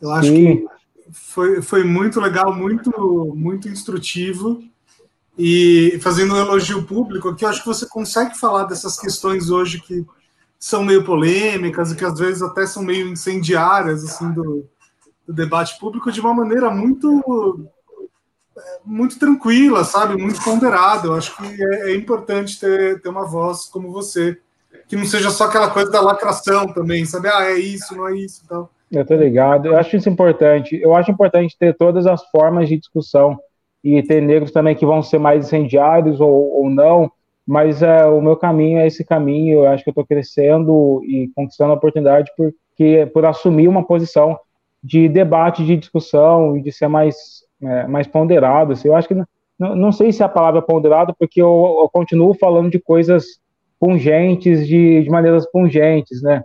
[0.00, 0.56] Eu acho Sim.
[0.56, 0.66] que
[1.10, 4.62] foi, foi muito legal, muito, muito instrutivo.
[5.38, 9.80] E fazendo um elogio público aqui, eu acho que você consegue falar dessas questões hoje
[9.80, 10.04] que
[10.58, 14.64] são meio polêmicas e que às vezes até são meio incendiárias assim do,
[15.26, 17.66] do debate público de uma maneira muito
[18.84, 21.08] muito tranquila, sabe, muito ponderada.
[21.08, 24.38] Eu acho que é, é importante ter, ter uma voz como você,
[24.88, 27.28] que não seja só aquela coisa da lacração também, sabe?
[27.28, 28.68] Ah, é isso, não é isso, então.
[28.90, 29.66] Eu tô ligado.
[29.66, 30.78] Eu acho isso importante.
[30.80, 33.38] Eu acho importante ter todas as formas de discussão
[33.82, 37.10] e ter negros também que vão ser mais incendiários ou, ou não,
[37.46, 39.60] mas é, o meu caminho é esse caminho.
[39.60, 44.38] Eu acho que eu estou crescendo e conquistando a oportunidade porque por assumir uma posição
[44.82, 48.72] de debate, de discussão e de ser mais é, mais ponderado.
[48.72, 48.88] Assim.
[48.88, 52.34] Eu acho que não, não sei se é a palavra ponderado, porque eu, eu continuo
[52.34, 53.40] falando de coisas
[53.78, 56.42] pungentes, de, de maneiras pungentes, né?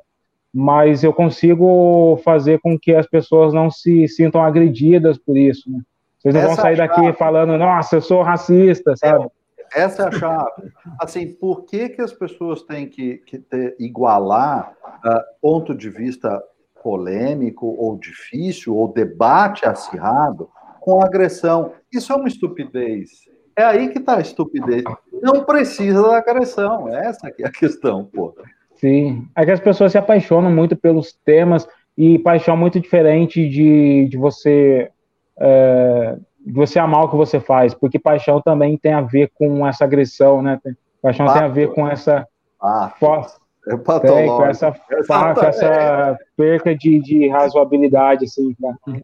[0.53, 5.79] mas eu consigo fazer com que as pessoas não se sintam agredidas por isso, né?
[6.17, 9.29] Vocês não Essa vão sair daqui falando, nossa, eu sou racista, sabe?
[9.73, 10.73] É, essa é a chave.
[10.99, 14.73] Assim, por que, que as pessoas têm que, que ter, igualar
[15.05, 16.43] uh, ponto de vista
[16.83, 20.49] polêmico ou difícil, ou debate acirrado,
[20.79, 21.73] com agressão?
[21.91, 23.09] Isso é uma estupidez.
[23.55, 24.83] É aí que está a estupidez.
[25.21, 26.87] Não precisa da agressão.
[26.87, 28.33] Essa que é a questão, pô.
[28.75, 29.27] Sim.
[29.35, 34.17] É que as pessoas se apaixonam muito pelos temas e paixão muito diferente de, de
[34.17, 34.89] você
[35.37, 39.67] é, de você amar o que você faz, porque paixão também tem a ver com
[39.67, 40.59] essa agressão, né?
[41.01, 42.25] Paixão tem a ver com essa
[42.61, 42.93] ah,
[43.67, 48.55] é tem, com essa, com essa perca de, de razoabilidade, assim.
[48.59, 49.01] Né?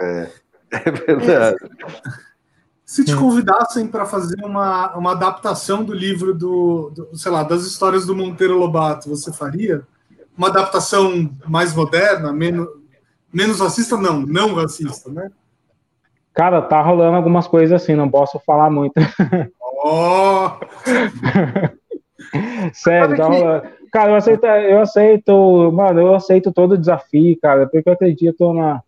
[0.00, 0.30] É,
[0.70, 1.56] é verdade.
[2.84, 7.62] Se te convidassem para fazer uma, uma adaptação do livro do, do, sei lá, das
[7.62, 9.82] histórias do Monteiro Lobato, você faria?
[10.36, 12.66] Uma adaptação mais moderna, menos,
[13.32, 13.96] menos racista?
[13.96, 15.30] Não, não racista, né?
[16.34, 18.94] Cara, tá rolando algumas coisas assim, não posso falar muito.
[19.84, 20.50] Oh!
[22.74, 23.68] Sério, tá rolando.
[23.92, 28.52] Cara, eu aceito, eu aceito, mano, eu aceito todo o desafio, cara, porque eu acredito
[28.52, 28.82] na,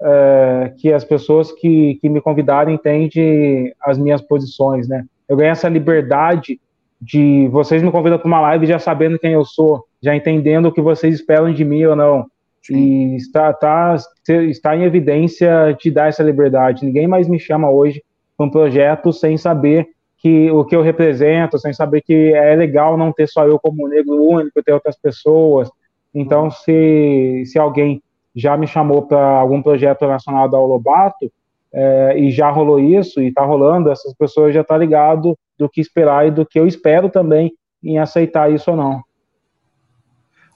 [0.00, 5.04] é, que as pessoas que, que me convidarem entendem as minhas posições, né?
[5.28, 6.60] Eu ganho essa liberdade
[7.00, 10.72] de vocês me convidam para uma live já sabendo quem eu sou, já entendendo o
[10.72, 12.26] que vocês esperam de mim ou não.
[12.62, 13.12] Sim.
[13.12, 13.96] E está, está,
[14.42, 16.84] está em evidência te dar essa liberdade.
[16.84, 18.02] Ninguém mais me chama hoje
[18.36, 22.96] para um projeto sem saber que o que eu represento, sem saber que é legal
[22.96, 25.70] não ter só eu como negro único, ter outras pessoas.
[26.14, 26.50] Então, uhum.
[26.50, 28.02] se, se alguém
[28.36, 31.32] já me chamou para algum projeto relacionado ao Lobato,
[31.72, 35.68] é, e já rolou isso, e está rolando, essas pessoas já estão tá ligado do
[35.68, 37.52] que esperar e do que eu espero também
[37.82, 39.02] em aceitar isso ou não.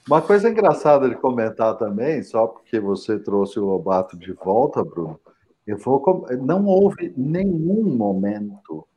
[0.07, 5.19] Uma coisa engraçada de comentar também, só porque você trouxe o Lobato de volta, Bruno,
[5.65, 8.87] eu vou, não houve nenhum momento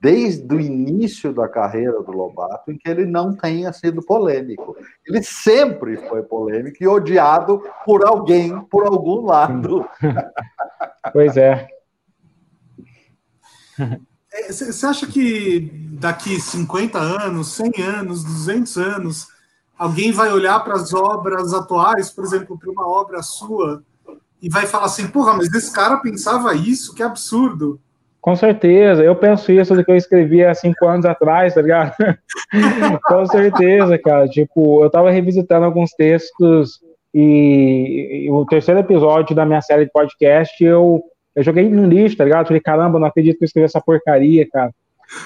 [0.00, 4.76] desde o início da carreira do Lobato em que ele não tenha sido polêmico.
[5.06, 9.88] Ele sempre foi polêmico e odiado por alguém, por algum lado.
[11.10, 11.66] Pois é.
[14.46, 19.28] Você é, acha que daqui 50 anos, 100 anos, 200 anos,
[19.78, 23.82] alguém vai olhar para as obras atuais, por exemplo, para uma obra sua,
[24.42, 27.80] e vai falar assim: porra, mas esse cara pensava isso, que absurdo.
[28.20, 31.94] Com certeza, eu penso isso do que eu escrevi há cinco anos atrás, tá ligado?
[33.06, 34.28] Com certeza, cara.
[34.28, 36.80] Tipo, eu tava revisitando alguns textos
[37.14, 41.02] e, e, o terceiro episódio da minha série de podcast eu,
[41.34, 42.48] eu joguei no lixo, tá ligado?
[42.48, 44.72] Falei, caramba, não acredito que eu escrevi essa porcaria, cara.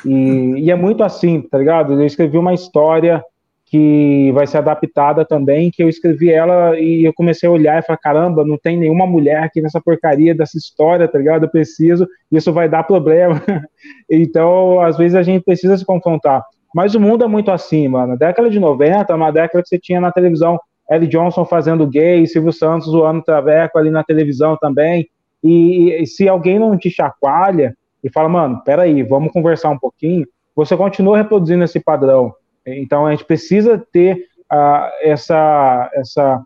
[0.05, 1.95] E, e é muito assim, tá ligado?
[1.95, 3.25] Eu escrevi uma história
[3.73, 7.83] que vai ser adaptada também, que eu escrevi ela e eu comecei a olhar e
[7.83, 11.45] falar, caramba, não tem nenhuma mulher aqui nessa porcaria dessa história, tá ligado?
[11.47, 13.43] Eu preciso, isso vai dar problema.
[14.11, 16.45] então, às vezes a gente precisa se confrontar.
[16.75, 18.09] Mas o mundo é muito assim, mano.
[18.09, 22.27] Na década de 90, uma década que você tinha na televisão Ellie Johnson fazendo gay,
[22.27, 25.09] Silvio Santos zoando traveco ali na televisão também.
[25.43, 27.75] E, e se alguém não te chacoalha
[28.05, 32.35] e fala, mano, peraí, vamos conversar um pouquinho, você continua reproduzindo esse padrão.
[32.67, 36.43] Então a gente precisa ter uh, essa, essa,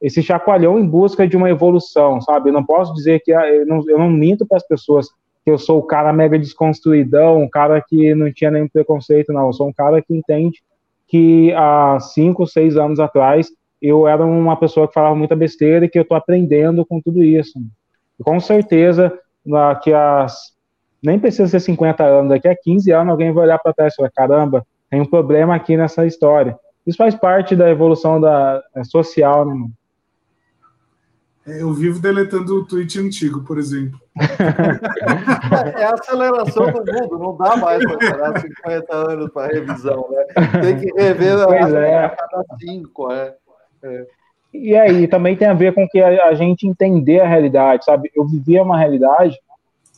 [0.00, 2.50] esse chacoalhão em busca de uma evolução, sabe?
[2.50, 5.08] Eu não posso dizer que uh, eu, não, eu não minto para as pessoas
[5.44, 9.46] que eu sou o cara mega desconstruidão, um cara que não tinha nenhum preconceito, não.
[9.46, 10.62] Eu sou um cara que entende
[11.06, 13.48] que há cinco, seis anos atrás
[13.80, 17.22] eu era uma pessoa que falava muita besteira e que eu estou aprendendo com tudo
[17.22, 17.58] isso.
[18.22, 19.16] Com certeza,
[19.82, 20.52] que as
[21.02, 23.96] nem precisa ser 50 anos, daqui a 15 anos alguém vai olhar para trás e
[23.96, 26.58] falar, caramba, tem um problema aqui nessa história.
[26.86, 29.72] Isso faz parte da evolução da, é, social, né, mano?
[31.46, 33.98] É, eu vivo deletando o tweet antigo, por exemplo.
[35.78, 40.24] é a aceleração do mundo, não dá mais para esperar 50 anos para revisão, né?
[40.60, 42.04] Tem que rever pois a, é.
[42.04, 43.34] a cada cinco, é.
[43.82, 44.06] é.
[44.52, 48.10] E aí, também tem a ver com que a, a gente entender a realidade, sabe?
[48.14, 49.38] Eu vivia uma realidade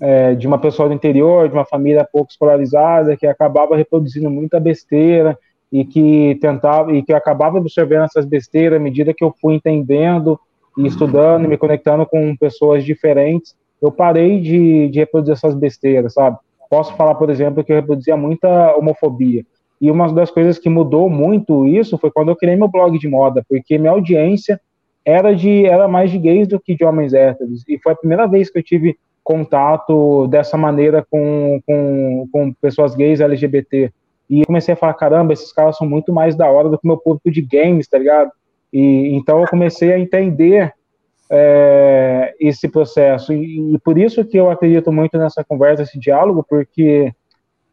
[0.00, 4.58] é, de uma pessoa do interior, de uma família pouco escolarizada, que acabava reproduzindo muita
[4.58, 5.38] besteira
[5.70, 10.40] e que tentava e que acabava absorvendo essas besteiras à medida que eu fui entendendo
[10.78, 16.14] e estudando e me conectando com pessoas diferentes, eu parei de, de reproduzir essas besteiras,
[16.14, 16.38] sabe?
[16.68, 19.44] Posso falar, por exemplo, que eu reproduzia muita homofobia.
[19.80, 23.08] E uma das coisas que mudou muito isso foi quando eu criei meu blog de
[23.08, 24.60] moda, porque minha audiência
[25.04, 27.64] era de era mais de gays do que de homens héteros.
[27.68, 28.96] E foi a primeira vez que eu tive
[29.30, 33.92] contato dessa maneira com, com, com pessoas gays LGBT.
[34.28, 36.88] E comecei a falar, caramba, esses caras são muito mais da hora do que o
[36.88, 38.32] meu público de games, tá ligado?
[38.72, 40.72] E então eu comecei a entender
[41.30, 43.32] é, esse processo.
[43.32, 47.12] E, e, por isso que eu acredito muito nessa conversa, esse diálogo, porque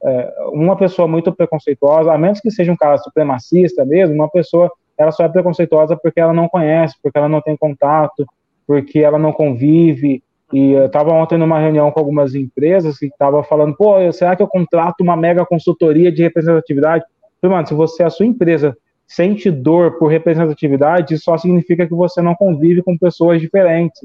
[0.04, 4.72] é, uma pessoa muito preconceituosa, a menos que seja um cara supremacista mesmo, uma pessoa
[4.96, 8.26] ela só é preconceituosa porque ela não conhece, porque ela não tem contato,
[8.68, 10.22] porque ela não convive.
[10.53, 14.41] E eu estava ontem numa reunião com algumas empresas que estavam falando, pô, será que
[14.41, 17.03] eu contrato uma mega consultoria de representatividade?
[17.41, 18.76] Falei, mano, se você, a sua empresa,
[19.06, 24.02] sente dor por representatividade, isso só significa que você não convive com pessoas diferentes.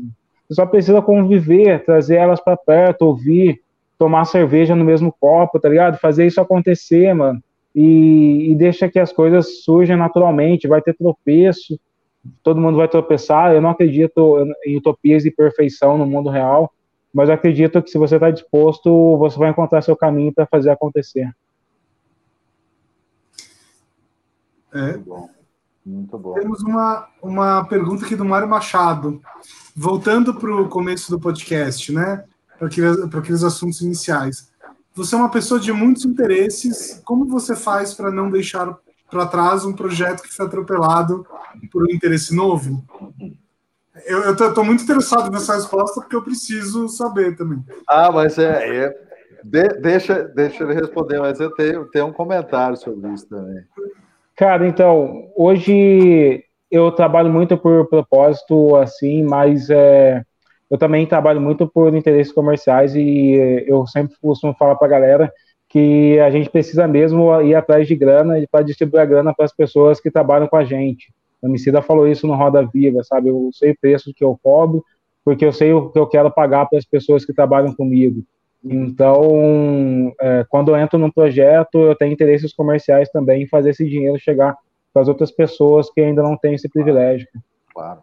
[0.48, 3.60] Você só precisa conviver, trazer elas para perto, ouvir,
[3.96, 5.98] tomar cerveja no mesmo copo, tá ligado?
[5.98, 7.40] Fazer isso acontecer, mano
[7.74, 10.68] e, e deixa que as coisas surjam naturalmente.
[10.68, 11.78] Vai ter tropeço,
[12.42, 13.52] todo mundo vai tropeçar.
[13.52, 16.72] Eu não acredito em utopias de perfeição no mundo real,
[17.12, 21.30] mas acredito que se você está disposto, você vai encontrar seu caminho para fazer acontecer.
[24.72, 24.92] É.
[24.92, 25.30] Muito bom.
[25.84, 26.34] Muito bom.
[26.34, 29.20] Temos uma, uma pergunta aqui do Mário Machado.
[29.74, 32.24] Voltando para o começo do podcast, né?
[32.56, 34.52] Para aqueles, aqueles assuntos iniciais.
[34.94, 37.00] Você é uma pessoa de muitos interesses.
[37.04, 38.78] Como você faz para não deixar
[39.12, 41.26] para trás um projeto que foi atropelado
[41.70, 42.82] por um interesse novo?
[44.06, 47.62] Eu estou muito interessado nessa resposta porque eu preciso saber também.
[47.86, 48.96] Ah, mas é, é
[49.44, 53.62] de, deixa, deixa ele responder, mas eu tenho, tenho um comentário sobre isso também.
[54.34, 60.24] Cara, então, hoje eu trabalho muito por propósito, assim, mas é,
[60.70, 64.90] eu também trabalho muito por interesses comerciais e eh, eu sempre costumo falar para a
[64.90, 65.32] galera
[65.72, 69.56] que a gente precisa mesmo ir atrás de grana para distribuir a grana para as
[69.56, 71.10] pessoas que trabalham com a gente.
[71.42, 73.30] A Emicida falou isso no Roda Viva, sabe?
[73.30, 74.84] Eu sei o preço que eu cobro,
[75.24, 78.22] porque eu sei o que eu quero pagar para as pessoas que trabalham comigo.
[78.62, 83.88] Então, é, quando eu entro num projeto, eu tenho interesses comerciais também em fazer esse
[83.88, 84.54] dinheiro chegar
[84.92, 87.26] para as outras pessoas que ainda não têm esse privilégio.
[87.74, 88.00] Claro.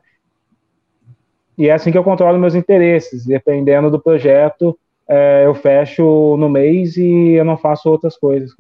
[1.56, 3.28] E é assim que eu controlo meus interesses.
[3.28, 4.76] Dependendo do projeto,
[5.10, 8.52] é, eu fecho no mês e eu não faço outras coisas.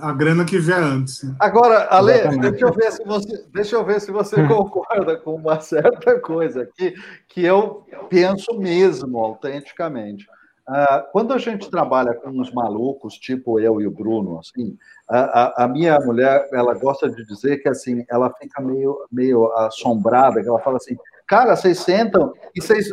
[0.00, 1.22] A grana que vier antes.
[1.40, 5.60] Agora, Ale, deixa eu ver se você, deixa eu ver se você concorda com uma
[5.60, 6.94] certa coisa que,
[7.26, 10.26] que eu penso mesmo autenticamente.
[10.68, 14.76] Uh, quando a gente trabalha com uns malucos, tipo eu e o Bruno, assim,
[15.08, 19.50] a, a, a, minha mulher, ela gosta de dizer que assim, ela fica meio, meio
[19.54, 20.94] assombrada, que ela fala assim,
[21.28, 22.88] Cara, vocês sentam e vocês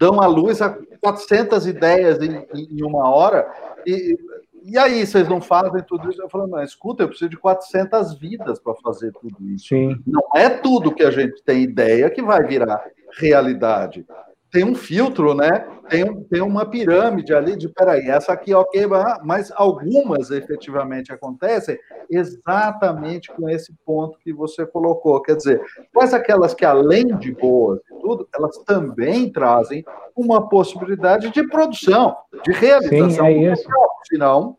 [0.00, 3.46] dão à luz a 400 ideias em, em uma hora,
[3.86, 4.18] e,
[4.64, 6.22] e aí vocês não fazem tudo isso?
[6.22, 9.68] Eu falo, não, escuta, eu preciso de 400 vidas para fazer tudo isso.
[9.68, 10.02] Sim.
[10.06, 12.82] Não é tudo que a gente tem ideia que vai virar
[13.18, 14.06] realidade
[14.50, 15.66] tem um filtro, né?
[15.88, 18.86] Tem, tem uma pirâmide ali de peraí, essa aqui, ok,
[19.24, 21.78] mas algumas efetivamente acontecem
[22.08, 25.20] exatamente com esse ponto que você colocou.
[25.22, 25.60] Quer dizer,
[25.92, 29.84] quais aquelas que, além de boas e tudo, elas também trazem
[30.16, 33.26] uma possibilidade de produção, de realização.
[33.26, 33.68] Sim, é isso.
[34.08, 34.56] Senão.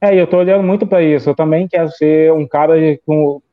[0.00, 1.28] É, eu estou olhando muito para isso.
[1.28, 2.74] Eu também quero ser um cara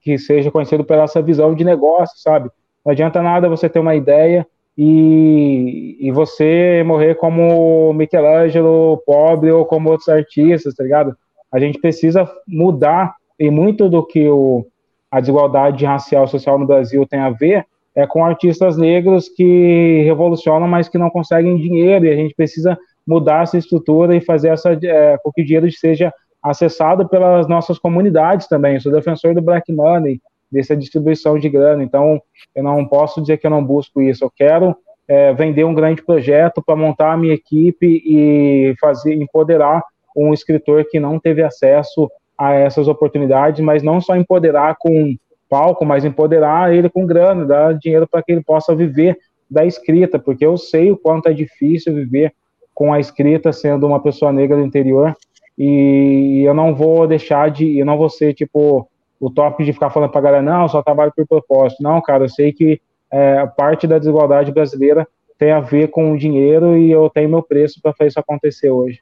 [0.01, 2.49] que seja conhecido pela essa visão de negócio, sabe?
[2.85, 4.47] Não adianta nada você ter uma ideia
[4.77, 11.15] e, e você morrer como Michelangelo pobre ou como outros artistas, tá ligado?
[11.51, 14.65] A gente precisa mudar, e muito do que o,
[15.09, 17.65] a desigualdade racial social no Brasil tem a ver
[17.95, 22.77] é com artistas negros que revolucionam, mas que não conseguem dinheiro, e a gente precisa
[23.07, 27.79] mudar essa estrutura e fazer essa, é, com que o dinheiro seja acessado pelas nossas
[27.79, 28.73] comunidades também.
[28.73, 30.19] Eu sou defensor do Black Money,
[30.51, 31.83] dessa distribuição de grana.
[31.83, 32.21] Então,
[32.55, 34.23] eu não posso dizer que eu não busco isso.
[34.23, 34.75] Eu quero
[35.07, 39.83] é, vender um grande projeto para montar a minha equipe e fazer empoderar
[40.15, 45.15] um escritor que não teve acesso a essas oportunidades, mas não só empoderar com
[45.49, 49.17] palco, mas empoderar ele com grana, dar dinheiro para que ele possa viver
[49.49, 52.33] da escrita, porque eu sei o quanto é difícil viver
[52.73, 55.15] com a escrita sendo uma pessoa negra do interior
[55.57, 58.89] e eu não vou deixar de, eu não vou ser tipo
[59.19, 61.81] o top de ficar falando para a galera, não, só trabalho por propósito.
[61.81, 62.81] Não, cara, eu sei que
[63.11, 67.43] é, parte da desigualdade brasileira tem a ver com o dinheiro e eu tenho meu
[67.43, 68.99] preço para fazer isso acontecer hoje.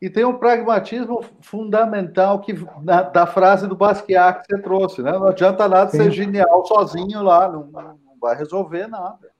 [0.00, 2.52] E tem um pragmatismo fundamental que
[2.82, 5.12] na, da frase do Basquiat que você trouxe, né?
[5.12, 5.98] Não adianta nada Sim.
[5.98, 9.30] ser genial sozinho lá, não, não vai resolver nada.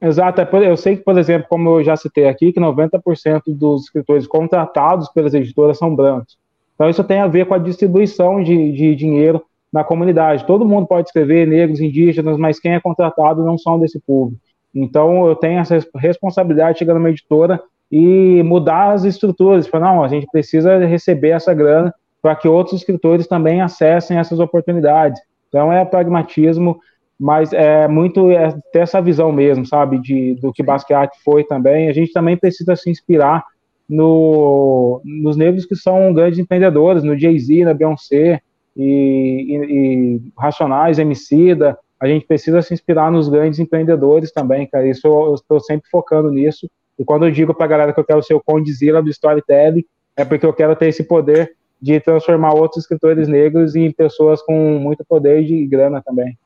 [0.00, 3.84] Exato, é eu sei que, por exemplo, como eu já citei aqui, que 90% dos
[3.84, 6.36] escritores contratados pelas editoras são brancos.
[6.74, 9.42] Então, isso tem a ver com a distribuição de, de dinheiro
[9.72, 10.46] na comunidade.
[10.46, 14.40] Todo mundo pode escrever, negros, indígenas, mas quem é contratado não são desse público.
[14.74, 17.60] Então, eu tenho essa responsabilidade de chegar numa editora
[17.90, 19.66] e mudar as estruturas.
[19.66, 24.40] Falar, não, a gente precisa receber essa grana para que outros escritores também acessem essas
[24.40, 25.20] oportunidades.
[25.48, 26.80] Então é pragmatismo,
[27.20, 31.88] mas é muito é ter essa visão mesmo, sabe, de do que Basquiat foi também.
[31.88, 33.44] A gente também precisa se inspirar
[33.88, 38.40] no, nos negros que são grandes empreendedores, no Jay-Z, na Beyoncé
[38.76, 41.78] e, e, e Racionais, Emicida.
[42.00, 44.86] A gente precisa se inspirar nos grandes empreendedores também, cara.
[44.86, 46.68] Isso eu estou sempre focando nisso.
[46.98, 49.84] E quando eu digo para a galera que eu quero ser o Condizila do storytelling,
[50.16, 54.78] é porque eu quero ter esse poder de transformar outros escritores negros em pessoas com
[54.78, 56.38] muito poder e grana também.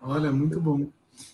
[0.00, 0.86] Olha, muito bom.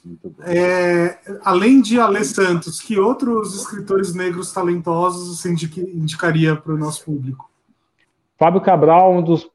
[0.04, 0.42] Muito bom.
[0.44, 7.04] É, além de Ale Santos, que outros escritores negros talentosos você indicaria para o nosso
[7.04, 7.50] público?
[8.38, 9.48] Fábio Cabral, um dos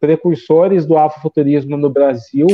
[0.00, 2.46] precursores do afrofuturismo no Brasil.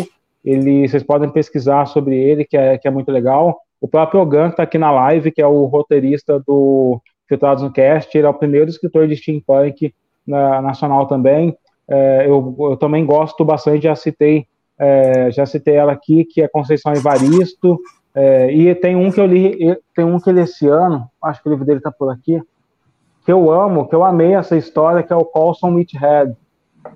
[0.44, 3.60] Ele, vocês podem pesquisar sobre ele, que é, que é muito legal.
[3.80, 8.16] O próprio Ogan está aqui na live, que é o roteirista do Filtrados no Cast,
[8.16, 9.94] ele é o primeiro escritor de steampunk
[10.26, 11.56] na, nacional também.
[11.86, 14.46] É, eu, eu, também gosto bastante, já citei,
[14.78, 17.78] é, já citei ela aqui, que é Conceição Evaristo,
[18.14, 21.48] é, e tem um que eu li, tem um que ele esse ano, acho que
[21.48, 22.42] o livro dele está por aqui,
[23.24, 26.34] que eu amo, que eu amei essa história, que é o Colson Whitehead.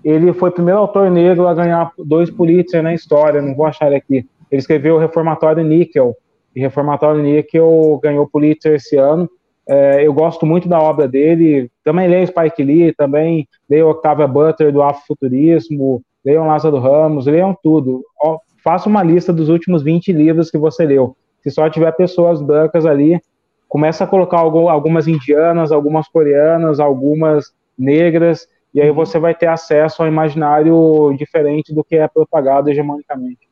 [0.02, 3.88] Ele foi o primeiro autor negro a ganhar dois Pulitzer na história, não vou achar
[3.88, 4.26] ele aqui.
[4.50, 6.16] Ele escreveu Reformatório Níquel,
[6.56, 9.28] e Reformatório Níquel ganhou Pulitzer esse ano.
[9.68, 14.72] É, eu gosto muito da obra dele, também leio Spike Lee, também leio Octavia Butler
[14.72, 18.04] do Afrofuturismo, leiam Lázaro Ramos, leiam tudo.
[18.22, 21.16] Ó, faça uma lista dos últimos 20 livros que você leu.
[21.42, 23.20] Se só tiver pessoas brancas ali,
[23.68, 30.02] começa a colocar algumas indianas, algumas coreanas, algumas negras, e aí você vai ter acesso
[30.02, 33.48] ao imaginário diferente do que é propagado hegemonicamente.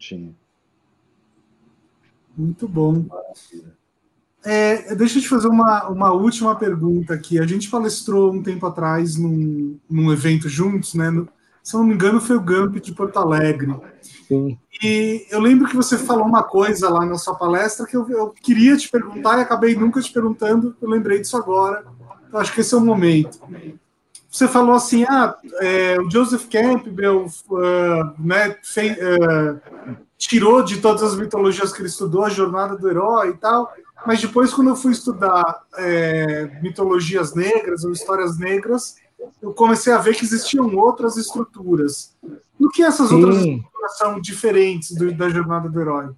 [0.00, 0.34] Sim.
[2.36, 3.04] Muito bom.
[4.44, 7.38] É, deixa eu te fazer uma, uma última pergunta aqui.
[7.40, 11.10] A gente palestrou um tempo atrás num, num evento juntos, né?
[11.10, 11.28] No,
[11.68, 13.76] se não me engano, foi o Gamp de Porto Alegre.
[14.26, 14.58] Sim.
[14.82, 18.30] E eu lembro que você falou uma coisa lá na sua palestra que eu, eu
[18.30, 20.74] queria te perguntar e acabei nunca te perguntando.
[20.80, 21.84] Eu lembrei disso agora.
[22.32, 23.38] Eu acho que esse é o momento.
[24.30, 31.16] Você falou assim: ah, é, o Joseph Campbell uh, né, uh, tirou de todas as
[31.16, 33.70] mitologias que ele estudou a jornada do herói e tal,
[34.06, 38.96] mas depois, quando eu fui estudar é, mitologias negras ou histórias negras,
[39.42, 42.16] eu comecei a ver que existiam outras estruturas.
[42.58, 43.16] Do que essas Sim.
[43.16, 46.10] outras estruturas são diferentes do, da jornada do herói?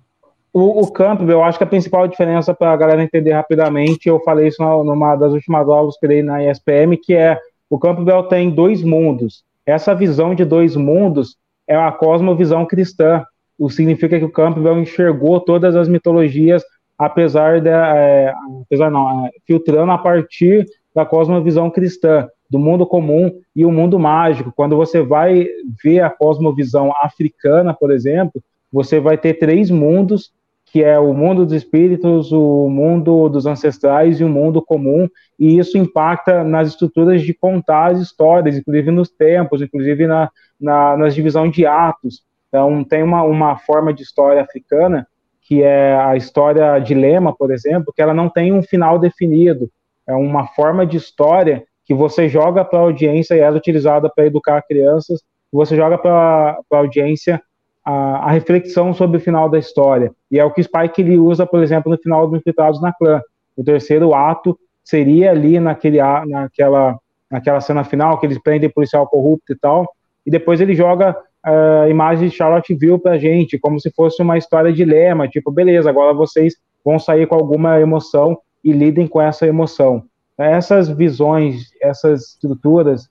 [0.52, 4.20] O, o Campbell, eu acho que a principal diferença para a galera entender rapidamente, eu
[4.20, 8.50] falei isso numa das últimas aulas que dei na ESPM, que é o Campbell tem
[8.50, 9.44] dois mundos.
[9.64, 11.36] Essa visão de dois mundos
[11.68, 13.24] é a cosmovisão cristã
[13.60, 16.64] o significa que o Campbell enxergou todas as mitologias,
[16.96, 18.32] apesar de, é,
[18.62, 20.64] apesar não, é, filtrando a partir
[20.94, 24.52] da cosmovisão cristã, do mundo comum e o mundo mágico.
[24.54, 25.46] Quando você vai
[25.82, 30.32] ver a cosmovisão africana, por exemplo, você vai ter três mundos,
[30.66, 35.08] que é o mundo dos espíritos, o mundo dos ancestrais e o mundo comum,
[35.38, 40.96] e isso impacta nas estruturas de contar as histórias, inclusive nos tempos, inclusive na, na,
[40.96, 42.22] nas divisões de atos.
[42.48, 45.06] Então, tem uma, uma forma de história africana,
[45.42, 49.68] que é a história de Lema, por exemplo, que ela não tem um final definido.
[50.06, 54.08] É uma forma de história que você joga para a audiência e ela é utilizada
[54.08, 57.42] para educar crianças, você joga para a audiência
[57.84, 60.12] a, a, reflexão sobre o final da história.
[60.30, 63.20] E é o que Spike ele usa, por exemplo, no final do Infiltrados na Clã.
[63.56, 65.98] O terceiro ato seria ali naquele,
[66.28, 66.96] naquela,
[67.28, 69.84] naquela cena final, que eles prendem policial corrupto e tal,
[70.24, 74.72] e depois ele joga uh, imagem de Charlottesville pra gente, como se fosse uma história
[74.72, 76.54] de lema, tipo, beleza, agora vocês
[76.84, 80.04] vão sair com alguma emoção e lidem com essa emoção.
[80.40, 83.08] Essas visões, essas estruturas,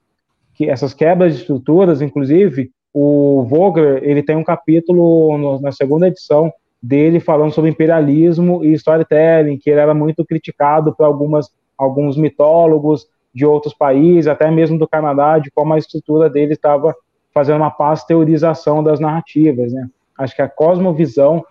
[0.55, 6.07] que essas quebras de estruturas, inclusive, o Vogler, ele tem um capítulo no, na segunda
[6.07, 6.51] edição
[6.81, 13.07] dele falando sobre imperialismo e storytelling, que ele era muito criticado por algumas alguns mitólogos
[13.33, 16.93] de outros países, até mesmo do Canadá, de como a estrutura dele estava
[17.33, 19.87] fazendo uma pasteurização das narrativas, né?
[20.17, 21.45] Acho que a cosmovisão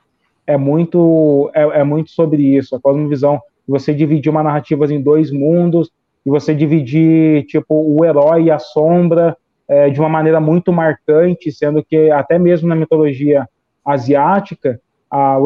[0.47, 2.77] é muito é, é muito sobre isso.
[2.77, 5.91] A cosmovisão, você dividir uma narrativa em dois mundos
[6.25, 9.37] e você dividir tipo o herói e a sombra
[9.67, 13.47] é, de uma maneira muito marcante, sendo que até mesmo na mitologia
[13.85, 14.81] asiática
[15.11, 15.37] a,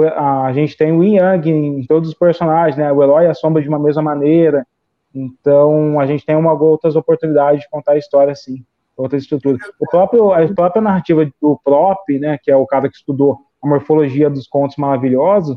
[0.46, 2.90] a, gente tem o Yin Yang em todos os personagens, né?
[2.92, 4.66] O herói e a sombra de uma mesma maneira.
[5.14, 8.64] Então a gente tem uma outras oportunidades de contar a história assim
[8.96, 9.58] outra estrutura.
[9.80, 13.66] O próprio, a própria narrativa do Prop, né, que é o cara que estudou a
[13.66, 15.56] morfologia dos contos maravilhosos,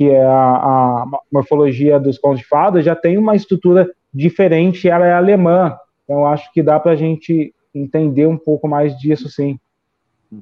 [0.00, 5.04] que é a, a morfologia dos contos de fadas, já tem uma estrutura diferente, ela
[5.04, 5.76] é alemã.
[6.04, 9.60] Então, acho que dá para a gente entender um pouco mais disso, sim.
[10.32, 10.40] Uhum.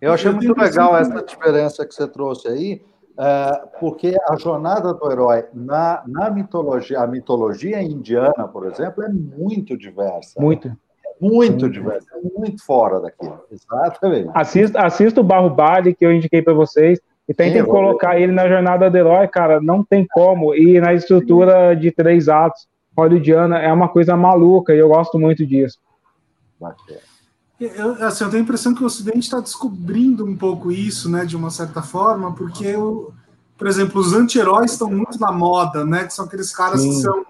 [0.00, 2.80] Eu achei muito legal essa diferença que você trouxe aí,
[3.18, 9.08] é, porque a jornada do herói na, na mitologia, a mitologia indiana, por exemplo, é
[9.08, 10.40] muito diversa.
[10.40, 10.70] Muito.
[11.20, 13.40] Muito diversa, é muito fora daquilo.
[13.50, 14.30] Exatamente.
[14.34, 18.32] Assista, assista o Barro Bali, que eu indiquei para vocês, e tentem Sim, colocar ele
[18.32, 20.54] na jornada do herói, cara, não tem como.
[20.54, 25.46] E na estrutura de três atos hollywoodiana é uma coisa maluca, e eu gosto muito
[25.46, 25.78] disso.
[26.58, 27.00] Bacana.
[27.60, 31.24] Eu, assim, eu tenho a impressão que o Ocidente está descobrindo um pouco isso, né,
[31.24, 33.12] de uma certa forma, porque, o,
[33.56, 36.90] por exemplo, os anti-heróis estão muito na moda, né, que são aqueles caras Sim.
[36.90, 37.24] que são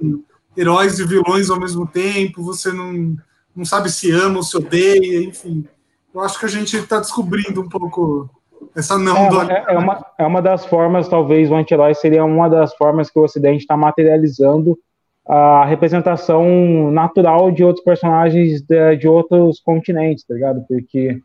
[0.56, 3.16] heróis e vilões ao mesmo tempo, você não,
[3.56, 5.66] não sabe se ama ou se odeia, enfim.
[6.14, 8.28] Eu acho que a gente está descobrindo um pouco
[8.76, 9.64] essa não é.
[9.68, 13.18] É, é, uma, é uma das formas, talvez, o anti-herói seria uma das formas que
[13.18, 14.78] o Ocidente está materializando
[15.26, 20.64] a representação natural de outros personagens de, de outros continentes, tá ligado?
[20.66, 21.20] Porque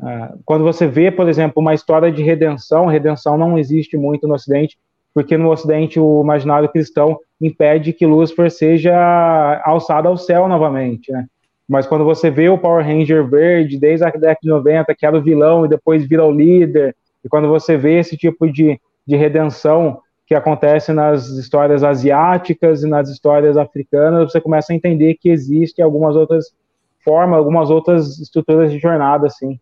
[0.00, 4.34] uh, quando você vê, por exemplo, uma história de redenção, redenção não existe muito no
[4.34, 4.76] Ocidente,
[5.14, 11.26] porque no Ocidente o imaginário cristão impede que Lúcifer seja alçado ao céu novamente, né?
[11.68, 15.16] Mas quando você vê o Power Ranger verde, desde a década de 90, que era
[15.16, 19.16] o vilão e depois vira o líder, e quando você vê esse tipo de, de
[19.16, 25.28] redenção que acontece nas histórias asiáticas e nas histórias africanas, você começa a entender que
[25.30, 26.54] existe algumas outras
[27.02, 29.58] formas, algumas outras estruturas de jornada, assim.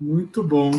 [0.00, 0.70] Muito bom.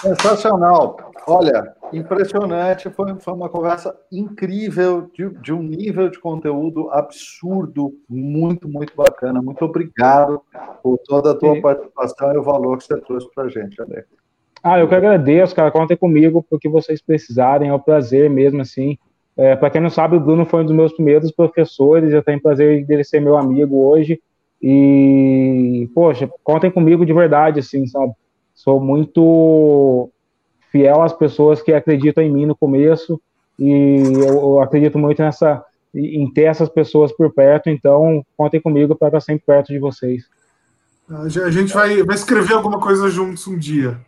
[0.00, 1.12] Sensacional.
[1.26, 2.90] Olha, impressionante.
[2.90, 9.40] Foi, foi uma conversa incrível, de, de, um nível de conteúdo absurdo, muito, muito bacana.
[9.42, 10.40] Muito obrigado
[10.82, 14.06] por toda a tua participação e o valor que você trouxe para a gente, Alex.
[14.62, 15.70] Ah, eu que agradeço, cara.
[15.70, 17.68] Contem comigo porque vocês precisarem.
[17.68, 18.98] É um prazer mesmo, assim.
[19.36, 22.12] É, para quem não sabe, o Bruno foi um dos meus primeiros professores.
[22.12, 24.20] Eu tenho prazer dele ser meu amigo hoje.
[24.62, 28.12] E, poxa, contem comigo de verdade, assim, sabe?
[28.54, 30.10] Sou muito
[30.70, 33.20] fiel às pessoas que acreditam em mim no começo.
[33.58, 35.64] E eu, eu acredito muito nessa
[35.94, 40.24] em ter essas pessoas por perto, então contem comigo para estar sempre perto de vocês.
[41.10, 44.00] A gente vai, vai escrever alguma coisa juntos um dia.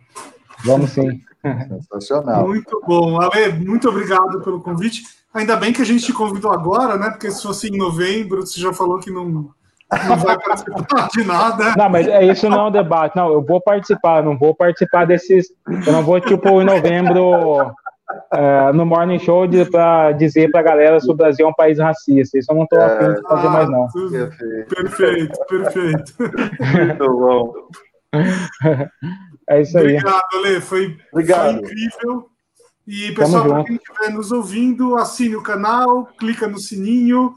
[0.64, 1.20] Vamos sim.
[1.68, 2.46] Sensacional.
[2.46, 3.20] Muito bom.
[3.20, 5.02] Ale, muito obrigado pelo convite.
[5.34, 7.10] Ainda bem que a gente te convidou agora, né?
[7.10, 9.50] Porque se fosse em novembro, você já falou que não,
[10.08, 11.74] não vai participar de nada.
[11.76, 13.16] Não, mas é isso não é um debate.
[13.16, 15.48] Não, eu vou participar, não vou participar desses.
[15.86, 17.72] Eu não vou, tipo, em novembro.
[18.30, 21.78] É, no Morning Show para dizer para a galera se o Brasil é um país
[21.78, 22.38] racista.
[22.38, 23.86] Isso eu não estou é, afim de fazer ah, mais, não.
[24.68, 26.14] Perfeito, perfeito.
[26.18, 27.54] Muito bom.
[29.48, 29.96] É isso aí.
[29.96, 30.60] Obrigado, Ale.
[30.60, 31.42] Foi, Obrigado.
[31.42, 32.26] foi incrível.
[32.86, 37.34] E, pessoal, para quem estiver nos ouvindo, assine o canal, clica no sininho,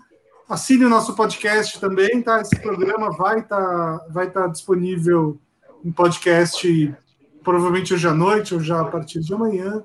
[0.50, 2.42] assine o nosso podcast também, tá?
[2.42, 5.38] Esse programa vai estar tá, vai tá disponível
[5.84, 6.96] em podcast
[7.44, 9.84] provavelmente hoje à noite ou já a partir de amanhã.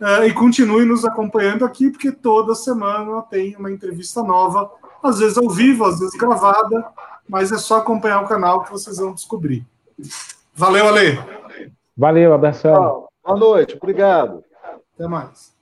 [0.00, 4.70] Uh, e continue nos acompanhando aqui, porque toda semana tem uma entrevista nova,
[5.02, 6.86] às vezes ao vivo, às vezes gravada,
[7.26, 9.66] mas é só acompanhar o canal que vocês vão descobrir.
[10.54, 11.18] Valeu, Ale.
[11.96, 13.08] Valeu, abração.
[13.24, 14.44] Boa noite, obrigado.
[14.94, 15.55] Até mais.